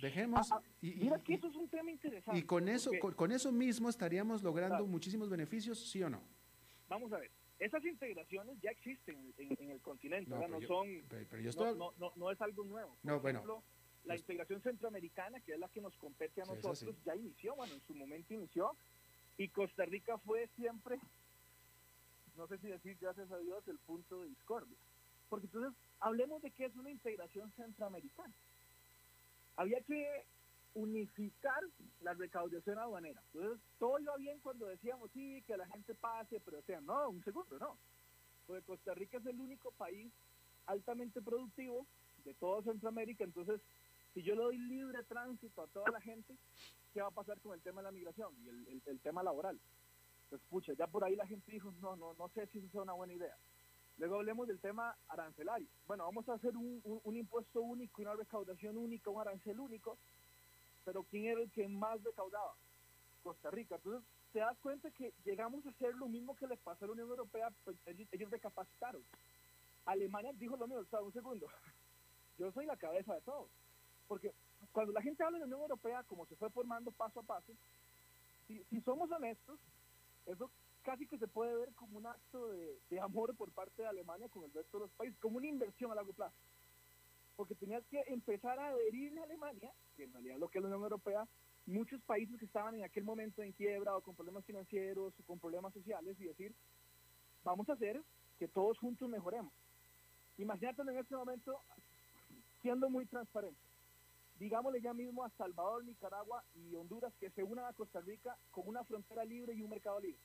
Dejemos. 0.00 0.52
Ah, 0.52 0.60
ah, 0.60 0.68
y, 0.80 0.94
mira 0.94 1.18
que 1.18 1.34
eso 1.34 1.48
es 1.48 1.56
un 1.56 1.68
tema 1.68 1.90
interesante. 1.90 2.38
Y 2.38 2.42
con 2.44 2.68
eso, 2.68 2.90
porque- 2.90 3.00
con, 3.00 3.14
con 3.14 3.32
eso 3.32 3.50
mismo 3.50 3.88
estaríamos 3.88 4.42
logrando 4.42 4.76
Claro. 4.76 4.86
muchísimos 4.86 5.28
beneficios, 5.28 5.90
¿sí 5.90 6.02
o 6.02 6.10
no? 6.10 6.20
Vamos 6.88 7.12
a 7.12 7.18
ver, 7.18 7.30
esas 7.58 7.84
integraciones 7.84 8.60
ya 8.60 8.70
existen 8.70 9.32
en, 9.38 9.56
en 9.58 9.70
el 9.70 9.80
continente, 9.80 10.30
No, 10.30 10.36
pero 10.38 10.48
no 10.48 10.60
yo- 10.60 10.68
son, 10.68 10.88
Pero, 11.08 11.26
pero 11.30 11.42
yo 11.42 11.44
no, 11.44 11.50
estoy. 11.50 11.78
no, 11.78 11.92
no, 11.98 12.12
no 12.16 12.30
es 12.30 12.40
algo 12.40 12.64
nuevo. 12.64 12.96
Por 12.96 13.04
No, 13.04 13.20
bueno. 13.20 13.38
ejemplo, 13.40 13.62
la 14.04 14.14
Pues- 14.14 14.20
integración 14.20 14.62
centroamericana, 14.62 15.40
que 15.40 15.52
es 15.54 15.58
la 15.58 15.68
que 15.68 15.80
nos 15.80 15.96
compete 15.96 16.42
a 16.42 16.44
Sí, 16.44 16.50
nosotros, 16.50 16.96
ya 17.04 17.14
inició, 17.16 17.54
bueno, 17.54 17.74
en 17.74 17.80
su 17.86 17.94
momento 17.94 18.34
inició, 18.34 18.76
y 19.38 19.48
Costa 19.48 19.84
Rica 19.84 20.18
fue 20.18 20.48
siempre, 20.56 20.98
no 22.36 22.46
sé 22.48 22.58
si 22.58 22.66
decir 22.68 22.96
gracias 23.00 23.30
a 23.30 23.38
Dios, 23.38 23.66
el 23.68 23.78
punto 23.78 24.22
de 24.22 24.28
discordia. 24.28 24.76
Porque 25.28 25.46
entonces, 25.46 25.72
hablemos 26.00 26.42
de 26.42 26.50
qué 26.50 26.66
es 26.66 26.76
una 26.76 26.90
integración 26.90 27.50
centroamericana. 27.52 28.34
Había 29.56 29.80
que 29.82 30.24
unificar 30.74 31.62
la 32.00 32.14
recaudación 32.14 32.78
aduanera. 32.78 33.22
Entonces, 33.32 33.64
todo 33.78 33.98
iba 34.00 34.16
bien 34.18 34.40
cuando 34.40 34.66
decíamos, 34.66 35.10
sí, 35.12 35.42
que 35.46 35.56
la 35.56 35.66
gente 35.68 35.94
pase, 35.94 36.40
pero 36.40 36.58
decían, 36.58 36.84
no, 36.84 37.10
un 37.10 37.24
segundo, 37.24 37.58
no. 37.58 37.78
Porque 38.46 38.64
Costa 38.64 38.94
Rica 38.94 39.18
es 39.18 39.26
el 39.26 39.40
único 39.40 39.72
país 39.72 40.12
altamente 40.66 41.22
productivo 41.22 41.86
de 42.24 42.34
toda 42.34 42.62
Centroamérica, 42.64 43.24
entonces, 43.24 43.60
si 44.14 44.22
yo 44.24 44.34
le 44.34 44.42
doy 44.42 44.58
libre 44.58 45.04
tránsito 45.04 45.62
a 45.62 45.68
toda 45.68 45.90
la 45.92 46.00
gente, 46.00 46.38
¿qué 46.92 47.00
va 47.02 47.08
a 47.08 47.12
pasar 47.12 47.40
con 47.40 47.54
el 47.54 47.62
tema 47.62 47.80
de 47.82 47.86
la 47.86 47.92
migración 47.92 48.34
y 48.38 48.48
el, 48.48 48.68
el- 48.68 48.82
tema 49.00 49.22
laboral? 49.22 49.60
Entonces, 50.24 50.48
pucha, 50.48 50.72
ya 50.78 50.86
por 50.88 51.04
ahí 51.04 51.16
la 51.16 51.26
gente 51.26 51.52
dijo, 51.52 51.72
no, 51.72 51.96
no, 51.96 52.14
no 52.14 52.28
sé 52.30 52.46
si 52.48 52.58
eso 52.58 52.68
sea 52.70 52.82
una 52.82 52.94
buena 52.94 53.14
idea. 53.14 53.36
Luego 53.98 54.16
hablemos 54.16 54.48
del 54.48 54.60
tema 54.60 54.96
arancelario. 55.08 55.68
Bueno, 55.86 56.04
vamos 56.06 56.28
a 56.28 56.34
hacer 56.34 56.56
un, 56.56 56.80
un- 56.84 57.00
un 57.04 57.16
impuesto 57.16 57.60
único, 57.62 58.02
una 58.02 58.14
recaudación 58.14 58.76
única, 58.78 59.10
un 59.10 59.20
arancel 59.20 59.60
único, 59.60 59.98
pero 60.84 61.02
¿quién 61.04 61.26
era 61.26 61.40
el 61.40 61.50
que 61.50 61.68
más 61.68 62.02
recaudaba? 62.02 62.54
Costa 63.22 63.50
Rica. 63.50 63.76
Entonces, 63.76 64.02
te 64.32 64.40
das 64.40 64.56
cuenta 64.58 64.90
que 64.90 65.12
llegamos 65.24 65.64
a 65.66 65.70
hacer 65.70 65.94
lo 65.94 66.08
mismo 66.08 66.36
que 66.36 66.46
les 66.46 66.58
pasó 66.60 66.84
a 66.84 66.88
la 66.88 66.92
Unión 66.92 67.08
Europea, 67.08 67.50
pues 67.64 67.76
ellos, 67.86 68.08
ellos. 68.12 68.30
Alemania 69.86 70.32
dijo 70.34 70.56
lo 70.56 70.66
mismo, 70.66 70.84
un 71.02 71.12
segundo, 71.12 71.46
yo 72.38 72.50
soy 72.52 72.66
la 72.66 72.76
cabeza 72.76 73.14
de 73.14 73.20
todo. 73.22 73.48
Porque 74.08 74.34
cuando 74.72 74.92
la 74.92 75.02
gente 75.02 75.22
habla 75.22 75.38
de 75.38 75.40
la 75.40 75.46
Unión 75.46 75.62
Europea, 75.62 76.02
como 76.04 76.26
se 76.26 76.36
fue 76.36 76.50
formando 76.50 76.90
paso 76.90 77.20
a 77.20 77.22
paso, 77.22 77.52
si, 78.46 78.62
si 78.64 78.80
somos 78.82 79.10
honestos, 79.10 79.58
eso 80.26 80.50
casi 80.82 81.06
que 81.06 81.18
se 81.18 81.26
puede 81.26 81.54
ver 81.54 81.72
como 81.74 81.98
un 81.98 82.06
acto 82.06 82.48
de, 82.48 82.78
de 82.90 83.00
amor 83.00 83.34
por 83.36 83.50
parte 83.52 83.82
de 83.82 83.88
Alemania 83.88 84.28
con 84.28 84.44
el 84.44 84.52
resto 84.52 84.78
de 84.78 84.84
los 84.84 84.90
países, 84.92 85.18
como 85.18 85.38
una 85.38 85.46
inversión 85.46 85.90
a 85.90 85.94
largo 85.94 86.12
plazo. 86.12 86.36
Porque 87.36 87.54
tenías 87.54 87.84
que 87.86 88.00
empezar 88.06 88.58
a 88.58 88.68
adherirle 88.68 89.20
a 89.20 89.24
Alemania, 89.24 89.72
que 89.96 90.04
en 90.04 90.12
realidad 90.12 90.38
lo 90.38 90.48
que 90.48 90.58
es 90.58 90.62
la 90.62 90.68
Unión 90.68 90.82
Europea, 90.82 91.26
muchos 91.66 92.00
países 92.02 92.38
que 92.38 92.44
estaban 92.44 92.74
en 92.76 92.84
aquel 92.84 93.04
momento 93.04 93.42
en 93.42 93.52
quiebra 93.52 93.96
o 93.96 94.02
con 94.02 94.14
problemas 94.14 94.44
financieros 94.44 95.18
o 95.18 95.22
con 95.24 95.38
problemas 95.38 95.72
sociales 95.72 96.16
y 96.20 96.24
decir, 96.24 96.54
vamos 97.42 97.68
a 97.68 97.72
hacer 97.72 98.00
que 98.38 98.48
todos 98.48 98.78
juntos 98.78 99.08
mejoremos. 99.08 99.52
Imagínate 100.38 100.82
en 100.82 100.98
este 100.98 101.16
momento 101.16 101.60
siendo 102.60 102.88
muy 102.90 103.06
transparente. 103.06 103.60
Digámosle 104.38 104.80
ya 104.80 104.92
mismo 104.92 105.24
a 105.24 105.30
Salvador, 105.30 105.84
Nicaragua 105.84 106.42
y 106.54 106.74
Honduras 106.74 107.14
que 107.20 107.30
se 107.30 107.42
unan 107.42 107.66
a 107.66 107.72
Costa 107.72 108.00
Rica 108.00 108.36
con 108.50 108.66
una 108.66 108.84
frontera 108.84 109.24
libre 109.24 109.54
y 109.54 109.62
un 109.62 109.70
mercado 109.70 110.00
libre. 110.00 110.20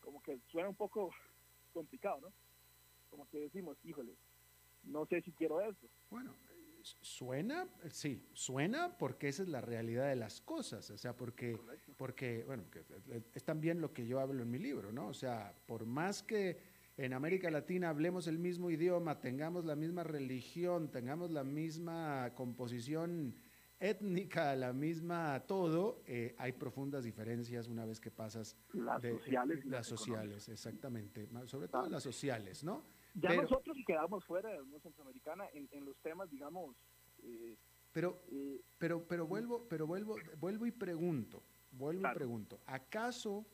Como 0.00 0.20
que 0.22 0.40
suena 0.50 0.68
un 0.68 0.74
poco 0.74 1.10
complicado, 1.72 2.20
¿no? 2.20 2.32
Como 3.10 3.28
que 3.28 3.38
decimos, 3.38 3.78
híjole, 3.84 4.16
no 4.84 5.06
sé 5.06 5.22
si 5.22 5.32
quiero 5.32 5.60
eso. 5.60 5.86
Bueno, 6.10 6.34
suena, 6.82 7.68
sí, 7.90 8.26
suena 8.32 8.96
porque 8.98 9.28
esa 9.28 9.42
es 9.42 9.48
la 9.48 9.60
realidad 9.60 10.08
de 10.08 10.16
las 10.16 10.40
cosas, 10.40 10.90
o 10.90 10.98
sea, 10.98 11.16
porque, 11.16 11.58
porque 11.96 12.42
bueno, 12.44 12.64
que 12.70 12.80
eh, 13.10 13.22
es 13.34 13.44
también 13.44 13.80
lo 13.80 13.92
que 13.92 14.06
yo 14.06 14.20
hablo 14.20 14.42
en 14.42 14.50
mi 14.50 14.58
libro, 14.58 14.92
¿no? 14.92 15.08
O 15.08 15.14
sea, 15.14 15.54
por 15.66 15.86
más 15.86 16.22
que 16.22 16.58
en 16.96 17.12
América 17.12 17.50
Latina 17.50 17.88
hablemos 17.88 18.26
el 18.26 18.38
mismo 18.38 18.70
idioma, 18.70 19.20
tengamos 19.20 19.64
la 19.64 19.76
misma 19.76 20.02
religión, 20.04 20.90
tengamos 20.90 21.30
la 21.30 21.44
misma 21.44 22.32
composición 22.34 23.34
étnica, 23.78 24.54
la 24.54 24.72
misma 24.72 25.40
todo, 25.46 26.02
eh, 26.06 26.34
hay 26.38 26.52
profundas 26.52 27.02
diferencias 27.04 27.66
una 27.68 27.84
vez 27.84 27.98
que 28.00 28.10
pasas 28.10 28.56
Las 28.72 29.02
de- 29.02 29.10
sociales 29.18 29.58
y 29.64 29.68
las 29.68 29.78
las 29.78 29.86
sociales, 29.86 30.48
exactamente, 30.48 31.28
sobre 31.46 31.68
todo 31.68 31.88
las 31.88 32.02
sociales, 32.02 32.62
¿no? 32.62 32.84
Ya 33.14 33.28
Pero- 33.30 33.42
nosotros 33.42 33.76
quedamos 33.86 34.24
fuera 34.24 34.48
de 34.50 34.56
la 34.56 34.62
Unión 34.62 34.80
Centroamericana 34.80 35.44
en, 35.52 35.68
en 35.72 35.84
los 35.84 35.96
temas, 35.98 36.30
digamos, 36.30 36.76
eh, 37.22 37.56
Pero 37.92 38.22
eh, 38.30 38.60
Pero, 38.78 39.04
pero 39.06 39.26
vuelvo, 39.26 39.66
pero 39.68 39.86
vuelvo, 39.86 40.16
vuelvo 40.38 40.66
y 40.66 40.70
pregunto, 40.70 41.42
vuelvo 41.72 42.08
y 42.10 42.14
pregunto, 42.14 42.60
¿acaso 42.66 43.46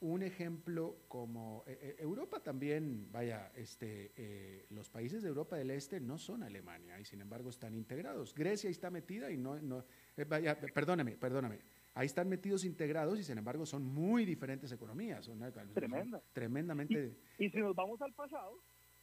un 0.00 0.22
ejemplo 0.22 0.96
como 1.08 1.62
eh, 1.66 1.78
eh, 1.82 1.96
Europa 1.98 2.40
también, 2.42 3.12
vaya, 3.12 3.52
este, 3.54 4.12
eh, 4.16 4.66
los 4.70 4.88
países 4.88 5.22
de 5.22 5.28
Europa 5.28 5.56
del 5.56 5.70
Este 5.70 6.00
no 6.00 6.16
son 6.16 6.42
Alemania 6.42 6.98
y 6.98 7.04
sin 7.04 7.20
embargo 7.20 7.50
están 7.50 7.74
integrados. 7.74 8.34
Grecia 8.34 8.70
está 8.70 8.90
metida 8.90 9.30
y 9.30 9.36
no, 9.36 9.60
no 9.60 9.84
eh, 10.16 10.24
vaya, 10.24 10.58
perdóname, 10.58 11.18
perdóname. 11.18 11.60
Ahí 11.94 12.06
están 12.06 12.28
metidos 12.28 12.64
integrados 12.64 13.18
y 13.18 13.24
sin 13.24 13.38
embargo 13.38 13.66
son 13.66 13.84
muy 13.84 14.24
diferentes 14.24 14.70
economías. 14.70 15.24
Son, 15.24 15.38
son 15.52 15.72
Tremenda. 15.74 16.22
Tremendamente. 16.32 17.16
Y 17.38 17.50
si 17.50 17.58
nos 17.58 17.74
vamos 17.74 18.00
al 18.00 18.12
pasado, 18.12 18.58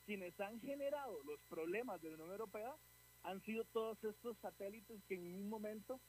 quienes 0.06 0.40
han 0.40 0.60
generado 0.62 1.22
los 1.24 1.40
problemas 1.50 2.02
de 2.02 2.10
la 2.10 2.16
Unión 2.16 2.32
Europea 2.32 2.74
han 3.24 3.42
sido 3.42 3.66
todos 3.66 4.02
estos 4.04 4.38
satélites 4.38 5.02
que 5.08 5.16
en 5.16 5.36
un 5.36 5.50
momento 5.50 6.00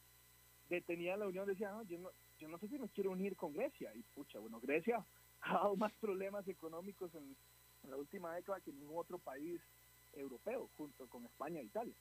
detenían 0.69 1.19
la 1.19 1.27
Unión, 1.27 1.47
decían, 1.47 1.73
no, 1.73 1.83
yo 1.85 1.99
no, 1.99 2.11
yo 2.39 2.49
no 2.49 2.59
sé 2.59 2.69
si 2.69 2.79
me 2.79 2.89
quiero 2.91 3.11
unir 3.11 3.35
con 3.35 3.55
Grecia. 3.55 3.93
Y 3.95 4.03
pucha, 4.15 4.39
bueno, 4.39 4.61
Grecia 4.61 5.05
ha 5.41 5.55
dado 5.55 5.77
más 5.77 5.93
problemas 5.95 6.47
económicos 6.47 7.13
en, 7.15 7.37
en 7.83 7.91
la 7.91 7.97
última 7.97 8.35
década 8.37 8.61
que 8.61 8.73
ningún 8.73 8.99
otro 8.99 9.19
país 9.19 9.61
europeo, 10.15 10.71
junto 10.77 11.09
con 11.09 11.25
España 11.27 11.61
e 11.61 11.65
Italia. 11.65 11.95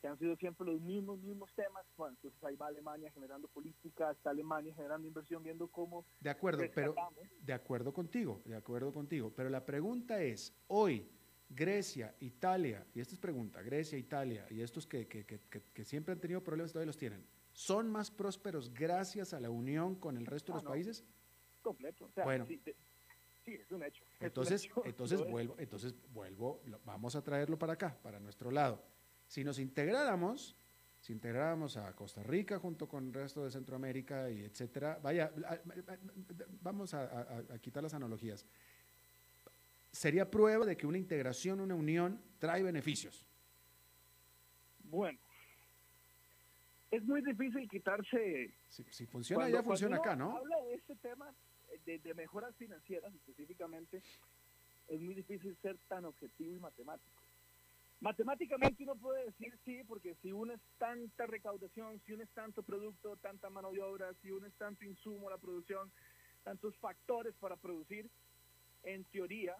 Que 0.00 0.06
han 0.06 0.18
sido 0.18 0.36
siempre 0.36 0.64
los 0.66 0.80
mismos, 0.80 1.18
mismos 1.20 1.52
temas. 1.54 1.84
Bueno, 1.96 2.14
entonces 2.16 2.42
ahí 2.44 2.54
va 2.54 2.68
Alemania 2.68 3.10
generando 3.12 3.48
política, 3.48 4.12
está 4.12 4.30
Alemania 4.30 4.72
generando 4.74 5.06
inversión, 5.08 5.42
viendo 5.42 5.66
cómo 5.68 6.04
De 6.20 6.30
acuerdo, 6.30 6.62
pero 6.74 6.94
de 7.40 7.52
acuerdo 7.52 7.92
contigo, 7.92 8.40
de 8.44 8.54
acuerdo 8.56 8.92
contigo. 8.92 9.32
Pero 9.34 9.48
la 9.50 9.64
pregunta 9.66 10.22
es, 10.22 10.54
hoy, 10.68 11.10
Grecia, 11.48 12.14
Italia, 12.20 12.86
y 12.94 13.00
esta 13.00 13.14
es 13.14 13.20
pregunta, 13.20 13.60
Grecia, 13.62 13.98
Italia, 13.98 14.46
y 14.50 14.60
estos 14.60 14.86
que, 14.86 15.08
que- 15.08 15.24
que- 15.24 15.40
que- 15.72 15.84
siempre 15.84 16.12
han 16.12 16.20
tenido 16.20 16.44
problemas, 16.44 16.72
todavía 16.72 16.86
los 16.88 16.96
tienen, 16.98 17.26
¿son 17.52 17.90
más 17.90 18.10
prósperos 18.10 18.72
gracias 18.72 19.32
a 19.34 19.40
la 19.40 19.50
unión 19.50 19.96
con 19.96 20.16
el 20.16 20.26
resto 20.26 20.52
de 20.52 20.54
Ah, 20.54 20.56
los 20.58 20.64
no. 20.64 20.70
países? 20.70 21.04
completo. 21.62 22.04
O 22.06 22.10
sea, 22.12 22.24
Bueno. 22.24 22.46
sí, 22.46 22.62
es 23.46 23.70
un 23.72 23.82
hecho. 23.82 24.04
un 24.20 24.26
Entonces, 24.26 24.64
hecho. 24.64 24.82
entonces 24.84 25.18
vuelvo, 25.28 25.56
entonces 25.58 25.94
vuelvo, 26.12 26.60
lo- 26.66 26.80
vamos 26.84 27.16
a 27.16 27.22
traerlo 27.24 27.58
para 27.58 27.72
acá, 27.72 27.98
para 28.02 28.20
nuestro 28.20 28.50
lado. 28.50 28.82
Si 29.28 29.44
nos 29.44 29.58
integráramos, 29.58 30.56
si 31.00 31.12
integráramos 31.12 31.76
a 31.76 31.94
Costa 31.94 32.22
Rica 32.22 32.58
junto 32.58 32.88
con 32.88 33.06
el 33.08 33.12
resto 33.14 33.44
de 33.44 33.50
Centroamérica 33.50 34.30
y 34.30 34.40
etcétera, 34.42 34.98
vaya, 35.02 35.30
vamos 36.62 36.94
a, 36.94 37.02
a- 37.04 37.38
a 37.54 37.58
quitar 37.58 37.82
las 37.82 37.94
analogías. 37.94 38.44
Sería 39.92 40.30
prueba 40.30 40.64
de 40.66 40.76
que 40.76 40.86
una 40.86 40.98
integración, 40.98 41.60
una 41.60 41.74
unión, 41.74 42.20
trae 42.38 42.62
beneficios. 42.62 43.24
Bueno, 44.84 45.18
es 46.90 47.02
muy 47.04 47.20
difícil 47.22 47.68
quitarse. 47.68 48.54
Si, 48.68 48.82
si 48.90 49.06
funciona, 49.06 49.42
cuando- 49.44 49.58
ya 49.58 49.62
funciona 49.62 49.96
acá, 49.96 50.16
¿no? 50.16 50.36
Habla 50.38 50.56
de 50.68 50.74
este 50.74 50.96
tema 50.96 51.34
eh, 51.70 51.78
de, 51.84 51.98
de 51.98 52.14
mejoras 52.14 52.56
financieras 52.56 53.14
específicamente, 53.14 54.02
es 54.88 55.00
muy 55.00 55.14
difícil 55.14 55.54
ser 55.60 55.76
tan 55.86 56.06
objetivo 56.06 56.56
y 56.56 56.58
matemático. 56.60 57.22
Matemáticamente 58.00 58.84
uno 58.84 58.94
puede 58.94 59.24
decir 59.26 59.58
sí, 59.64 59.82
porque 59.86 60.14
si 60.22 60.30
uno 60.30 60.52
es 60.52 60.60
tanta 60.78 61.26
recaudación, 61.26 62.00
si 62.06 62.12
uno 62.12 62.22
es 62.22 62.30
tanto 62.30 62.62
producto, 62.62 63.16
tanta 63.16 63.50
mano 63.50 63.72
de 63.72 63.82
obra, 63.82 64.14
si 64.22 64.30
uno 64.30 64.46
es 64.46 64.54
tanto 64.54 64.84
insumo 64.84 65.28
a 65.28 65.32
la 65.32 65.38
producción, 65.38 65.90
tantos 66.44 66.76
factores 66.76 67.34
para 67.40 67.56
producir, 67.56 68.08
en 68.84 69.02
teoría 69.04 69.56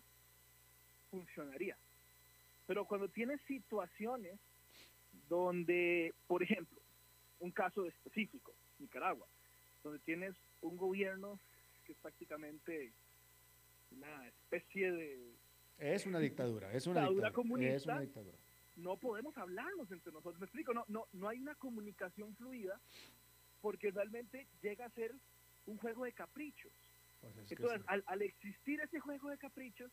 funcionaría. 1.10 1.76
Pero 2.66 2.84
cuando 2.84 3.08
tienes 3.08 3.40
situaciones 3.42 4.38
donde, 5.28 6.14
por 6.28 6.42
ejemplo, 6.42 6.80
un 7.40 7.50
caso 7.50 7.86
específico, 7.86 8.54
Nicaragua, 8.78 9.26
donde 9.82 9.98
tienes 10.00 10.36
un 10.62 10.76
gobierno 10.76 11.40
que 11.84 11.92
es 11.92 11.98
prácticamente 11.98 12.92
una 13.90 14.28
especie 14.28 14.92
de 14.92 15.34
Es 15.78 16.06
una 16.06 16.18
dictadura, 16.18 16.72
es 16.72 16.86
una 16.86 17.00
Dictadura. 17.02 17.28
Es 17.28 17.34
comunista. 17.34 17.92
una 17.92 18.00
dictadura. 18.00 18.36
no 18.76 18.96
podemos 18.96 19.36
hablarnos 19.38 19.90
entre 19.90 20.12
nosotros. 20.12 20.38
Me 20.40 20.46
explico, 20.46 20.72
no, 20.74 20.84
no, 20.88 21.06
no 21.12 21.28
hay 21.28 21.38
una 21.38 21.54
comunicación 21.54 22.34
fluida 22.36 22.80
porque 23.60 23.90
realmente 23.90 24.46
llega 24.62 24.86
a 24.86 24.90
ser 24.90 25.14
un 25.66 25.76
juego 25.78 26.04
de 26.04 26.12
caprichos. 26.12 26.72
Pues 27.20 27.36
Entonces, 27.50 27.80
sí. 27.80 27.84
al, 27.88 28.04
al 28.06 28.22
existir 28.22 28.80
ese 28.80 29.00
juego 29.00 29.30
de 29.30 29.38
caprichos, 29.38 29.90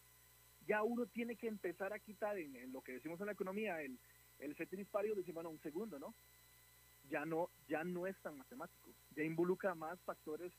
ya 0.67 0.83
uno 0.83 1.05
tiene 1.07 1.35
que 1.35 1.47
empezar 1.47 1.93
a 1.93 1.99
quitar 1.99 2.37
en, 2.37 2.55
en 2.55 2.71
lo 2.71 2.81
que 2.81 2.93
decimos 2.93 3.19
en 3.19 3.27
la 3.27 3.31
economía, 3.33 3.81
el, 3.81 3.97
el 4.39 4.55
ceteris 4.55 4.87
paribus, 4.87 5.17
decir, 5.17 5.33
bueno, 5.33 5.49
un 5.49 5.59
segundo, 5.61 5.97
¿no? 5.99 6.13
ya 7.09 7.25
no, 7.25 7.49
ya 7.67 7.83
no 7.83 8.07
es 8.07 8.17
tan 8.21 8.37
matemático, 8.37 8.89
ya 9.15 9.23
involucra 9.23 9.75
más 9.75 9.99
factores 10.01 10.51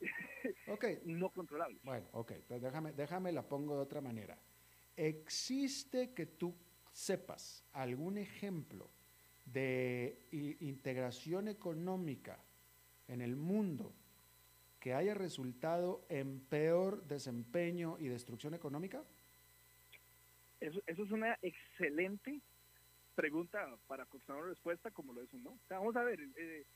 okay. 0.68 1.00
no 1.04 1.30
controlables. 1.30 1.82
Bueno, 1.82 2.06
ok, 2.12 2.32
pues 2.46 2.62
déjame, 2.62 2.92
déjame 2.92 3.32
la 3.32 3.42
pongo 3.42 3.76
de 3.76 3.82
otra 3.82 4.00
manera. 4.00 4.38
¿Existe 4.96 6.14
que 6.14 6.26
tú 6.26 6.54
sepas 6.92 7.64
algún 7.72 8.18
ejemplo 8.18 8.90
de 9.44 10.26
integración 10.60 11.48
económica 11.48 12.42
en 13.08 13.20
el 13.20 13.36
mundo 13.36 13.94
que 14.80 14.94
haya 14.94 15.14
resultado 15.14 16.06
en 16.08 16.40
peor 16.40 17.04
desempeño 17.06 17.96
y 17.98 18.08
destrucción 18.08 18.54
económica? 18.54 19.04
Eso, 20.60 20.80
eso 20.86 21.04
es 21.04 21.10
una 21.10 21.38
excelente 21.42 22.40
pregunta 23.14 23.76
para 23.86 24.06
contestar 24.06 24.36
una 24.36 24.48
respuesta 24.48 24.90
como 24.90 25.12
lo 25.12 25.22
es 25.22 25.32
un 25.32 25.42
no. 25.42 25.58
vamos 25.68 25.96
a 25.96 26.04
ver, 26.04 26.20
eh, 26.20 26.66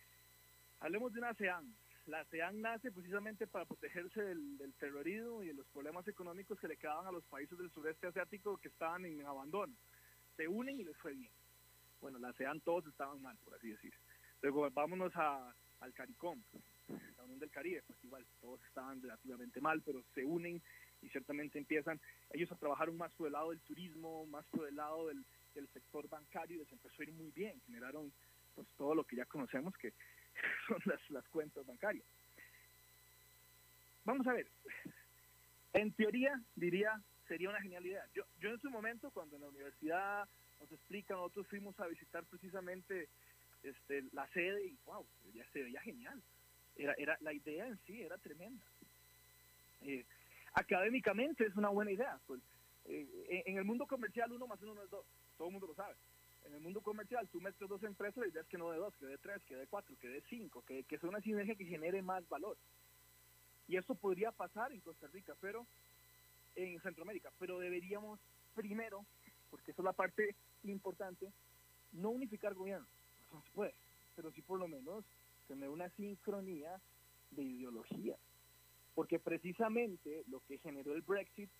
hablemos 0.80 1.12
de 1.12 1.20
una 1.20 1.28
ASEAN. 1.30 1.72
La 2.06 2.20
ASEAN 2.20 2.60
nace 2.60 2.90
precisamente 2.90 3.46
para 3.46 3.66
protegerse 3.66 4.22
del, 4.22 4.74
terrorismo 4.78 5.42
y 5.42 5.48
de 5.48 5.54
los 5.54 5.66
problemas 5.68 6.06
económicos 6.08 6.58
que 6.58 6.68
le 6.68 6.76
quedaban 6.76 7.06
a 7.06 7.12
los 7.12 7.24
países 7.24 7.56
del 7.58 7.70
sureste 7.70 8.06
asiático 8.06 8.56
que 8.58 8.68
estaban 8.68 9.04
en 9.04 9.24
abandono. 9.26 9.74
Se 10.36 10.48
unen 10.48 10.80
y 10.80 10.84
les 10.84 10.96
fue 10.96 11.12
bien. 11.12 11.30
Bueno, 12.00 12.18
la 12.18 12.30
ASEAN 12.30 12.60
todos 12.60 12.86
estaban 12.86 13.20
mal, 13.20 13.36
por 13.44 13.54
así 13.54 13.68
decir. 13.68 13.92
Luego 14.42 14.70
vámonos 14.70 15.14
a, 15.16 15.54
al 15.80 15.92
CARICOM, 15.92 16.42
la 17.16 17.24
Unión 17.24 17.38
del 17.38 17.50
Caribe, 17.50 17.82
pues 17.86 18.02
igual 18.02 18.26
todos 18.40 18.64
estaban 18.64 19.02
relativamente 19.02 19.60
mal, 19.60 19.82
pero 19.82 20.02
se 20.14 20.24
unen 20.24 20.62
y 21.02 21.08
ciertamente 21.10 21.58
empiezan 21.58 22.00
ellos 22.30 22.50
a 22.50 22.56
trabajar 22.56 22.90
más 22.92 23.12
por 23.14 23.26
el 23.26 23.34
lado 23.34 23.50
del 23.50 23.60
turismo, 23.60 24.26
más 24.26 24.46
por 24.46 24.66
el 24.66 24.76
lado 24.76 25.08
del, 25.08 25.24
del 25.54 25.68
sector 25.68 26.08
bancario 26.08 26.56
y 26.56 26.58
les 26.60 26.72
empezó 26.72 27.02
a 27.02 27.04
ir 27.04 27.12
muy 27.12 27.30
bien, 27.30 27.60
generaron 27.66 28.12
pues 28.54 28.66
todo 28.76 28.94
lo 28.94 29.04
que 29.04 29.16
ya 29.16 29.26
conocemos 29.26 29.76
que 29.76 29.92
son 30.66 30.78
las, 30.84 31.10
las 31.10 31.28
cuentas 31.28 31.66
bancarias. 31.66 32.04
Vamos 34.04 34.26
a 34.26 34.32
ver, 34.32 34.46
en 35.74 35.92
teoría 35.92 36.40
diría 36.56 37.00
sería 37.28 37.50
una 37.50 37.60
genialidad. 37.60 38.04
Yo, 38.12 38.24
yo 38.40 38.50
en 38.50 38.60
su 38.60 38.70
momento 38.70 39.10
cuando 39.12 39.36
en 39.36 39.42
la 39.42 39.48
universidad 39.48 40.28
nos 40.58 40.72
explican, 40.72 41.16
nosotros 41.16 41.46
fuimos 41.46 41.78
a 41.78 41.86
visitar 41.86 42.24
precisamente 42.24 43.08
este, 43.62 44.02
la 44.12 44.26
sede 44.28 44.66
y 44.66 44.78
wow, 44.84 45.06
ya 45.32 45.44
se 45.52 45.62
veía 45.62 45.80
genial. 45.80 46.20
Era, 46.76 46.94
era, 46.98 47.16
la 47.20 47.32
idea 47.32 47.66
en 47.66 47.78
sí 47.86 48.02
era 48.02 48.18
tremenda. 48.18 48.64
Eh, 49.82 50.04
académicamente 50.54 51.46
es 51.46 51.54
una 51.54 51.68
buena 51.68 51.92
idea. 51.92 52.18
Pues, 52.26 52.40
eh, 52.86 53.44
en 53.46 53.58
el 53.58 53.64
mundo 53.64 53.86
comercial 53.86 54.32
uno 54.32 54.48
más 54.48 54.60
uno 54.62 54.74
no 54.74 54.82
es 54.82 54.90
dos, 54.90 55.06
todo 55.38 55.48
el 55.48 55.52
mundo 55.52 55.68
lo 55.68 55.74
sabe. 55.74 55.94
En 56.44 56.54
el 56.54 56.60
mundo 56.60 56.80
comercial 56.80 57.28
tú 57.28 57.40
metes 57.40 57.68
dos 57.68 57.82
empresas, 57.82 58.16
la 58.18 58.28
idea 58.28 58.42
es 58.42 58.48
que 58.48 58.58
no 58.58 58.70
de 58.70 58.78
dos, 58.78 58.94
que 58.96 59.06
de 59.06 59.18
tres, 59.18 59.42
que 59.44 59.56
de 59.56 59.66
cuatro, 59.66 59.96
que 60.00 60.08
de 60.08 60.22
cinco, 60.22 60.62
que, 60.66 60.84
que 60.84 60.98
sea 60.98 61.08
una 61.08 61.20
sinergia 61.20 61.54
que 61.54 61.64
genere 61.64 62.02
más 62.02 62.26
valor. 62.28 62.56
Y 63.68 63.76
eso 63.76 63.94
podría 63.94 64.32
pasar 64.32 64.72
en 64.72 64.80
Costa 64.80 65.06
Rica, 65.08 65.34
pero 65.40 65.66
en 66.56 66.80
Centroamérica, 66.80 67.30
pero 67.38 67.58
deberíamos 67.58 68.18
primero, 68.54 69.04
porque 69.50 69.70
eso 69.70 69.82
es 69.82 69.84
la 69.84 69.92
parte 69.92 70.34
importante, 70.64 71.32
no 71.92 72.10
unificar 72.10 72.54
gobierno, 72.54 72.86
no 73.32 73.42
se 73.42 73.50
puede, 73.50 73.74
pero 74.16 74.32
sí 74.32 74.42
por 74.42 74.58
lo 74.58 74.68
menos 74.68 75.04
tener 75.46 75.68
una 75.68 75.88
sincronía 75.90 76.80
de 77.30 77.42
ideología, 77.42 78.16
porque 78.94 79.18
precisamente 79.18 80.24
lo 80.28 80.40
que 80.40 80.58
generó 80.58 80.94
el 80.94 81.02
Brexit 81.02 81.50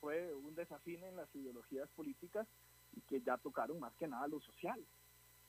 fue 0.00 0.34
un 0.34 0.54
desafío 0.54 1.04
en 1.06 1.16
las 1.16 1.32
ideologías 1.34 1.88
políticas 1.90 2.46
que 3.08 3.20
ya 3.20 3.36
tocaron 3.38 3.80
más 3.80 3.92
que 3.94 4.08
nada 4.08 4.28
lo 4.28 4.40
social, 4.40 4.84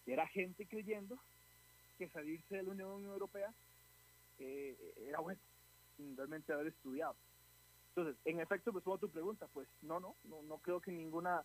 era 0.06 0.28
gente 0.28 0.66
creyendo 0.66 1.18
que 1.98 2.10
salirse 2.10 2.56
de 2.56 2.64
la 2.64 2.72
Unión 2.72 3.06
Europea 3.06 3.54
eh, 4.40 4.76
era 5.08 5.20
bueno, 5.20 5.40
sin 5.98 6.16
realmente 6.18 6.52
haber 6.54 6.68
estudiado. 6.68 7.16
Entonces, 7.90 8.16
en 8.26 8.40
efecto, 8.40 8.72
pues 8.72 8.84
tu 9.00 9.10
pregunta, 9.10 9.48
pues 9.54 9.68
no, 9.82 10.00
no, 10.00 10.16
no, 10.24 10.58
creo 10.60 10.80
que 10.80 10.92
ninguna 10.92 11.44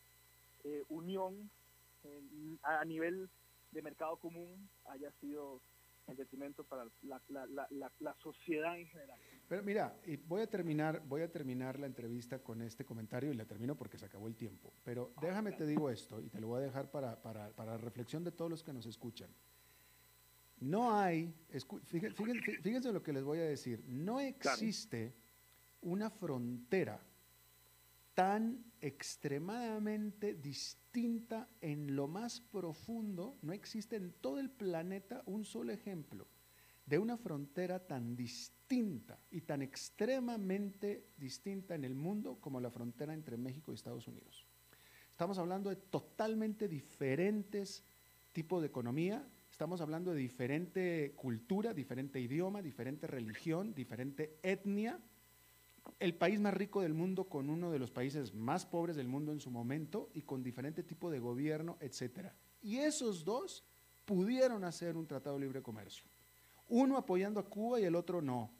eh, 0.64 0.84
unión 0.88 1.50
a 2.62 2.84
nivel 2.84 3.28
de 3.72 3.82
mercado 3.82 4.16
común 4.16 4.68
haya 4.86 5.10
sido 5.20 5.60
en 6.06 6.16
detrimento 6.16 6.64
para 6.64 6.84
la, 7.02 7.20
la, 7.28 7.46
la, 7.70 7.92
la, 7.98 8.14
sociedad 8.22 8.78
en 8.78 8.86
general. 8.86 9.18
Pero 9.48 9.62
mira, 9.62 9.96
voy 10.26 10.42
a 10.42 10.46
terminar, 10.48 11.02
voy 11.06 11.22
a 11.22 11.30
terminar 11.30 11.78
la 11.78 11.86
entrevista 11.86 12.40
con 12.40 12.62
este 12.62 12.84
comentario 12.84 13.30
y 13.30 13.34
la 13.34 13.44
termino 13.44 13.76
porque 13.76 13.96
se 13.96 14.06
acabó 14.06 14.26
el 14.26 14.34
tiempo. 14.34 14.72
Pero 14.82 15.12
ah, 15.16 15.20
déjame 15.22 15.52
te 15.52 15.66
digo 15.66 15.88
esto 15.88 16.20
y 16.20 16.28
te 16.28 16.40
lo 16.40 16.48
voy 16.48 16.62
a 16.62 16.66
dejar 16.66 16.90
para, 16.90 17.22
para, 17.22 17.50
para 17.50 17.76
reflexión 17.78 18.24
de 18.24 18.32
todos 18.32 18.50
los 18.50 18.64
que 18.64 18.72
nos 18.72 18.86
escuchan. 18.86 19.30
No 20.58 20.98
hay, 20.98 21.32
fíjense, 21.84 22.16
fíjense, 22.62 22.92
lo 22.92 23.02
que 23.02 23.12
les 23.12 23.22
voy 23.22 23.38
a 23.38 23.44
decir, 23.44 23.84
no 23.86 24.20
existe 24.20 25.14
una 25.82 26.10
frontera 26.10 26.98
tan 28.14 28.64
extremadamente 28.80 30.34
distinta 30.34 31.46
en 31.60 31.94
lo 31.94 32.08
más 32.08 32.40
profundo, 32.40 33.36
no 33.42 33.52
existe 33.52 33.96
en 33.96 34.12
todo 34.12 34.40
el 34.40 34.50
planeta 34.50 35.22
un 35.26 35.44
solo 35.44 35.72
ejemplo 35.72 36.26
de 36.86 36.98
una 36.98 37.16
frontera 37.16 37.80
tan 37.80 38.16
distinta 38.16 39.18
y 39.30 39.40
tan 39.42 39.60
extremadamente 39.60 41.08
distinta 41.16 41.74
en 41.74 41.84
el 41.84 41.94
mundo 41.94 42.38
como 42.40 42.60
la 42.60 42.70
frontera 42.70 43.12
entre 43.12 43.36
México 43.36 43.72
y 43.72 43.74
Estados 43.74 44.06
Unidos. 44.06 44.46
Estamos 45.10 45.38
hablando 45.38 45.70
de 45.70 45.76
totalmente 45.76 46.68
diferentes 46.68 47.82
tipos 48.32 48.60
de 48.60 48.68
economía, 48.68 49.26
estamos 49.50 49.80
hablando 49.80 50.12
de 50.12 50.20
diferente 50.20 51.12
cultura, 51.16 51.72
diferente 51.74 52.20
idioma, 52.20 52.62
diferente 52.62 53.06
religión, 53.06 53.74
diferente 53.74 54.38
etnia, 54.42 55.00
el 55.98 56.14
país 56.14 56.38
más 56.38 56.54
rico 56.54 56.82
del 56.82 56.94
mundo 56.94 57.24
con 57.24 57.48
uno 57.48 57.70
de 57.70 57.78
los 57.78 57.90
países 57.90 58.34
más 58.34 58.66
pobres 58.66 58.96
del 58.96 59.08
mundo 59.08 59.32
en 59.32 59.40
su 59.40 59.50
momento 59.50 60.10
y 60.14 60.22
con 60.22 60.42
diferente 60.42 60.82
tipo 60.82 61.10
de 61.10 61.18
gobierno, 61.18 61.78
etcétera. 61.80 62.34
Y 62.62 62.78
esos 62.78 63.24
dos 63.24 63.64
pudieron 64.04 64.64
hacer 64.64 64.96
un 64.96 65.06
tratado 65.06 65.36
de 65.36 65.42
libre 65.46 65.62
comercio. 65.62 66.04
Uno 66.68 66.96
apoyando 66.96 67.40
a 67.40 67.48
Cuba 67.48 67.80
y 67.80 67.84
el 67.84 67.94
otro 67.94 68.20
no. 68.20 68.52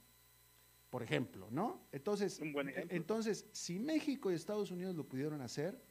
Por 0.90 1.02
ejemplo, 1.02 1.48
¿no? 1.50 1.88
Entonces, 1.92 2.40
entonces, 2.88 3.48
si 3.52 3.78
México 3.78 4.30
y 4.30 4.34
Estados 4.34 4.70
Unidos 4.70 4.94
lo 4.94 5.04
pudieron 5.04 5.40
hacer, 5.40 5.82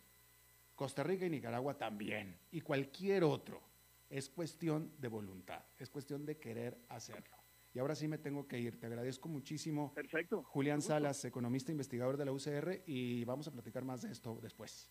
Costa 0.76 1.04
Rica 1.04 1.26
y 1.26 1.30
Nicaragua 1.30 1.78
también, 1.78 2.38
y 2.52 2.62
cualquier 2.62 3.24
otro. 3.24 3.62
Es 4.10 4.30
cuestión 4.30 4.94
de 5.00 5.08
voluntad, 5.08 5.64
es 5.78 5.90
cuestión 5.90 6.26
de 6.26 6.38
querer 6.38 6.80
hacerlo. 6.90 7.36
Y 7.74 7.80
ahora 7.80 7.96
sí 7.96 8.08
me 8.08 8.18
tengo 8.18 8.48
que 8.48 8.58
ir. 8.58 8.80
Te 8.80 8.86
agradezco 8.86 9.28
muchísimo. 9.28 9.94
Perfecto. 9.94 10.44
Julián 10.44 10.82
Salas, 10.82 11.26
economista 11.26 11.72
investigador 11.72 12.16
de 12.16 12.26
la 12.26 12.32
UCR, 12.32 12.84
y 12.86 13.26
vamos 13.26 13.48
a 13.48 13.52
platicar 13.52 13.84
más 13.84 14.04
de 14.04 14.12
esto 14.12 14.40
después. 14.42 14.90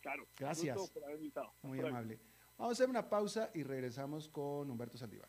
Claro. 0.00 0.26
Gracias. 0.38 0.90
Por 0.90 1.04
haber 1.04 1.16
invitado. 1.16 1.52
Muy 1.62 1.80
amable. 1.80 2.18
Vamos 2.56 2.72
a 2.72 2.72
hacer 2.72 2.88
una 2.88 3.08
pausa 3.08 3.50
y 3.54 3.62
regresamos 3.62 4.28
con 4.28 4.70
Humberto 4.70 4.96
Saldívar. 4.96 5.28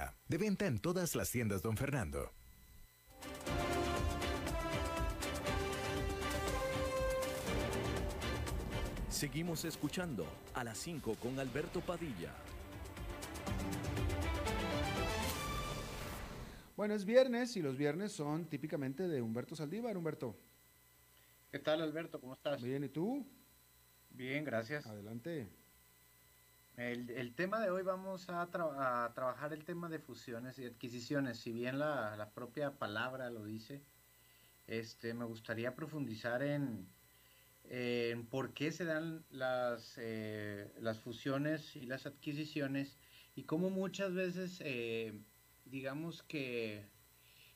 De 0.27 0.37
venta 0.37 0.65
en 0.65 0.79
todas 0.79 1.15
las 1.15 1.31
tiendas, 1.31 1.61
don 1.61 1.77
Fernando. 1.77 2.31
Seguimos 9.09 9.65
escuchando 9.65 10.25
a 10.53 10.63
las 10.63 10.77
5 10.79 11.15
con 11.15 11.37
Alberto 11.39 11.81
Padilla. 11.81 12.33
Bueno, 16.75 16.95
es 16.95 17.05
viernes 17.05 17.55
y 17.57 17.61
los 17.61 17.77
viernes 17.77 18.11
son 18.11 18.45
típicamente 18.45 19.07
de 19.07 19.21
Humberto 19.21 19.55
Saldívar. 19.55 19.95
Humberto. 19.95 20.35
¿Qué 21.51 21.59
tal, 21.59 21.81
Alberto? 21.81 22.19
¿Cómo 22.19 22.33
estás? 22.33 22.63
Bien, 22.63 22.83
¿y 22.83 22.89
tú? 22.89 23.23
Bien, 24.09 24.43
gracias. 24.43 24.87
Adelante. 24.87 25.47
El, 26.77 27.35
tema 27.35 27.59
de 27.59 27.69
hoy 27.69 27.83
vamos 27.83 28.27
a, 28.29 28.49
trabajar 28.49 29.53
el 29.53 29.65
tema 29.65 29.89
de 29.89 29.99
fusiones 29.99 30.57
y 30.57 30.65
adquisiciones. 30.65 31.37
Si 31.37 31.51
bien 31.51 31.79
la, 31.79 32.31
propia 32.33 32.77
palabra 32.77 33.29
lo 33.29 33.43
dice, 33.43 33.83
este, 34.67 35.13
me 35.13 35.25
gustaría 35.25 35.75
profundizar 35.75 36.41
en, 36.41 36.87
por 38.29 38.53
qué 38.53 38.71
se 38.71 38.85
dan 38.85 39.25
las, 39.29 39.95
eh, 39.97 40.71
fusiones 41.03 41.75
y 41.75 41.85
las 41.85 42.05
adquisiciones 42.05 42.97
y 43.35 43.43
cómo 43.43 43.69
muchas 43.69 44.13
veces, 44.13 44.61
eh, 44.63 45.13
digamos 45.65 46.23
que, 46.23 46.89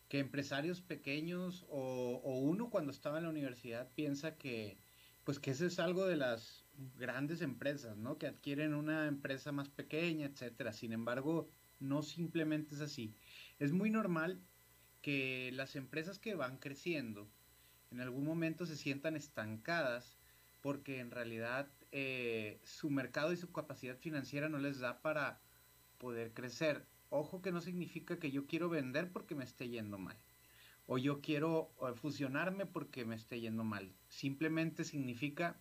que, 0.10 0.20
empresarios 0.20 0.82
pequeños 0.82 1.66
o, 1.70 2.22
o 2.24 2.40
uno 2.40 2.70
cuando 2.70 2.92
estaba 2.92 3.18
en 3.18 3.24
la 3.24 3.30
universidad 3.30 3.90
piensa 3.96 4.36
que, 4.36 4.78
pues 5.24 5.40
que 5.40 5.52
eso 5.52 5.66
es 5.66 5.80
algo 5.80 6.06
de 6.06 6.18
las 6.18 6.65
grandes 6.98 7.42
empresas, 7.42 7.98
¿no? 7.98 8.18
Que 8.18 8.28
adquieren 8.28 8.74
una 8.74 9.08
empresa 9.08 9.52
más 9.52 9.70
pequeña, 9.70 10.28
etcétera. 10.28 10.74
Sin 10.74 10.94
embargo, 10.94 11.50
no 11.80 12.02
simplemente 12.02 12.76
es 12.76 12.82
así. 12.82 13.14
Es 13.60 13.72
muy 13.72 13.90
normal 13.90 14.42
que 15.02 15.52
las 15.54 15.76
empresas 15.76 16.20
que 16.20 16.36
van 16.36 16.58
creciendo 16.58 17.30
en 17.92 18.02
algún 18.02 18.26
momento 18.26 18.66
se 18.66 18.76
sientan 18.76 19.16
estancadas 19.16 20.18
porque 20.62 21.00
en 21.00 21.12
realidad 21.12 21.68
eh, 21.92 22.60
su 22.64 22.90
mercado 22.90 23.32
y 23.32 23.38
su 23.38 23.52
capacidad 23.52 23.98
financiera 23.98 24.50
no 24.50 24.58
les 24.58 24.80
da 24.80 25.02
para 25.02 25.40
poder 25.98 26.34
crecer. 26.34 26.86
Ojo 27.10 27.42
que 27.42 27.52
no 27.52 27.62
significa 27.62 28.18
que 28.20 28.32
yo 28.32 28.48
quiero 28.48 28.68
vender 28.70 29.12
porque 29.12 29.36
me 29.36 29.44
esté 29.44 29.70
yendo 29.70 29.98
mal 29.98 30.18
o 30.88 30.98
yo 30.98 31.22
quiero 31.22 31.72
eh, 31.82 31.94
fusionarme 31.96 32.66
porque 32.66 33.06
me 33.06 33.16
esté 33.16 33.40
yendo 33.40 33.64
mal. 33.64 33.94
Simplemente 34.08 34.84
significa 34.84 35.60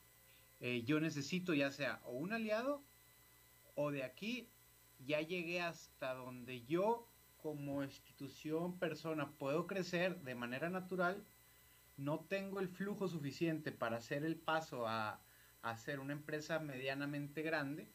eh, 0.61 0.83
yo 0.85 1.01
necesito 1.01 1.55
ya 1.55 1.71
sea 1.71 2.01
o 2.05 2.13
un 2.13 2.33
aliado 2.33 2.83
o 3.75 3.91
de 3.91 4.05
aquí 4.05 4.49
ya 5.07 5.21
llegué 5.21 5.61
hasta 5.61 6.15
donde 6.15 6.65
yo 6.65 7.09
como 7.45 7.83
institución, 7.83 8.79
persona, 8.79 9.31
puedo 9.33 9.67
crecer 9.67 10.19
de 10.23 10.35
manera 10.35 10.71
natural, 10.71 11.23
no 11.99 12.21
tengo 12.21 12.59
el 12.59 12.69
flujo 12.69 13.07
suficiente 13.07 13.71
para 13.71 13.99
hacer 13.99 14.25
el 14.25 14.37
paso 14.37 14.89
a, 14.89 15.21
hacer 15.61 16.01
una 16.01 16.13
empresa 16.13 16.59
medianamente 16.59 17.41
grande 17.41 17.91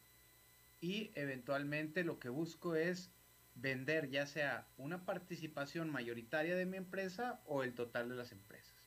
y 0.80 1.12
eventualmente 1.14 2.02
lo 2.02 2.18
que 2.18 2.28
busco 2.28 2.74
es 2.74 3.12
vender 3.54 4.10
ya 4.10 4.26
sea 4.26 4.66
una 4.76 5.04
participación 5.04 5.88
mayoritaria 5.88 6.56
de 6.56 6.66
mi 6.66 6.76
empresa 6.76 7.40
o 7.46 7.62
el 7.62 7.74
total 7.74 8.08
de 8.08 8.16
las 8.16 8.32
empresas. 8.32 8.79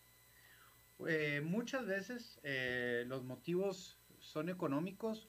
Eh, 1.07 1.41
muchas 1.43 1.85
veces 1.85 2.39
eh, 2.43 3.03
los 3.07 3.23
motivos 3.23 3.97
son 4.19 4.49
económicos, 4.49 5.27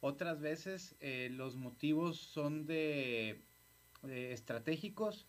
otras 0.00 0.40
veces 0.40 0.96
eh, 1.00 1.28
los 1.30 1.56
motivos 1.56 2.18
son 2.18 2.66
de, 2.66 3.42
estratégicos 4.08 5.26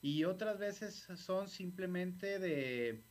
y 0.00 0.24
otras 0.24 0.58
veces 0.58 1.06
son 1.16 1.48
simplemente 1.48 2.38
de, 2.38 3.02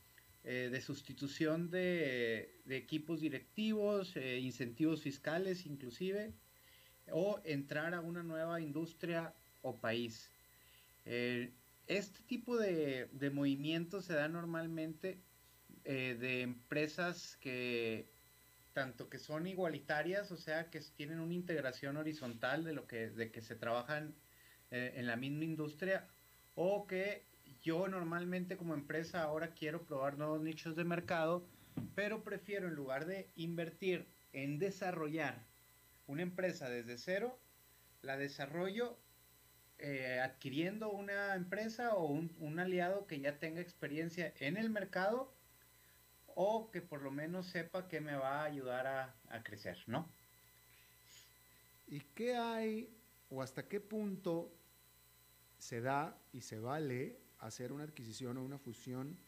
sustitución 0.80 1.70
de, 1.70 2.60
equipos 2.68 3.20
directivos, 3.20 4.16
incentivos 4.16 5.02
fiscales 5.02 5.66
inclusive, 5.66 6.32
o 7.10 7.40
entrar 7.44 7.94
a 7.94 8.00
una 8.00 8.22
nueva 8.22 8.60
industria 8.60 9.34
o 9.62 9.76
país. 9.76 10.30
este 11.04 12.22
tipo 12.26 12.56
de, 12.56 13.08
de 13.12 13.30
movimientos 13.30 14.06
se 14.06 14.14
da 14.14 14.28
normalmente 14.28 15.20
eh, 15.90 16.18
de 16.20 16.42
empresas 16.42 17.38
que 17.40 18.10
tanto 18.74 19.08
que 19.08 19.18
son 19.18 19.46
igualitarias, 19.46 20.30
o 20.32 20.36
sea, 20.36 20.68
que 20.68 20.80
tienen 20.80 21.18
una 21.18 21.32
integración 21.32 21.96
horizontal 21.96 22.62
de 22.62 22.74
lo 22.74 22.86
que, 22.86 23.08
de 23.08 23.30
que 23.30 23.40
se 23.40 23.56
trabajan 23.56 24.14
eh, 24.70 24.92
en 24.96 25.06
la 25.06 25.16
misma 25.16 25.44
industria, 25.44 26.06
o 26.56 26.86
que 26.86 27.24
yo 27.62 27.88
normalmente 27.88 28.58
como 28.58 28.74
empresa 28.74 29.22
ahora 29.22 29.54
quiero 29.54 29.80
probar 29.86 30.18
nuevos 30.18 30.42
nichos 30.42 30.76
de 30.76 30.84
mercado, 30.84 31.42
pero 31.94 32.22
prefiero 32.22 32.68
en 32.68 32.74
lugar 32.74 33.06
de 33.06 33.30
invertir 33.34 34.04
en 34.34 34.58
desarrollar 34.58 35.42
una 36.06 36.20
empresa 36.20 36.68
desde 36.68 36.98
cero, 36.98 37.38
la 38.02 38.18
desarrollo 38.18 38.98
eh, 39.78 40.20
adquiriendo 40.22 40.90
una 40.90 41.34
empresa 41.34 41.94
o 41.94 42.08
un, 42.08 42.36
un 42.40 42.58
aliado 42.58 43.06
que 43.06 43.20
ya 43.20 43.38
tenga 43.38 43.62
experiencia 43.62 44.34
en 44.38 44.58
el 44.58 44.68
mercado 44.68 45.32
o 46.40 46.70
que 46.70 46.80
por 46.80 47.02
lo 47.02 47.10
menos 47.10 47.48
sepa 47.48 47.88
que 47.88 48.00
me 48.00 48.14
va 48.14 48.42
a 48.42 48.44
ayudar 48.44 48.86
a, 48.86 49.42
crecer, 49.42 49.76
¿no? 49.88 50.08
¿Y 51.88 51.98
qué 52.14 52.36
hay 52.36 52.96
o 53.28 53.42
hasta 53.42 53.66
qué 53.66 53.80
punto 53.80 54.56
se 55.58 55.80
da 55.80 56.16
y 56.32 56.42
se 56.42 56.60
vale 56.60 57.18
hacer 57.40 57.72
una 57.72 57.82
adquisición 57.82 58.36
o 58.36 58.44
una 58.44 58.56
fusión 58.56 59.18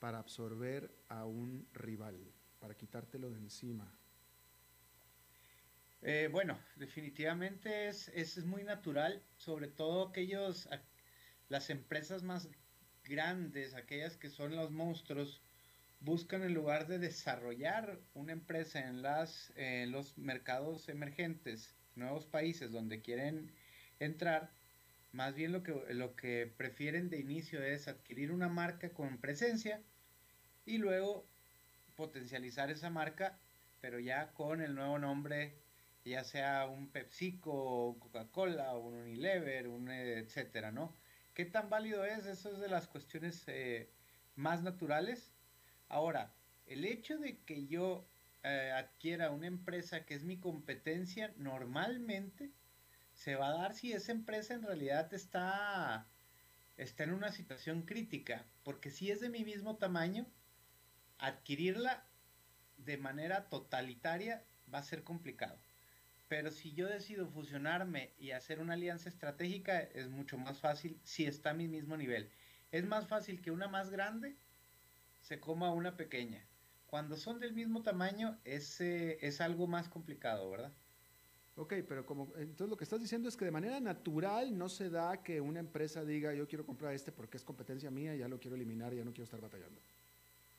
para 0.00 0.18
absorber 0.18 0.90
a 1.08 1.24
un 1.24 1.68
rival, 1.72 2.32
para 2.58 2.74
quitártelo 2.74 3.30
de 3.30 3.38
encima? 3.38 3.96
Eh, 6.02 6.28
bueno, 6.32 6.58
definitivamente 6.74 7.86
es, 7.86 8.08
es, 8.08 8.44
muy 8.44 8.64
natural, 8.64 9.22
sobre 9.36 9.68
todo 9.68 10.08
aquellos, 10.08 10.68
las 11.48 11.70
empresas 11.70 12.24
más 12.24 12.48
grandes, 13.04 13.74
aquellas 13.74 14.16
que 14.16 14.30
son 14.30 14.56
los 14.56 14.72
monstruos, 14.72 15.40
buscan 16.00 16.42
en 16.42 16.54
lugar 16.54 16.86
de 16.86 16.98
desarrollar 16.98 17.98
una 18.14 18.32
empresa 18.32 18.80
en, 18.80 19.92
los 19.92 20.18
mercados 20.18 20.88
emergentes, 20.88 21.74
nuevos 21.94 22.26
países 22.26 22.72
donde 22.72 23.00
quieren 23.00 23.52
entrar, 23.98 24.50
más 25.12 25.34
bien 25.34 25.52
lo 25.52 25.62
que, 25.62 25.72
lo 25.94 26.14
que 26.14 26.52
prefieren 26.56 27.08
de 27.08 27.18
inicio 27.18 27.62
es 27.62 27.88
adquirir 27.88 28.30
una 28.30 28.48
marca 28.48 28.90
con 28.90 29.18
presencia 29.18 29.82
y 30.66 30.78
luego 30.78 31.26
potencializar 31.96 32.70
esa 32.70 32.90
marca, 32.90 33.38
pero 33.80 33.98
ya 33.98 34.32
con 34.34 34.60
el 34.60 34.74
nuevo 34.74 34.98
nombre, 34.98 35.54
ya 36.04 36.22
sea 36.24 36.66
un 36.66 36.88
PepsiCo, 36.88 37.98
Coca-Cola, 37.98 38.76
un 38.76 38.94
Unilever, 38.94 39.68
un 39.68 39.90
etcétera, 39.90 40.70
¿no? 40.70 40.94
¿Qué 41.34 41.44
tan 41.46 41.70
válido 41.70 42.04
es? 42.04 42.26
Eso 42.26 42.52
es 42.52 42.58
de 42.58 42.68
las 42.68 42.86
cuestiones 42.86 43.42
eh, 43.48 43.90
más 44.36 44.62
naturales 44.62 45.35
Ahora, 45.88 46.32
el 46.66 46.84
hecho 46.84 47.18
de 47.18 47.38
que 47.38 47.66
yo 47.66 48.06
eh, 48.42 48.72
adquiera 48.74 49.30
una 49.30 49.46
empresa 49.46 50.04
que 50.04 50.14
es 50.14 50.24
mi 50.24 50.38
competencia, 50.38 51.32
normalmente 51.36 52.52
se 53.14 53.34
va 53.34 53.48
a 53.48 53.56
dar 53.56 53.74
si 53.74 53.92
esa 53.92 54.12
empresa 54.12 54.54
en 54.54 54.62
realidad 54.62 55.12
está, 55.14 56.06
está 56.76 57.04
en 57.04 57.12
una 57.12 57.32
situación 57.32 57.82
crítica, 57.82 58.44
porque 58.62 58.90
si 58.90 59.10
es 59.10 59.20
de 59.20 59.30
mi 59.30 59.44
mismo 59.44 59.76
tamaño, 59.76 60.26
adquirirla 61.18 62.06
de 62.76 62.98
manera 62.98 63.48
totalitaria 63.48 64.44
va 64.72 64.78
a 64.78 64.84
ser 64.84 65.02
complicado. 65.02 65.58
Pero 66.28 66.50
si 66.50 66.72
yo 66.72 66.88
decido 66.88 67.28
fusionarme 67.28 68.12
y 68.18 68.32
hacer 68.32 68.58
una 68.60 68.74
alianza 68.74 69.08
estratégica, 69.08 69.80
es 69.80 70.08
mucho 70.08 70.36
más 70.36 70.58
fácil 70.58 71.00
si 71.04 71.24
está 71.24 71.50
a 71.50 71.54
mi 71.54 71.68
mismo 71.68 71.96
nivel. 71.96 72.30
Es 72.72 72.84
más 72.84 73.06
fácil 73.06 73.40
que 73.40 73.52
una 73.52 73.68
más 73.68 73.90
grande 73.90 74.36
se 75.26 75.40
coma 75.40 75.72
una 75.72 75.96
pequeña. 75.96 76.46
Cuando 76.86 77.16
son 77.16 77.40
del 77.40 77.52
mismo 77.52 77.82
tamaño 77.82 78.38
es, 78.44 78.80
es 78.80 79.40
algo 79.40 79.66
más 79.66 79.88
complicado, 79.88 80.48
¿verdad? 80.48 80.72
Ok, 81.56 81.72
pero 81.88 82.06
como 82.06 82.32
entonces 82.36 82.68
lo 82.68 82.76
que 82.76 82.84
estás 82.84 83.00
diciendo 83.00 83.28
es 83.28 83.36
que 83.36 83.44
de 83.44 83.50
manera 83.50 83.80
natural 83.80 84.56
no 84.56 84.68
se 84.68 84.88
da 84.88 85.22
que 85.24 85.40
una 85.40 85.58
empresa 85.58 86.04
diga 86.04 86.32
yo 86.32 86.46
quiero 86.46 86.64
comprar 86.64 86.94
este 86.94 87.10
porque 87.10 87.38
es 87.38 87.44
competencia 87.44 87.90
mía, 87.90 88.14
ya 88.14 88.28
lo 88.28 88.38
quiero 88.38 88.54
eliminar, 88.54 88.94
ya 88.94 89.04
no 89.04 89.10
quiero 89.10 89.24
estar 89.24 89.40
batallando. 89.40 89.80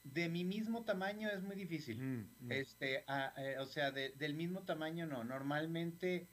De 0.04 0.28
mi 0.28 0.44
mismo 0.44 0.84
tamaño 0.84 1.30
es 1.30 1.42
muy 1.44 1.56
difícil. 1.56 1.98
Mm, 2.00 2.48
mm. 2.48 2.52
Este, 2.52 3.04
a- 3.08 3.34
eh, 3.38 3.58
o 3.60 3.66
sea, 3.66 3.92
de- 3.92 4.10
del 4.10 4.34
mismo 4.34 4.64
tamaño 4.64 5.06
no. 5.06 5.24
Normalmente 5.24 6.28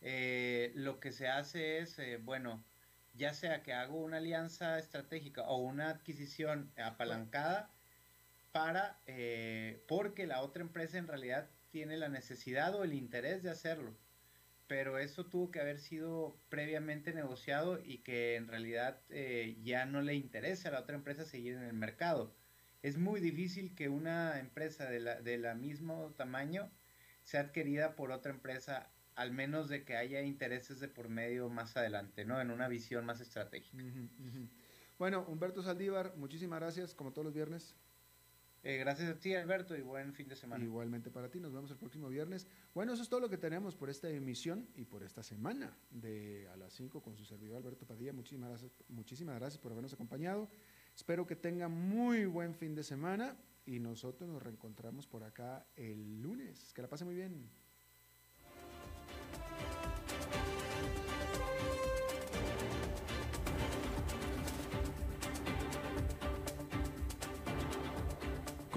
eh, 0.00 0.72
lo 0.76 1.00
que 1.00 1.12
se 1.12 1.28
hace 1.28 1.78
es, 1.78 1.98
eh, 1.98 2.18
bueno, 2.18 2.62
ya 3.14 3.34
sea 3.34 3.62
que 3.62 3.72
hago 3.72 4.00
una 4.00 4.18
alianza 4.18 4.78
estratégica 4.78 5.42
o 5.48 5.58
una 5.58 5.90
adquisición 5.90 6.70
apalancada 6.76 7.70
para, 8.52 9.00
eh, 9.06 9.84
porque 9.86 10.26
la 10.26 10.42
otra 10.42 10.62
empresa 10.62 10.98
en 10.98 11.06
realidad 11.06 11.50
tiene 11.70 11.96
la 11.96 12.08
necesidad 12.08 12.74
o 12.74 12.84
el 12.84 12.94
interés 12.94 13.42
de 13.42 13.50
hacerlo. 13.50 13.94
Pero 14.66 14.98
eso 14.98 15.26
tuvo 15.26 15.50
que 15.50 15.60
haber 15.60 15.78
sido 15.78 16.36
previamente 16.48 17.12
negociado 17.12 17.80
y 17.82 17.98
que 17.98 18.36
en 18.36 18.48
realidad 18.48 19.00
eh, 19.08 19.58
ya 19.62 19.84
no 19.84 20.00
le 20.00 20.14
interesa 20.14 20.68
a 20.68 20.72
la 20.72 20.80
otra 20.80 20.96
empresa 20.96 21.24
seguir 21.24 21.54
en 21.54 21.64
el 21.64 21.72
mercado. 21.72 22.34
Es 22.82 22.96
muy 22.96 23.20
difícil 23.20 23.74
que 23.74 23.88
una 23.88 24.38
empresa 24.38 24.88
de 24.88 25.00
la, 25.00 25.20
de 25.20 25.38
la 25.38 25.54
mismo 25.54 26.14
tamaño 26.16 26.70
sea 27.24 27.40
adquirida 27.40 27.96
por 27.96 28.10
otra 28.12 28.32
empresa, 28.32 28.90
al 29.14 29.32
menos 29.32 29.68
de 29.68 29.84
que 29.84 29.96
haya 29.96 30.22
intereses 30.22 30.80
de 30.80 30.88
por 30.88 31.08
medio 31.08 31.48
más 31.48 31.76
adelante, 31.76 32.24
¿no? 32.24 32.40
En 32.40 32.50
una 32.50 32.68
visión 32.68 33.04
más 33.04 33.20
estratégica. 33.20 33.84
Bueno, 34.98 35.24
Humberto 35.28 35.62
Saldívar, 35.62 36.14
muchísimas 36.16 36.60
gracias, 36.60 36.94
como 36.94 37.12
todos 37.12 37.24
los 37.24 37.34
viernes. 37.34 37.74
Eh, 38.62 38.76
gracias 38.76 39.08
a 39.08 39.18
ti, 39.18 39.34
Alberto, 39.34 39.74
y 39.74 39.80
buen 39.80 40.12
fin 40.12 40.28
de 40.28 40.36
semana. 40.36 40.62
Igualmente 40.62 41.10
para 41.10 41.30
ti, 41.30 41.40
nos 41.40 41.52
vemos 41.52 41.70
el 41.70 41.78
próximo 41.78 42.08
viernes. 42.08 42.46
Bueno, 42.74 42.92
eso 42.92 43.02
es 43.02 43.08
todo 43.08 43.20
lo 43.20 43.30
que 43.30 43.38
tenemos 43.38 43.74
por 43.74 43.88
esta 43.88 44.10
emisión 44.10 44.68
y 44.74 44.84
por 44.84 45.02
esta 45.02 45.22
semana 45.22 45.74
de 45.90 46.46
a 46.52 46.56
las 46.56 46.74
5 46.74 47.00
con 47.02 47.16
su 47.16 47.24
servidor 47.24 47.56
Alberto 47.56 47.86
Padilla. 47.86 48.12
Muchísimas 48.12 48.50
gracias, 48.50 48.72
muchísimas 48.88 49.36
gracias 49.36 49.58
por 49.58 49.72
habernos 49.72 49.94
acompañado. 49.94 50.50
Espero 50.94 51.26
que 51.26 51.36
tengan 51.36 51.72
muy 51.72 52.26
buen 52.26 52.54
fin 52.54 52.74
de 52.74 52.82
semana 52.82 53.34
y 53.64 53.78
nosotros 53.78 54.28
nos 54.28 54.42
reencontramos 54.42 55.06
por 55.06 55.24
acá 55.24 55.66
el 55.76 56.20
lunes. 56.20 56.74
Que 56.74 56.82
la 56.82 56.88
pase 56.88 57.06
muy 57.06 57.14
bien. 57.14 57.48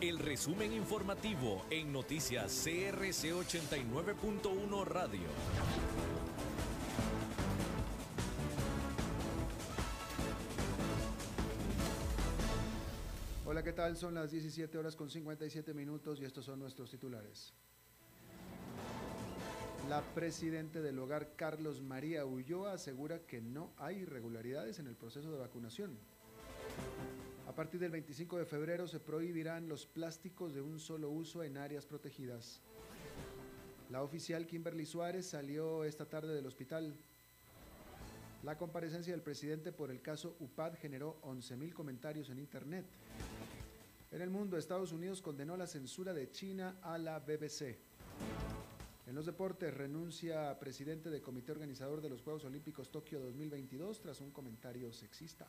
El 0.00 0.18
resumen 0.18 0.72
informativo 0.72 1.64
en 1.70 1.92
noticias 1.92 2.64
CRC 2.64 3.32
89.1 3.32 4.84
Radio. 4.84 5.20
Hola, 13.46 13.62
¿qué 13.62 13.72
tal? 13.72 13.96
Son 13.96 14.14
las 14.14 14.32
17 14.32 14.76
horas 14.76 14.96
con 14.96 15.08
57 15.08 15.74
minutos 15.74 16.20
y 16.20 16.24
estos 16.24 16.44
son 16.44 16.58
nuestros 16.58 16.90
titulares. 16.90 17.54
La 19.88 20.02
presidenta 20.12 20.80
del 20.80 20.98
hogar, 20.98 21.36
Carlos 21.36 21.80
María 21.80 22.26
Ulloa, 22.26 22.72
asegura 22.72 23.20
que 23.20 23.40
no 23.40 23.70
hay 23.76 23.98
irregularidades 23.98 24.80
en 24.80 24.88
el 24.88 24.96
proceso 24.96 25.30
de 25.30 25.38
vacunación. 25.38 25.96
A 27.50 27.52
partir 27.52 27.80
del 27.80 27.90
25 27.90 28.38
de 28.38 28.44
febrero 28.46 28.86
se 28.86 29.00
prohibirán 29.00 29.68
los 29.68 29.84
plásticos 29.84 30.54
de 30.54 30.62
un 30.62 30.78
solo 30.78 31.10
uso 31.10 31.42
en 31.42 31.56
áreas 31.56 31.84
protegidas. 31.84 32.60
La 33.90 34.04
oficial 34.04 34.46
Kimberly 34.46 34.86
Suárez 34.86 35.26
salió 35.26 35.82
esta 35.82 36.08
tarde 36.08 36.32
del 36.32 36.46
hospital. 36.46 36.94
La 38.44 38.56
comparecencia 38.56 39.12
del 39.12 39.22
presidente 39.22 39.72
por 39.72 39.90
el 39.90 40.00
caso 40.00 40.36
UPAD 40.38 40.74
generó 40.74 41.20
11.000 41.22 41.72
comentarios 41.72 42.30
en 42.30 42.38
Internet. 42.38 42.86
En 44.12 44.22
el 44.22 44.30
mundo, 44.30 44.56
Estados 44.56 44.92
Unidos 44.92 45.20
condenó 45.20 45.56
la 45.56 45.66
censura 45.66 46.14
de 46.14 46.30
China 46.30 46.76
a 46.82 46.98
la 46.98 47.18
BBC. 47.18 47.78
En 49.08 49.14
los 49.16 49.26
deportes, 49.26 49.74
renuncia 49.74 50.56
presidente 50.60 51.10
del 51.10 51.20
comité 51.20 51.50
organizador 51.50 52.00
de 52.00 52.10
los 52.10 52.22
Juegos 52.22 52.44
Olímpicos 52.44 52.92
Tokio 52.92 53.18
2022 53.18 53.98
tras 53.98 54.20
un 54.20 54.30
comentario 54.30 54.92
sexista. 54.92 55.48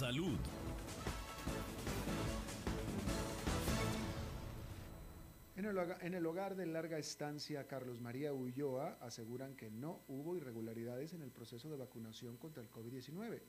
Salud. 0.00 0.38
En 5.56 6.14
el, 6.14 6.24
hogar 6.24 6.56
de 6.56 6.64
larga 6.64 6.96
estancia 6.96 7.66
Carlos 7.66 8.00
María 8.00 8.32
Ulloa 8.32 8.96
aseguran 9.02 9.56
que 9.56 9.70
no 9.70 10.00
hubo 10.08 10.38
irregularidades 10.38 11.12
en 11.12 11.20
el 11.20 11.30
proceso 11.30 11.68
de 11.68 11.76
vacunación 11.76 12.38
contra 12.38 12.62
el 12.62 12.70
COVID-19. 12.70 13.42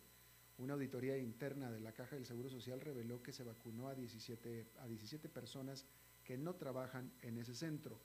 Una 0.57 0.73
auditoría 0.73 1.17
interna 1.17 1.71
de 1.71 1.79
la 1.79 1.93
Caja 1.93 2.17
del 2.17 2.25
Seguro 2.25 2.49
Social 2.49 2.81
reveló 2.81 3.23
que 3.23 3.31
se 3.31 3.45
vacunó 3.45 3.87
a 3.87 3.95
17, 3.95 4.71
a 4.81 4.87
17 4.89 5.29
personas 5.29 5.85
que 6.21 6.37
no 6.37 6.55
trabajan 6.55 7.13
en 7.21 7.37
ese 7.37 7.55
centro. 7.55 7.97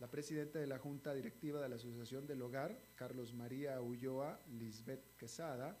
La 0.00 0.10
presidenta 0.10 0.58
de 0.58 0.68
la 0.68 0.78
Junta 0.78 1.12
Directiva 1.12 1.60
de 1.60 1.68
la 1.68 1.76
Asociación 1.76 2.26
del 2.26 2.40
Hogar, 2.40 2.80
Carlos 2.94 3.34
María 3.34 3.78
Ulloa, 3.82 4.40
Lisbeth 4.48 5.18
Quesada, 5.18 5.78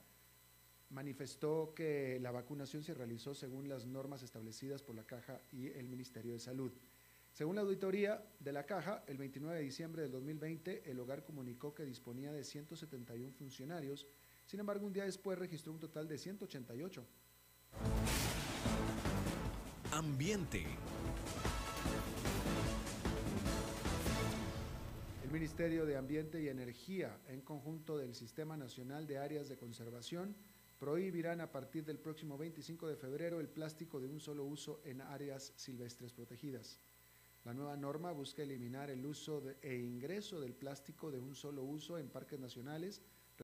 manifestó 0.94 1.74
que 1.74 2.18
la 2.20 2.30
vacunación 2.30 2.84
se 2.84 2.94
realizó 2.94 3.34
según 3.34 3.68
las 3.68 3.84
normas 3.84 4.22
establecidas 4.22 4.82
por 4.82 4.94
la 4.94 5.04
Caja 5.04 5.40
y 5.50 5.66
el 5.66 5.88
Ministerio 5.88 6.32
de 6.32 6.38
Salud. 6.38 6.72
Según 7.32 7.56
la 7.56 7.62
auditoría 7.62 8.24
de 8.38 8.52
la 8.52 8.64
Caja, 8.64 9.02
el 9.08 9.18
29 9.18 9.58
de 9.58 9.64
diciembre 9.64 10.02
del 10.02 10.12
2020, 10.12 10.88
el 10.88 11.00
hogar 11.00 11.24
comunicó 11.24 11.74
que 11.74 11.84
disponía 11.84 12.32
de 12.32 12.44
171 12.44 13.32
funcionarios, 13.32 14.06
sin 14.46 14.60
embargo, 14.60 14.86
un 14.86 14.92
día 14.92 15.04
después 15.04 15.36
registró 15.36 15.72
un 15.72 15.80
total 15.80 16.06
de 16.06 16.16
188. 16.16 17.04
Ambiente. 19.90 20.64
El 25.24 25.30
Ministerio 25.32 25.86
de 25.86 25.96
Ambiente 25.96 26.40
y 26.40 26.48
Energía, 26.48 27.18
en 27.26 27.40
conjunto 27.40 27.98
del 27.98 28.14
Sistema 28.14 28.56
Nacional 28.56 29.08
de 29.08 29.18
Áreas 29.18 29.48
de 29.48 29.56
Conservación, 29.56 30.36
prohibirán 30.78 31.40
a 31.40 31.50
partir 31.50 31.84
del 31.84 31.98
próximo 31.98 32.36
25 32.36 32.88
de 32.88 32.96
febrero 32.96 33.40
el 33.40 33.48
plástico 33.48 34.00
de 34.00 34.08
un 34.08 34.20
solo 34.20 34.44
uso 34.44 34.80
en 34.84 35.00
áreas 35.00 35.52
silvestres 35.56 36.12
protegidas. 36.12 36.80
La 37.44 37.52
nueva 37.52 37.76
norma 37.76 38.10
busca 38.12 38.42
eliminar 38.42 38.90
el 38.90 39.04
uso 39.04 39.42
e 39.60 39.76
ingreso 39.76 40.40
del 40.40 40.54
plástico 40.54 41.10
de 41.10 41.20
un 41.20 41.34
solo 41.34 41.62
uso 41.62 41.98
en 41.98 42.08
parques 42.08 42.40
nacionales 42.40 43.02